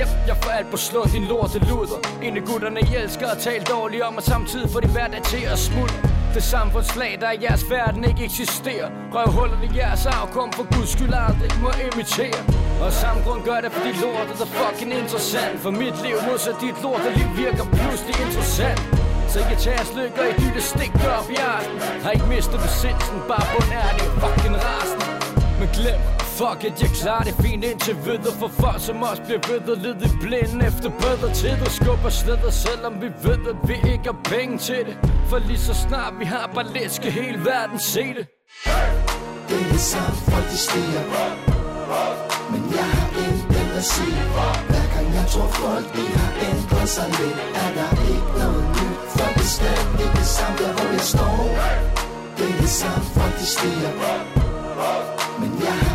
Yep, 0.01 0.11
jeg 0.27 0.37
får 0.43 0.51
alt 0.51 0.71
på 0.71 0.77
slå 0.77 1.05
din 1.13 1.25
lorte 1.25 1.59
luder. 1.59 2.01
En 2.23 2.37
af 2.37 2.45
gutterne 2.45 2.81
I 2.81 2.95
elsker 3.03 3.29
at 3.29 3.39
tale 3.39 3.65
dårligt 3.65 4.03
om 4.03 4.17
Og 4.17 4.23
samtidig 4.23 4.71
får 4.71 4.81
de 4.81 4.89
hverdag 4.89 5.23
til 5.23 5.43
at 5.53 5.59
smuldre. 5.59 6.10
Det 6.35 6.43
samfundslag 6.43 7.19
der 7.21 7.31
i 7.31 7.39
jeres 7.43 7.65
verden 7.71 8.05
ikke 8.05 8.25
eksisterer. 8.25 8.89
Røvhuller 9.15 9.61
i 9.69 9.71
jeres 9.79 10.07
afkom 10.07 10.53
For 10.53 10.67
guds 10.75 10.91
skyld 10.95 11.15
aldrig 11.27 11.51
må 11.65 11.71
imitere. 11.89 12.41
Og 12.83 12.93
samme 12.93 13.21
grund 13.25 13.43
gør 13.49 13.61
det 13.65 13.73
fordi 13.73 13.93
lortet 14.03 14.41
er 14.45 14.51
fucking 14.61 14.93
interessant. 15.01 15.55
For 15.65 15.71
mit 15.71 15.97
liv 16.07 16.17
modsat 16.29 16.57
dit 16.65 16.77
lorteliv 16.85 17.29
virker 17.43 17.65
pludselig 17.79 18.17
interessant. 18.27 18.83
Så 19.33 19.39
jeg 19.51 19.59
tager 19.65 19.85
lykker 19.99 20.25
i 20.33 20.35
dytte 20.43 20.63
stik 20.73 20.95
op 21.19 21.29
i 21.37 21.39
aften 21.55 21.77
Har 22.03 22.11
ikke 22.17 22.29
mistet 22.35 22.59
besindelsen, 22.67 23.19
bare 23.31 23.47
på 23.53 23.59
ærlig 23.85 24.07
fucking 24.23 24.57
rasen. 24.65 25.01
Men 25.61 25.69
glem, 25.77 26.01
fuck 26.41 26.65
it, 26.65 26.77
jeg 26.83 26.91
klarer 27.01 27.25
det 27.29 27.35
fint 27.45 27.65
indtil 27.71 27.97
videre 28.05 28.35
For 28.41 28.51
folk 28.63 28.81
som 28.89 29.03
os 29.11 29.21
bliver 29.27 29.43
ved 29.49 29.61
at 29.75 29.79
lede 29.85 30.05
i 30.09 30.11
blinden 30.25 30.61
efter 30.69 30.91
bedre 31.05 31.29
tider 31.41 31.71
Skubber 31.79 32.13
slæder, 32.21 32.51
selvom 32.51 32.95
vi 33.03 33.09
ved, 33.27 33.43
at 33.53 33.59
vi 33.69 33.77
ikke 33.93 34.07
har 34.13 34.19
penge 34.35 34.59
til 34.59 34.83
det. 34.89 34.97
For 35.31 35.39
lige 35.49 35.63
så 35.69 35.75
snart 35.75 36.13
vi 36.21 36.25
har 36.25 36.51
bare 36.55 36.69
lidt, 36.77 36.93
skal 36.99 37.11
hele 37.21 37.39
verden 37.51 37.79
se 37.79 38.05
det. 38.17 38.25
Hey! 38.65 38.91
Det 39.49 39.59
er 39.65 39.69
det 39.75 39.85
samme 39.93 40.17
folk 40.31 40.47
de 40.53 40.59
stiger. 40.67 41.05
Men 42.53 42.63
jeg 42.79 42.89
har 42.97 43.11
intet 43.25 43.71
at 43.81 43.85
sige 43.95 44.23
Hver 44.69 44.87
gang 44.95 45.07
jeg 45.19 45.27
tror 45.33 45.49
folk 45.63 45.87
de 45.97 46.05
har 46.19 46.33
ændret 46.49 46.89
sig 46.97 47.09
lidt 47.19 47.39
Er 47.63 47.71
der 47.79 47.91
ikke 48.13 48.33
noget 48.41 48.65
nyt. 48.77 48.99
For 49.13 49.29
det 49.37 49.47
er 49.49 49.53
slet 49.57 49.87
det 50.19 50.29
samme 50.37 50.57
der 50.63 50.73
hvor 50.77 50.89
jeg 50.99 51.07
står. 51.15 51.37
Det 52.37 52.47
er 52.53 52.57
det 52.61 52.73
samme 52.81 53.05
folk 53.15 53.35
de 53.41 53.47
stiger. 53.55 53.93
Men 55.41 55.53
jeg 55.67 55.77
har 55.85 55.90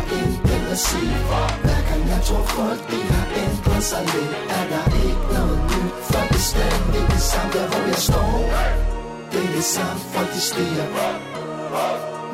fantasi 0.76 1.06
at 1.40 1.52
Hver 1.64 1.80
gang 1.88 2.08
jeg 2.08 2.22
tror 2.24 2.44
folk 2.56 2.90
de 2.90 3.00
har 3.12 3.26
ændret 3.44 3.82
sig 3.82 4.02
lidt? 4.04 4.32
Er 4.58 4.64
der 4.72 4.84
ikke 5.06 5.26
noget 5.34 5.60
nyt 5.70 5.92
For 6.10 6.22
det 6.30 7.00
er 7.02 7.08
det 7.08 7.20
samme 7.20 7.52
der 7.52 7.66
hvor 7.68 7.86
jeg 7.86 8.00
står. 8.08 8.32
Det 9.32 9.44
er 9.44 9.52
det 9.56 9.64
samme 9.64 10.00
folk 10.12 10.32
de 10.34 10.40
stiger. 10.40 10.86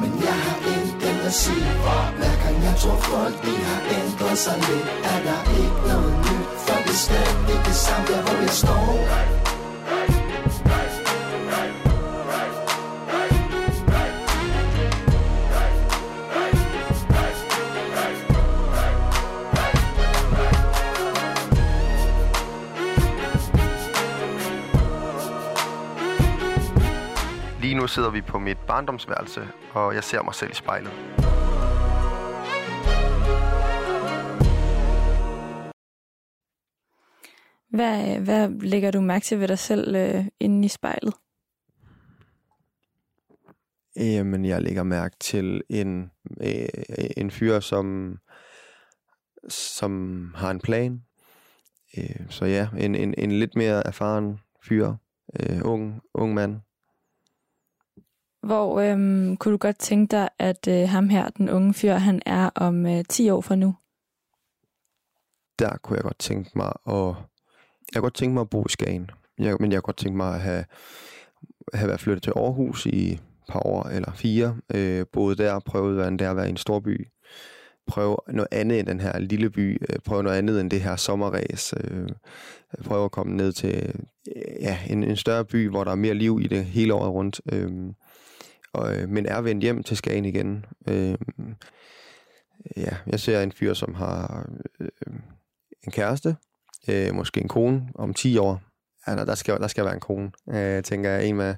Men 0.01 0.13
jeg 0.27 0.39
har 0.47 0.59
intet 0.75 1.27
at 1.27 1.33
sige. 1.33 1.71
Hver 2.19 2.35
gang 2.43 2.57
jeg 2.65 2.75
tror 2.83 2.97
folk 2.97 3.37
de 3.47 3.55
har 3.69 3.81
ændret 3.99 4.39
sig 4.39 4.57
lidt? 4.69 4.89
Er 5.13 5.19
der 5.27 5.41
ikke 5.61 5.81
noget 5.89 6.15
nyt 6.27 6.49
For 6.65 6.79
det 6.87 7.55
er 7.57 7.63
det 7.65 7.75
samme 7.75 8.07
der 8.07 8.23
hvor 8.23 8.41
jeg 8.43 8.51
står. 8.51 9.52
Nu 27.83 27.89
sidder 27.89 28.11
vi 28.11 28.21
på 28.21 28.39
mit 28.39 28.59
barndomsværelse, 28.67 29.49
og 29.73 29.95
jeg 29.95 30.05
ser 30.05 30.23
mig 30.23 30.35
selv 30.35 30.51
i 30.51 30.55
spejlet. 30.55 30.93
Hvad, 37.71 38.21
hvad 38.21 38.49
lægger 38.61 38.91
du 38.91 39.01
mærke 39.01 39.25
til 39.25 39.41
ved 39.41 39.49
dig 39.49 39.59
selv 39.59 39.97
øh, 39.97 40.25
inde 40.41 40.65
i 40.65 40.69
spejlet? 40.69 41.15
Jamen, 43.97 44.45
jeg 44.45 44.63
lægger 44.63 44.83
mærke 44.83 45.17
til 45.21 45.63
en, 45.69 46.11
øh, 46.41 46.69
en 47.17 47.31
fyr, 47.31 47.61
som, 47.61 48.17
som 49.49 50.25
har 50.37 50.51
en 50.51 50.61
plan. 50.61 51.03
Øh, 51.99 52.31
så 52.31 52.45
ja, 52.45 52.69
en, 52.79 52.95
en, 52.95 53.15
en 53.19 53.33
lidt 53.33 53.57
mere 53.57 53.87
erfaren 53.87 54.39
fyr, 54.65 54.95
øh, 55.41 55.61
ung, 55.65 56.01
ung 56.15 56.35
mand. 56.35 56.61
Hvor 58.43 58.81
øhm, 58.81 59.37
kunne 59.37 59.53
du 59.53 59.57
godt 59.57 59.79
tænke 59.79 60.11
dig, 60.17 60.29
at 60.39 60.69
øh, 60.69 60.89
ham 60.89 61.09
her, 61.09 61.31
den 61.31 61.51
unge 61.51 61.75
fyr, 61.75 61.95
han 61.95 62.23
er 62.27 62.51
om 62.55 62.87
øh, 62.87 63.05
10 63.09 63.31
år 63.31 63.41
fra 63.41 63.55
nu? 63.55 63.75
Der 65.59 65.77
kunne 65.77 65.97
jeg 65.97 66.03
godt 66.03 66.19
tænke 66.19 66.51
mig 66.55 66.73
at, 66.87 66.95
jeg 66.95 67.95
kunne 67.95 68.03
godt 68.03 68.15
tænke 68.15 68.35
mig 68.35 68.41
at 68.41 68.51
bo 68.51 68.63
i 68.63 68.69
Skagen. 68.69 69.11
Jeg, 69.39 69.57
men 69.61 69.73
jeg 69.73 69.79
kunne 69.79 69.87
godt 69.87 69.97
tænke 69.97 70.17
mig 70.17 70.35
at 70.35 70.41
have, 70.41 70.65
have 71.75 71.89
været 71.89 72.01
flyttet 72.01 72.23
til 72.23 72.33
Aarhus 72.37 72.87
i 72.87 73.13
et 73.13 73.21
par 73.49 73.67
år 73.67 73.83
eller 73.83 74.13
fire. 74.13 74.57
Øh, 74.75 75.07
boet 75.13 75.39
der, 75.39 75.61
prøvet 75.61 75.95
hvordan 75.95 76.13
det 76.13 76.25
er 76.27 76.31
at 76.31 76.37
være 76.37 76.47
i 76.47 76.51
en 76.51 76.57
stor 76.57 76.81
by. 76.81 77.09
Prøve 77.87 78.17
noget 78.29 78.49
andet 78.53 78.79
end 78.79 78.87
den 78.87 79.01
her 79.01 79.19
lille 79.19 79.51
by. 79.51 79.83
Øh, 79.91 79.99
prøve 80.05 80.23
noget 80.23 80.39
andet 80.39 80.61
end 80.61 80.71
det 80.71 80.81
her 80.81 80.97
sommerræs. 80.97 81.75
Øh, 81.77 82.09
prøve 82.85 83.05
at 83.05 83.11
komme 83.11 83.37
ned 83.37 83.53
til 83.53 83.95
ja, 84.61 84.79
en, 84.91 85.05
en 85.05 85.17
større 85.17 85.45
by, 85.45 85.69
hvor 85.69 85.85
der 85.85 85.91
er 85.91 85.97
mere 85.97 86.15
liv 86.15 86.41
i 86.43 86.47
det 86.47 86.65
hele 86.65 86.95
året 86.95 87.13
rundt. 87.13 87.41
Øh, 87.53 87.71
og, 88.75 88.97
øh, 88.97 89.09
men 89.09 89.27
er 89.27 89.41
vendt 89.41 89.63
hjem 89.63 89.83
til 89.83 89.97
Skagen 89.97 90.25
igen. 90.25 90.65
Øh, 90.89 91.15
ja, 92.77 92.97
jeg 93.07 93.21
ser 93.21 93.41
en 93.41 93.53
fyr, 93.53 93.75
som 93.75 93.95
har 93.95 94.49
øh, 94.81 94.89
en 95.83 95.93
kæreste, 95.93 96.37
øh, 96.89 97.15
måske 97.15 97.41
en 97.41 97.49
kone 97.49 97.89
om 97.95 98.15
10 98.15 98.39
år. 98.39 98.63
Ja, 99.07 99.17
der, 99.17 99.35
skal, 99.35 99.61
der 99.61 99.67
skal 99.67 99.85
være 99.85 99.95
en 99.95 100.01
kone, 100.01 100.33
øh, 100.49 100.83
tænker 100.83 101.11
jeg. 101.11 101.27
En, 101.27 101.37
med, 101.37 101.55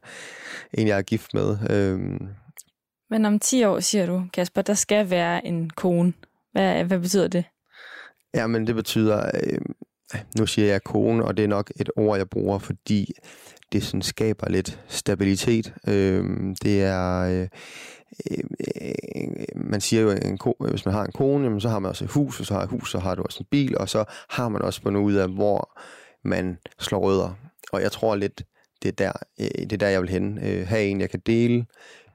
en 0.75 0.89
jeg 0.89 0.99
er 0.99 1.03
gift 1.03 1.35
med. 1.35 1.57
Øh, 1.71 2.21
Men 3.11 3.25
om 3.25 3.39
10 3.39 3.65
år, 3.65 3.81
siger 3.81 4.07
du, 4.07 4.27
Kasper, 4.33 4.63
der 4.63 4.75
skal 4.75 5.11
være 5.11 5.47
en 5.47 5.71
kone. 5.71 6.13
Hvad, 6.53 6.85
hvad 6.85 6.99
betyder 6.99 7.29
det? 7.29 7.45
Ja, 8.35 8.47
men 8.47 8.67
det 8.67 8.75
betyder, 8.75 9.31
øh, 9.35 9.61
nu 10.39 10.47
siger 10.47 10.69
jeg 10.69 10.85
kone, 10.85 11.25
og 11.25 11.37
det 11.37 11.43
er 11.43 11.49
nok 11.49 11.71
et 11.77 11.91
ord, 11.97 12.17
jeg 12.17 12.31
bruger, 12.31 12.59
fordi 12.59 13.13
det 13.73 13.85
sådan 13.85 14.03
skaber 14.03 14.49
lidt 14.49 14.81
stabilitet. 14.89 15.75
Øh, 15.89 16.25
det 16.63 16.83
er, 16.83 17.21
øh, 17.21 17.49
øh, 18.31 18.45
øh, 19.17 19.29
man 19.57 19.81
siger 19.81 20.03
jo, 20.03 20.11
en 20.11 20.39
ko, 20.39 20.57
hvis 20.71 20.87
man 20.87 20.95
har 20.95 21.05
en 21.05 21.13
kone, 21.13 21.45
jamen, 21.45 21.61
så 21.61 21.69
har 21.69 21.79
man 21.79 21.89
også 21.89 22.05
et 22.05 22.11
hus, 22.11 22.41
og 22.41 22.47
så 22.47 22.55
har 22.55 22.63
et 22.63 22.69
hus, 22.69 22.91
så 22.91 22.99
har 22.99 23.15
du 23.15 23.23
også 23.23 23.39
en 23.41 23.47
bil, 23.51 23.79
og 23.79 23.89
så 23.89 24.05
har 24.29 24.49
man 24.49 24.63
også 24.63 24.83
fundet 24.83 25.01
ud 25.01 25.15
af, 25.15 25.29
hvor 25.29 25.81
man 26.25 26.59
slår 26.79 26.99
rødder. 26.99 27.35
Og 27.73 27.83
jeg 27.83 27.93
tror 27.93 28.17
lidt, 28.17 28.43
det 28.83 28.89
er 28.89 28.93
der, 28.93 29.13
øh, 29.41 29.63
det 29.63 29.73
er 29.73 29.77
der 29.77 29.89
jeg 29.89 30.01
vil 30.01 30.11
hen. 30.11 30.39
Øh, 30.43 30.69
have 30.69 30.85
en, 30.85 31.01
jeg 31.01 31.11
kan 31.11 31.21
dele 31.27 31.67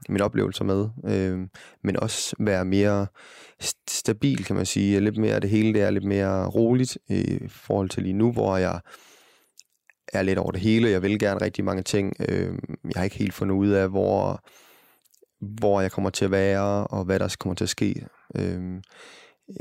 mine 0.10 0.24
oplevelser 0.24 0.64
med, 0.64 0.90
øh, 1.06 1.48
men 1.84 2.00
også 2.00 2.36
være 2.40 2.66
mere 2.66 3.08
stabil, 3.90 4.46
kan 4.46 4.56
man 4.56 4.66
sige. 4.66 5.00
Lidt 5.00 5.18
mere, 5.18 5.40
det 5.40 5.50
hele 5.50 5.74
det 5.74 5.82
er 5.82 5.90
lidt 5.90 6.04
mere 6.04 6.48
roligt 6.48 6.98
øh, 7.12 7.18
i 7.18 7.48
forhold 7.48 7.90
til 7.90 8.04
lige 8.04 8.14
nu, 8.14 8.32
hvor 8.32 8.58
jeg 8.58 8.80
er 10.14 10.22
lidt 10.22 10.40
over 10.40 10.52
det 10.52 10.62
hele. 10.62 10.90
Jeg 10.90 11.02
vil 11.02 11.20
gerne 11.20 11.42
rigtig 11.42 11.64
mange 11.64 11.84
ting. 11.84 12.14
Øh, 12.30 12.54
jeg 12.84 12.94
har 12.96 13.04
ikke 13.04 13.18
helt 13.18 13.34
fundet 13.34 13.56
ud 13.56 13.70
af, 13.70 13.90
hvor, 13.90 14.44
hvor 15.60 15.82
jeg 15.82 15.92
kommer 15.92 16.10
til 16.10 16.26
at 16.26 16.32
være, 16.32 16.88
og 16.88 17.06
hvad 17.06 17.20
der 17.20 17.36
kommer 17.40 17.56
til 17.56 17.66
at 17.66 17.70
ske. 17.70 18.06
Øh, 18.36 18.82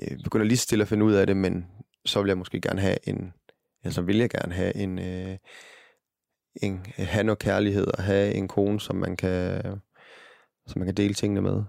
jeg 0.02 0.18
begynder 0.24 0.46
lige 0.46 0.58
stille 0.58 0.82
at 0.82 0.88
finde 0.88 1.04
ud 1.04 1.12
af 1.12 1.26
det, 1.26 1.36
men 1.36 1.66
så 2.06 2.22
vil 2.22 2.28
jeg 2.28 2.38
måske 2.38 2.60
gerne 2.60 2.80
have 2.80 3.08
en, 3.08 3.32
altså 3.84 4.02
vil 4.02 4.18
jeg 4.18 4.30
gerne 4.30 4.54
have 4.54 4.76
en, 4.76 4.98
øh, 4.98 5.36
en 6.62 6.86
øh, 6.98 7.06
have 7.06 7.24
noget 7.24 7.38
kærlighed 7.38 7.86
og 7.86 8.02
have 8.02 8.34
en 8.34 8.48
kone, 8.48 8.80
som 8.80 8.96
man 8.96 9.16
kan, 9.16 9.62
som 10.68 10.78
man 10.78 10.86
kan 10.86 10.94
dele 10.94 11.14
tingene 11.14 11.40
med. 11.40 11.62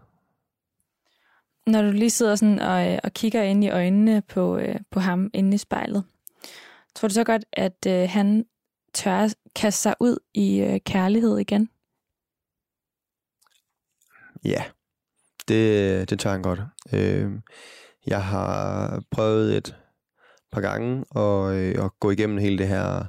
Når 1.68 1.82
du 1.82 1.92
lige 1.92 2.10
sidder 2.10 2.36
sådan 2.36 2.60
og, 2.60 2.94
øh, 2.94 3.00
og 3.04 3.14
kigger 3.14 3.44
ind 3.44 3.64
i 3.64 3.70
øjnene 3.70 4.22
på, 4.22 4.58
øh, 4.58 4.76
på 4.92 5.00
ham 5.00 5.30
inde 5.34 5.56
i 5.56 5.58
spejlet, 5.58 6.04
tror 6.96 7.08
du 7.08 7.14
så 7.14 7.24
godt, 7.24 7.46
at 7.54 7.86
øh, 7.88 8.10
han 8.10 8.46
tør 8.94 9.28
kaste 9.56 9.82
sig 9.82 9.96
ud 10.00 10.18
i 10.34 10.60
øh, 10.60 10.80
kærlighed 10.86 11.38
igen? 11.38 11.70
Ja, 14.46 14.64
det, 15.48 16.10
det 16.10 16.20
tager 16.20 16.34
han 16.34 16.42
godt. 16.42 16.60
Øh, 16.94 17.32
jeg 18.08 18.24
har 18.26 19.04
prøvet 19.12 19.58
et 19.58 19.76
par 20.52 20.62
gange 20.62 21.06
at, 21.16 21.56
øh, 21.56 21.86
at 21.86 21.92
gå 22.00 22.12
igennem 22.12 22.38
hele 22.38 22.58
det 22.58 22.68
her 22.68 23.06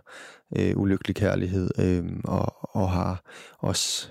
øh, 0.57 0.77
ulykkelig 0.77 1.17
kærlighed, 1.17 1.71
øh, 1.79 2.05
og, 2.25 2.77
og 2.77 2.91
har 2.91 3.23
også 3.59 4.09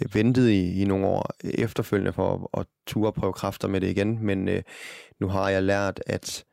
Øh, 0.00 0.14
ventet 0.14 0.48
i, 0.48 0.82
i 0.82 0.84
nogle 0.84 1.06
år 1.06 1.30
efterfølgende 1.44 2.12
for 2.12 2.50
at, 2.54 2.60
at 2.60 2.66
ture 2.86 3.12
prøve 3.12 3.32
kræfter 3.32 3.68
med 3.68 3.80
det 3.80 3.88
igen, 3.90 4.24
men 4.24 4.48
øh, 4.48 4.62
nu 5.20 5.28
har 5.28 5.48
jeg 5.48 5.62
lært, 5.62 6.02
at 6.06 6.44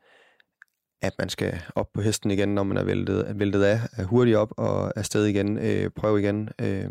at 1.02 1.12
man 1.18 1.28
skal 1.28 1.60
op 1.74 1.86
på 1.94 2.00
hesten 2.00 2.30
igen, 2.30 2.54
når 2.54 2.62
man 2.62 2.76
er 2.76 2.84
væltet, 2.84 3.32
væltet 3.38 3.62
af, 3.62 3.80
er 3.96 4.04
hurtigt 4.04 4.36
op 4.36 4.52
og 4.56 4.98
afsted 4.98 5.24
igen, 5.26 5.58
øh, 5.58 5.90
prøv 5.90 6.18
igen. 6.18 6.48
Øh, 6.60 6.84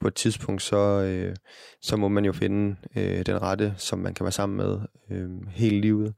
på 0.00 0.08
et 0.08 0.14
tidspunkt, 0.14 0.62
så, 0.62 0.76
øh, 0.76 1.36
så 1.82 1.96
må 1.96 2.08
man 2.08 2.24
jo 2.24 2.32
finde 2.32 2.76
øh, 2.96 3.26
den 3.26 3.42
rette, 3.42 3.74
som 3.76 3.98
man 3.98 4.14
kan 4.14 4.24
være 4.24 4.32
sammen 4.32 4.56
med 4.56 4.78
øh, 5.10 5.30
hele 5.50 5.80
livet. 5.80 6.14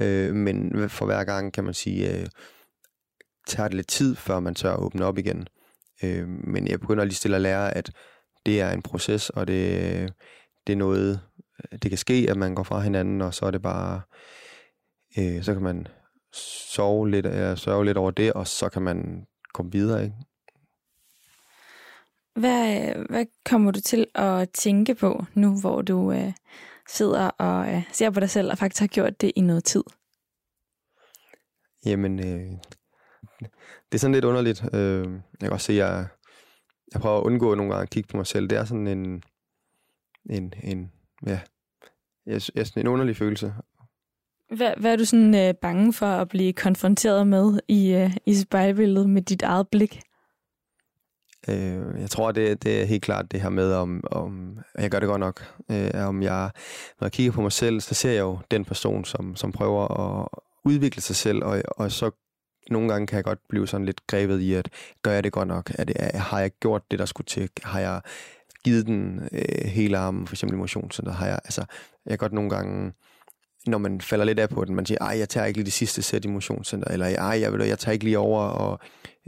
Øh, 0.00 0.34
men 0.34 0.88
for 0.88 1.06
hver 1.06 1.24
gang 1.24 1.52
kan 1.52 1.64
man 1.64 1.74
sige, 1.74 2.18
øh, 2.18 2.26
tager 3.46 3.68
det 3.68 3.76
lidt 3.76 3.88
tid, 3.88 4.16
før 4.16 4.40
man 4.40 4.54
tør 4.54 4.72
at 4.72 4.80
åbne 4.80 5.04
op 5.04 5.18
igen. 5.18 5.46
Øh, 6.04 6.28
men 6.28 6.68
jeg 6.68 6.80
begynder 6.80 7.04
lige 7.04 7.14
stille 7.14 7.36
at 7.36 7.42
lære, 7.42 7.76
at 7.76 7.90
det 8.46 8.60
er 8.60 8.70
en 8.70 8.82
proces, 8.82 9.30
og 9.30 9.46
det, 9.46 10.12
det 10.66 10.72
er 10.72 10.76
noget, 10.76 11.20
det 11.82 11.90
kan 11.90 11.98
ske, 11.98 12.26
at 12.30 12.36
man 12.36 12.54
går 12.54 12.62
fra 12.62 12.80
hinanden, 12.80 13.20
og 13.20 13.34
så 13.34 13.46
er 13.46 13.50
det 13.50 13.62
bare, 13.62 14.00
øh, 15.18 15.42
så 15.42 15.52
kan 15.52 15.62
man 15.62 15.86
sove 16.68 17.10
lidt, 17.10 17.26
eller 17.26 17.54
sørge 17.54 17.84
lidt 17.84 17.98
over 17.98 18.10
det, 18.10 18.32
og 18.32 18.46
så 18.46 18.68
kan 18.68 18.82
man 18.82 19.26
komme 19.54 19.72
videre, 19.72 20.04
ikke? 20.04 20.16
Hvad, 22.34 22.94
hvad 23.10 23.26
kommer 23.44 23.70
du 23.70 23.80
til 23.80 24.06
at 24.14 24.50
tænke 24.50 24.94
på 24.94 25.24
nu, 25.34 25.60
hvor 25.60 25.82
du 25.82 26.12
øh, 26.12 26.32
sidder 26.88 27.28
og 27.28 27.74
øh, 27.74 27.82
ser 27.92 28.10
på 28.10 28.20
dig 28.20 28.30
selv 28.30 28.50
og 28.50 28.58
faktisk 28.58 28.80
har 28.80 28.86
gjort 28.86 29.20
det 29.20 29.32
i 29.36 29.40
noget 29.40 29.64
tid? 29.64 29.82
Jamen, 31.86 32.18
øh, 32.18 32.50
det 33.92 33.94
er 33.94 33.98
sådan 33.98 34.14
lidt 34.14 34.24
underligt. 34.24 34.64
Øh, 34.74 35.12
jeg 35.12 35.40
kan 35.40 35.52
også 35.52 35.66
se, 35.66 35.72
at 35.72 35.78
jeg, 35.78 36.06
jeg 36.94 37.00
prøver 37.00 37.18
at 37.18 37.24
undgå 37.24 37.54
nogle 37.54 37.72
gange 37.72 37.82
at 37.82 37.90
kigge 37.90 38.08
på 38.08 38.16
mig 38.16 38.26
selv. 38.26 38.48
Det 38.48 38.58
er 38.58 38.64
sådan 38.64 38.86
en, 38.86 39.22
en, 40.30 40.54
en 40.62 40.92
ja, 41.26 41.40
jeg, 42.26 42.40
jeg, 42.54 42.66
en 42.76 42.86
underlig 42.86 43.16
følelse. 43.16 43.54
Hvad, 44.56 44.72
hvad 44.76 44.92
er 44.92 44.96
du 44.96 45.04
sådan 45.04 45.34
øh, 45.34 45.54
bange 45.54 45.92
for 45.92 46.06
at 46.06 46.28
blive 46.28 46.52
konfronteret 46.52 47.26
med 47.26 47.60
i, 47.68 47.92
øh, 47.92 48.16
i 48.26 48.34
spejlbilledet 48.34 49.10
med 49.10 49.22
dit 49.22 49.42
eget 49.42 49.68
blik? 49.68 50.00
Øh, 51.48 52.00
jeg 52.00 52.10
tror, 52.10 52.32
det, 52.32 52.62
det 52.62 52.82
er 52.82 52.84
helt 52.84 53.02
klart 53.02 53.32
det 53.32 53.40
her 53.40 53.48
med, 53.48 53.72
om, 53.72 54.04
om 54.10 54.58
jeg 54.78 54.90
gør 54.90 55.00
det 55.00 55.08
godt 55.08 55.20
nok. 55.20 55.54
Øh, 55.70 55.90
om 55.94 56.22
jeg, 56.22 56.50
når 57.00 57.06
jeg 57.06 57.12
kigger 57.12 57.32
på 57.32 57.42
mig 57.42 57.52
selv, 57.52 57.80
så 57.80 57.94
ser 57.94 58.10
jeg 58.10 58.20
jo 58.20 58.38
den 58.50 58.64
person, 58.64 59.04
som, 59.04 59.36
som 59.36 59.52
prøver 59.52 60.00
at 60.00 60.28
udvikle 60.64 61.02
sig 61.02 61.16
selv, 61.16 61.44
og, 61.44 61.62
og 61.68 61.92
så 61.92 62.10
nogle 62.70 62.88
gange 62.88 63.06
kan 63.06 63.16
jeg 63.16 63.24
godt 63.24 63.38
blive 63.48 63.68
sådan 63.68 63.86
lidt 63.86 64.06
grebet 64.06 64.40
i, 64.40 64.54
at 64.54 64.68
gør 65.02 65.12
jeg 65.12 65.24
det 65.24 65.32
godt 65.32 65.48
nok? 65.48 65.70
Er 65.74 65.84
det, 65.84 65.96
er, 65.98 66.18
har 66.18 66.40
jeg 66.40 66.50
gjort 66.60 66.82
det, 66.90 66.98
der 66.98 67.04
skulle 67.04 67.26
til? 67.26 67.50
Har 67.62 67.80
jeg 67.80 68.00
givet 68.64 68.86
den 68.86 69.28
øh, 69.32 69.64
hele 69.64 69.98
armen, 69.98 70.26
for 70.26 70.34
eksempel 70.34 70.54
emotionscenter? 70.54 71.12
Har 71.12 71.26
jeg, 71.26 71.38
altså, 71.44 71.64
jeg 72.06 72.10
kan 72.10 72.18
godt 72.18 72.32
nogle 72.32 72.50
gange 72.50 72.92
når 73.66 73.78
man 73.78 74.00
falder 74.00 74.24
lidt 74.24 74.38
af 74.38 74.48
på 74.48 74.64
den, 74.64 74.74
man 74.74 74.86
siger, 74.86 74.98
ej, 75.00 75.18
jeg 75.18 75.28
tager 75.28 75.46
ikke 75.46 75.58
lige 75.58 75.64
det 75.64 75.72
sidste 75.72 76.02
sæt 76.02 76.24
i 76.24 76.28
motionscenter, 76.28 76.88
eller 76.90 77.06
ej, 77.06 77.40
jeg, 77.40 77.52
ved, 77.52 77.64
jeg 77.64 77.78
tager 77.78 77.92
ikke 77.92 78.04
lige 78.04 78.18
over 78.18 78.40
og 78.42 78.78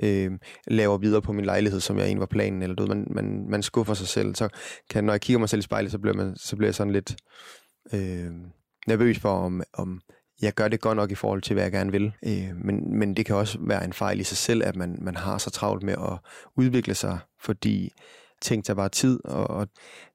øh, 0.03 0.33
laver 0.67 0.99
videre 0.99 1.23
på 1.23 1.33
min 1.33 1.45
lejlighed, 1.45 1.81
som 1.81 1.99
jeg 1.99 2.05
egentlig 2.05 2.21
var 2.21 2.27
planen, 2.27 2.63
eller 2.63 2.77
du, 2.77 2.87
man, 2.87 3.07
man, 3.11 3.47
man 3.49 3.63
skuffer 3.63 3.95
sig 3.95 4.09
selv. 4.09 4.35
Så 4.35 4.49
kan, 4.91 5.05
når 5.05 5.13
jeg 5.13 5.21
kigger 5.21 5.39
mig 5.39 5.49
selv 5.49 5.59
i 5.59 5.63
spejlet, 5.63 5.93
så 5.93 5.99
bliver, 5.99 6.15
man, 6.15 6.37
så 6.37 6.57
bliver 6.57 6.69
jeg 6.69 6.75
sådan 6.75 6.93
lidt 6.93 7.17
øh, 7.93 8.31
nervøs 8.87 9.19
for, 9.19 9.31
om, 9.31 9.63
om 9.73 10.01
jeg 10.43 10.55
gør 10.55 10.69
det 10.69 10.81
godt 10.81 10.97
nok 10.97 11.11
i 11.11 11.15
forhold 11.15 11.43
til, 11.43 11.55
hvad 11.55 11.63
jeg 11.63 11.73
gerne 11.73 11.93
vil. 11.93 12.13
Øh, 12.27 12.57
men, 12.57 12.99
men 12.99 13.17
det 13.17 13.27
kan 13.27 13.37
også 13.37 13.59
være 13.61 13.85
en 13.85 13.93
fejl 13.93 14.21
i 14.21 14.25
sig 14.25 14.37
selv, 14.37 14.63
at 14.65 14.77
man, 14.77 14.99
man 15.01 15.17
har 15.17 15.39
så 15.39 15.51
travlt 15.51 15.83
med 15.83 15.95
at 15.95 16.19
udvikle 16.57 16.95
sig, 16.95 17.19
fordi 17.41 17.93
ting 18.43 18.65
tager 18.65 18.77
bare 18.77 18.89
tid. 18.89 19.21
Og, 19.25 19.51
og, 19.51 19.69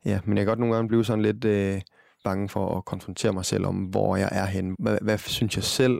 ja, 0.06 0.20
men 0.26 0.38
jeg 0.38 0.46
kan 0.46 0.52
godt 0.52 0.60
nogle 0.60 0.76
gange 0.76 0.88
blive 0.88 1.06
sådan 1.06 1.22
lidt... 1.22 1.46
Øh, 1.46 1.82
bange 2.24 2.50
for 2.50 2.78
at 2.78 2.86
konfrontere 2.86 3.34
mig 3.34 3.46
selv 3.46 3.66
om, 3.66 3.76
hvor 3.76 4.16
jeg 4.16 4.30
er 4.32 4.46
henne. 4.46 4.76
Hvad, 4.80 4.98
hvad 5.02 5.18
synes 5.18 5.56
jeg 5.56 5.64
selv 5.64 6.00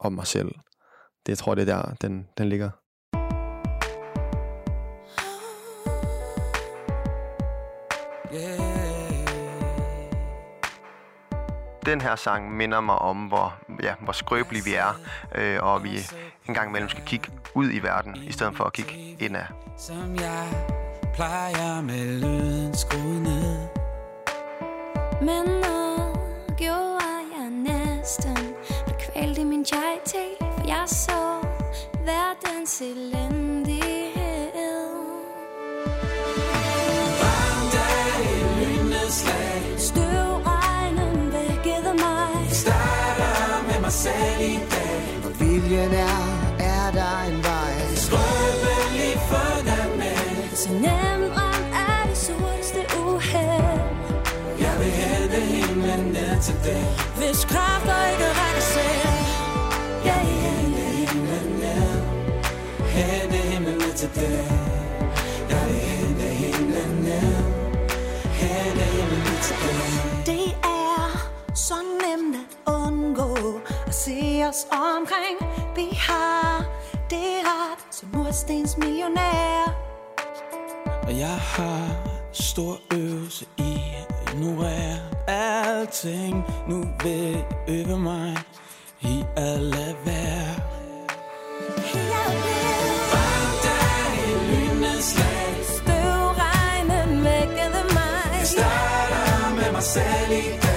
om 0.00 0.12
mig 0.12 0.26
selv? 0.26 0.48
Det 1.26 1.28
jeg 1.28 1.38
tror 1.38 1.54
det 1.54 1.68
er 1.68 1.76
der, 1.76 1.94
den, 2.00 2.28
den 2.38 2.48
ligger. 2.48 2.70
Den 11.90 12.00
her 12.00 12.16
sang 12.16 12.56
minder 12.56 12.80
mig 12.80 12.98
om, 12.98 13.16
hvor, 13.16 13.54
ja, 13.82 13.94
hvor 14.00 14.12
skrøbelige 14.12 14.64
vi 14.64 14.74
er, 14.74 15.00
øh, 15.34 15.58
og 15.62 15.84
vi 15.84 15.98
en 16.48 16.54
gang 16.54 16.68
imellem 16.68 16.88
skal 16.88 17.04
kigge 17.04 17.30
ud 17.54 17.70
i 17.72 17.78
verden, 17.78 18.16
i 18.16 18.32
stedet 18.32 18.56
for 18.56 18.64
at 18.64 18.72
kigge 18.72 19.16
indad. 19.20 19.44
Som 19.78 20.16
jeg 20.16 20.48
plejer 21.14 21.80
med 21.80 22.20
lyden 22.20 22.76
skruet 22.76 23.22
ned 23.22 23.58
Men 25.20 25.44
nu 25.44 25.98
gjorde 26.56 27.24
jeg 27.38 27.50
næsten 27.50 28.36
Blev 28.86 28.96
kvalt 28.98 29.38
i 29.38 29.44
min 29.44 29.64
chai 29.64 29.98
For 30.06 30.68
jeg 30.68 30.84
så 30.86 31.46
verdens 32.04 32.80
elendighed 32.80 33.47
selv 44.04 44.40
i 44.40 44.58
dag. 44.72 45.00
Hvor 45.22 45.32
viljen 45.44 45.92
er, 45.92 46.20
er 46.76 46.86
der 46.98 47.14
en 47.30 47.38
vej. 47.50 47.72
Skrøbelig 48.04 49.14
fundament 49.30 50.58
Så 50.58 50.70
nemt 50.72 51.30
ramt 51.38 51.70
af 51.88 52.02
det 52.08 52.18
sorteste 52.26 52.80
uheld. 53.04 53.80
Jeg 54.64 54.74
vil 54.80 54.92
hente 55.00 55.40
himlen 55.52 56.04
ned 56.16 56.42
til 56.42 56.54
dig 56.64 56.84
Hvis 57.16 57.44
kræfter 57.44 57.98
ikke 58.12 58.28
rækker 58.38 58.64
selv. 58.74 59.18
Ja, 60.08 60.18
ja, 60.42 60.52
himlen 60.76 61.48
ned. 61.62 62.02
Hente 62.94 63.36
himlen 63.36 63.78
ned 63.78 63.94
til 63.94 64.10
dig 64.14 64.57
os 74.48 74.66
omkring. 74.70 75.36
Vi 75.76 75.88
har 75.94 76.64
det 77.10 77.30
ret 77.48 77.94
som 77.94 78.08
murstens 78.14 78.76
millionær. 78.76 79.74
Og 81.02 81.18
jeg 81.18 81.38
har 81.54 81.86
stor 82.32 82.78
øvelse 82.94 83.46
i 83.58 83.72
at 83.98 84.34
ignorere 84.34 84.98
alting 85.26 86.44
Nu 86.68 86.84
vil 87.02 87.12
jeg 87.12 87.44
øve 87.68 87.98
mig 87.98 88.36
i 89.00 89.24
at 89.36 89.60
lade 89.60 89.96
være 90.04 90.54
Jeg 91.94 92.28
blev 92.44 92.94
Varm 93.12 93.52
dag 93.64 94.10
i 94.24 94.32
lynende 94.50 95.02
slag 95.02 95.54
støvregnen 95.64 97.24
vækkede 97.24 97.82
mig. 97.94 98.46
Starter 98.46 99.54
med 99.54 99.72
mig 99.72 99.82
selv 99.82 100.32
i 100.32 100.67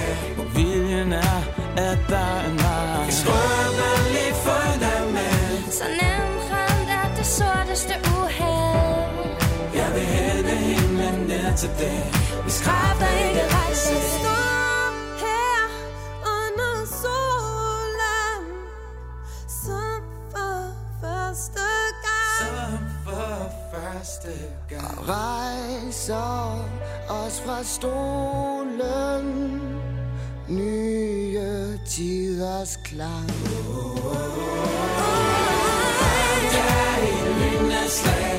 dig 11.68 12.12
Hvis 12.42 12.60
Kræfter 12.60 13.28
ikke. 13.28 13.40
Stå 13.74 14.40
her 15.24 15.60
under 16.36 16.86
solen, 17.02 18.42
som 19.48 20.00
for 20.30 20.56
første 21.00 21.60
gang. 22.04 22.38
Som 22.40 22.78
for 23.04 23.52
første 23.72 24.32
gang. 24.70 25.08
Rejser 25.08 26.64
os 27.08 27.40
fra 27.46 27.64
stolen. 27.64 29.24
Nye 30.48 31.78
tiders 31.88 32.78
klang. 32.84 33.30
Støvregnen 37.92 38.31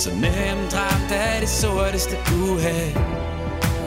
Så 0.00 0.10
nemt 0.10 0.74
ramt 0.74 1.12
af 1.12 1.40
det 1.40 1.48
sorteste 1.48 2.16
uheld 2.42 2.94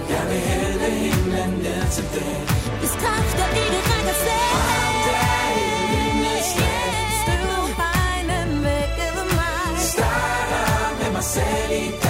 Jeg 0.10 0.24
vil 0.30 0.42
hente 0.50 0.90
himlen 1.02 1.50
ned 1.50 1.92
til 1.92 2.04
dig 2.14 2.36
Hvis 2.80 2.92
kræfter 2.92 3.48
ikke 3.62 3.80
rækker 3.90 4.18
selv. 4.26 4.54
Støvregnen 7.24 8.50
vækkede 8.64 9.24
mig. 9.38 9.80
Starter 9.94 11.04
med 11.04 11.12
mig 11.12 11.24
selv 11.24 11.72
i 11.72 12.03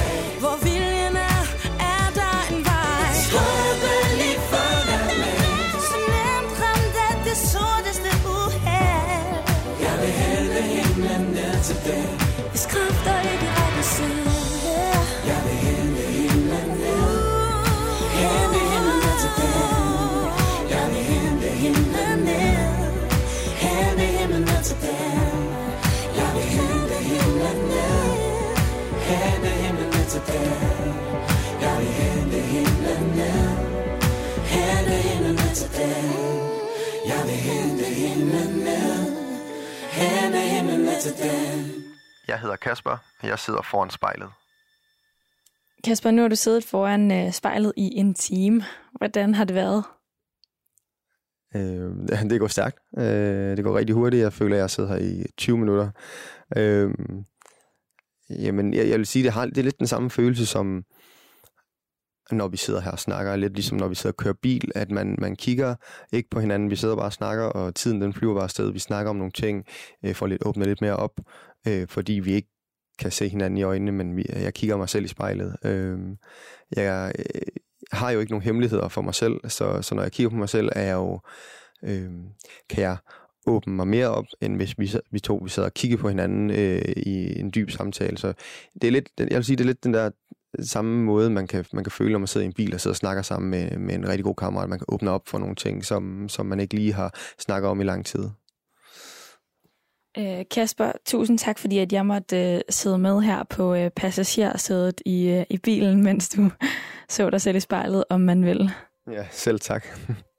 himlen 38.33 40.33
himlen 40.33 40.87
til 41.01 41.13
Jeg 42.27 42.39
hedder 42.39 42.55
Kasper, 42.55 42.97
og 43.21 43.27
jeg 43.27 43.39
sidder 43.39 43.61
foran 43.61 43.89
spejlet. 43.89 44.29
Kasper, 45.83 46.11
nu 46.11 46.21
har 46.21 46.29
du 46.29 46.35
siddet 46.35 46.63
foran 46.63 47.11
øh, 47.11 47.31
spejlet 47.31 47.73
i 47.77 47.89
en 47.95 48.13
time. 48.13 48.63
Hvordan 48.97 49.33
har 49.33 49.43
det 49.43 49.55
været? 49.55 49.83
Øh, 51.55 52.29
det 52.29 52.39
går 52.39 52.47
stærkt. 52.47 52.79
Øh, 52.97 53.57
det 53.57 53.63
går 53.63 53.77
rigtig 53.77 53.95
hurtigt. 53.95 54.23
Jeg 54.23 54.33
føler, 54.33 54.55
at 54.55 54.61
jeg 54.61 54.69
sidder 54.69 54.89
her 54.89 54.97
i 54.97 55.25
20 55.37 55.57
minutter. 55.57 55.89
Øh, 56.57 56.91
jamen, 58.29 58.73
jeg, 58.73 58.89
jeg 58.89 58.97
vil 58.97 59.05
sige, 59.05 59.23
det, 59.23 59.31
har, 59.31 59.45
det 59.45 59.57
er 59.57 59.63
lidt 59.63 59.79
den 59.79 59.87
samme 59.87 60.09
følelse 60.09 60.45
som, 60.45 60.83
når 62.33 62.47
vi 62.47 62.57
sidder 62.57 62.81
her 62.81 62.91
og 62.91 62.99
snakker. 62.99 63.35
Lidt 63.35 63.53
ligesom 63.53 63.77
når 63.77 63.87
vi 63.87 63.95
sidder 63.95 64.13
og 64.13 64.17
kører 64.17 64.33
bil, 64.41 64.71
at 64.75 64.91
man, 64.91 65.15
man 65.19 65.35
kigger 65.35 65.75
ikke 66.13 66.29
på 66.29 66.39
hinanden. 66.39 66.69
Vi 66.69 66.75
sidder 66.75 66.95
bare 66.95 67.05
og 67.05 67.13
snakker, 67.13 67.43
og 67.43 67.75
tiden 67.75 68.01
den 68.01 68.13
flyver 68.13 68.33
bare 68.33 68.43
afsted. 68.43 68.71
Vi 68.71 68.79
snakker 68.79 69.09
om 69.09 69.15
nogle 69.15 69.31
ting, 69.31 69.65
øh, 70.05 70.15
får 70.15 70.27
lidt 70.27 70.45
åbnet 70.45 70.67
lidt 70.67 70.81
mere 70.81 70.95
op, 70.95 71.19
øh, 71.67 71.87
fordi 71.87 72.13
vi 72.13 72.33
ikke 72.33 72.49
kan 72.99 73.11
se 73.11 73.29
hinanden 73.29 73.57
i 73.57 73.63
øjnene, 73.63 73.91
men 73.91 74.17
vi, 74.17 74.25
jeg 74.29 74.53
kigger 74.53 74.77
mig 74.77 74.89
selv 74.89 75.05
i 75.05 75.07
spejlet. 75.07 75.55
Øh, 75.65 75.99
jeg 76.75 77.13
øh, 77.19 77.41
har 77.91 78.11
jo 78.11 78.19
ikke 78.19 78.31
nogen 78.31 78.43
hemmeligheder 78.43 78.87
for 78.87 79.01
mig 79.01 79.15
selv, 79.15 79.49
så, 79.49 79.81
så 79.81 79.95
når 79.95 80.01
jeg 80.01 80.11
kigger 80.11 80.29
på 80.29 80.35
mig 80.35 80.49
selv, 80.49 80.69
er 80.75 80.81
jeg 80.81 80.93
jo, 80.93 81.19
øh, 81.83 82.11
kan 82.69 82.83
jeg 82.83 82.97
åbne 83.47 83.73
mig 83.73 83.87
mere 83.87 84.07
op, 84.07 84.25
end 84.41 84.55
hvis 84.55 84.79
vi, 84.79 84.91
vi 85.11 85.19
to 85.19 85.35
vi 85.43 85.49
sad 85.49 85.63
og 85.63 85.73
kiggede 85.73 86.01
på 86.01 86.09
hinanden 86.09 86.49
øh, 86.51 86.81
i 86.97 87.39
en 87.39 87.51
dyb 87.55 87.69
samtale. 87.69 88.17
Så 88.17 88.33
det 88.81 88.87
er 88.87 88.91
lidt, 88.91 89.09
jeg 89.17 89.35
vil 89.35 89.43
sige, 89.43 89.55
det 89.55 89.63
er 89.63 89.67
lidt 89.67 89.83
den 89.83 89.93
der 89.93 90.09
samme 90.59 91.03
måde, 91.03 91.29
man 91.29 91.47
kan, 91.47 91.65
man 91.73 91.83
kan 91.83 91.91
føle, 91.91 92.11
når 92.11 92.19
man 92.19 92.27
sidder 92.27 92.45
i 92.45 92.47
en 92.47 92.53
bil 92.53 92.73
og 92.73 92.81
sidder 92.81 92.93
og 92.93 92.97
snakker 92.97 93.23
sammen 93.23 93.49
med, 93.49 93.77
med 93.77 93.95
en 93.95 94.07
rigtig 94.07 94.23
god 94.23 94.35
kammerat. 94.35 94.69
Man 94.69 94.79
kan 94.79 94.85
åbne 94.89 95.11
op 95.11 95.27
for 95.27 95.37
nogle 95.37 95.55
ting, 95.55 95.85
som, 95.85 96.29
som 96.29 96.45
man 96.45 96.59
ikke 96.59 96.75
lige 96.75 96.93
har 96.93 97.13
snakket 97.39 97.69
om 97.69 97.81
i 97.81 97.83
lang 97.83 98.05
tid. 98.05 98.29
Øh, 100.17 100.45
Kasper, 100.51 100.91
tusind 101.05 101.39
tak, 101.39 101.59
fordi 101.59 101.79
at 101.79 101.93
jeg 101.93 102.05
måtte 102.05 102.55
øh, 102.55 102.61
sidde 102.69 102.97
med 102.97 103.21
her 103.21 103.43
på 103.43 103.75
øh, 103.75 103.89
passagersædet 103.89 105.01
i, 105.05 105.27
øh, 105.27 105.45
i 105.49 105.57
bilen, 105.57 106.03
mens 106.03 106.29
du 106.29 106.51
så 107.09 107.29
dig 107.29 107.41
selv 107.41 107.57
i 107.57 107.59
spejlet, 107.59 108.03
om 108.09 108.21
man 108.21 108.45
vil. 108.45 108.71
Ja, 109.11 109.25
selv 109.31 109.59
tak. 109.59 109.85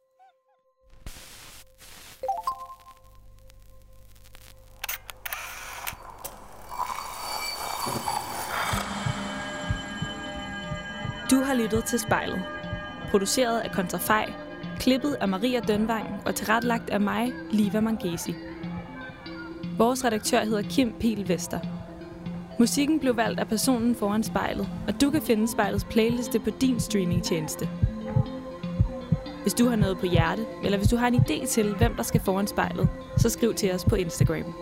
Du 11.30 11.36
har 11.36 11.54
lyttet 11.54 11.84
til 11.84 11.98
spejlet. 11.98 12.42
Produceret 13.10 13.60
af 13.60 13.70
Kontrafej, 13.70 14.32
klippet 14.80 15.16
af 15.20 15.28
Maria 15.28 15.60
Dønvang 15.60 16.06
og 16.26 16.34
tilrettelagt 16.34 16.90
af 16.90 17.00
mig, 17.00 17.32
Liva 17.50 17.80
Mangesi. 17.80 18.34
Vores 19.78 20.04
redaktør 20.04 20.44
hedder 20.44 20.62
Kim 20.62 20.94
Pil 21.00 21.28
Vester. 21.28 21.58
Musikken 22.58 23.00
blev 23.00 23.16
valgt 23.16 23.40
af 23.40 23.48
personen 23.48 23.94
foran 23.94 24.22
spejlet, 24.22 24.68
og 24.88 25.00
du 25.00 25.10
kan 25.10 25.22
finde 25.22 25.48
spejlets 25.48 25.84
playliste 25.84 26.38
på 26.38 26.50
din 26.50 26.80
streamingtjeneste. 26.80 27.68
Hvis 29.42 29.54
du 29.54 29.68
har 29.68 29.76
noget 29.76 29.98
på 29.98 30.06
hjerte, 30.06 30.46
eller 30.64 30.78
hvis 30.78 30.90
du 30.90 30.96
har 30.96 31.06
en 31.06 31.14
idé 31.14 31.46
til, 31.46 31.74
hvem 31.74 31.96
der 31.96 32.02
skal 32.02 32.20
foran 32.20 32.46
spejlet, 32.46 32.88
så 33.16 33.28
skriv 33.28 33.54
til 33.54 33.72
os 33.72 33.84
på 33.84 33.94
Instagram. 33.94 34.54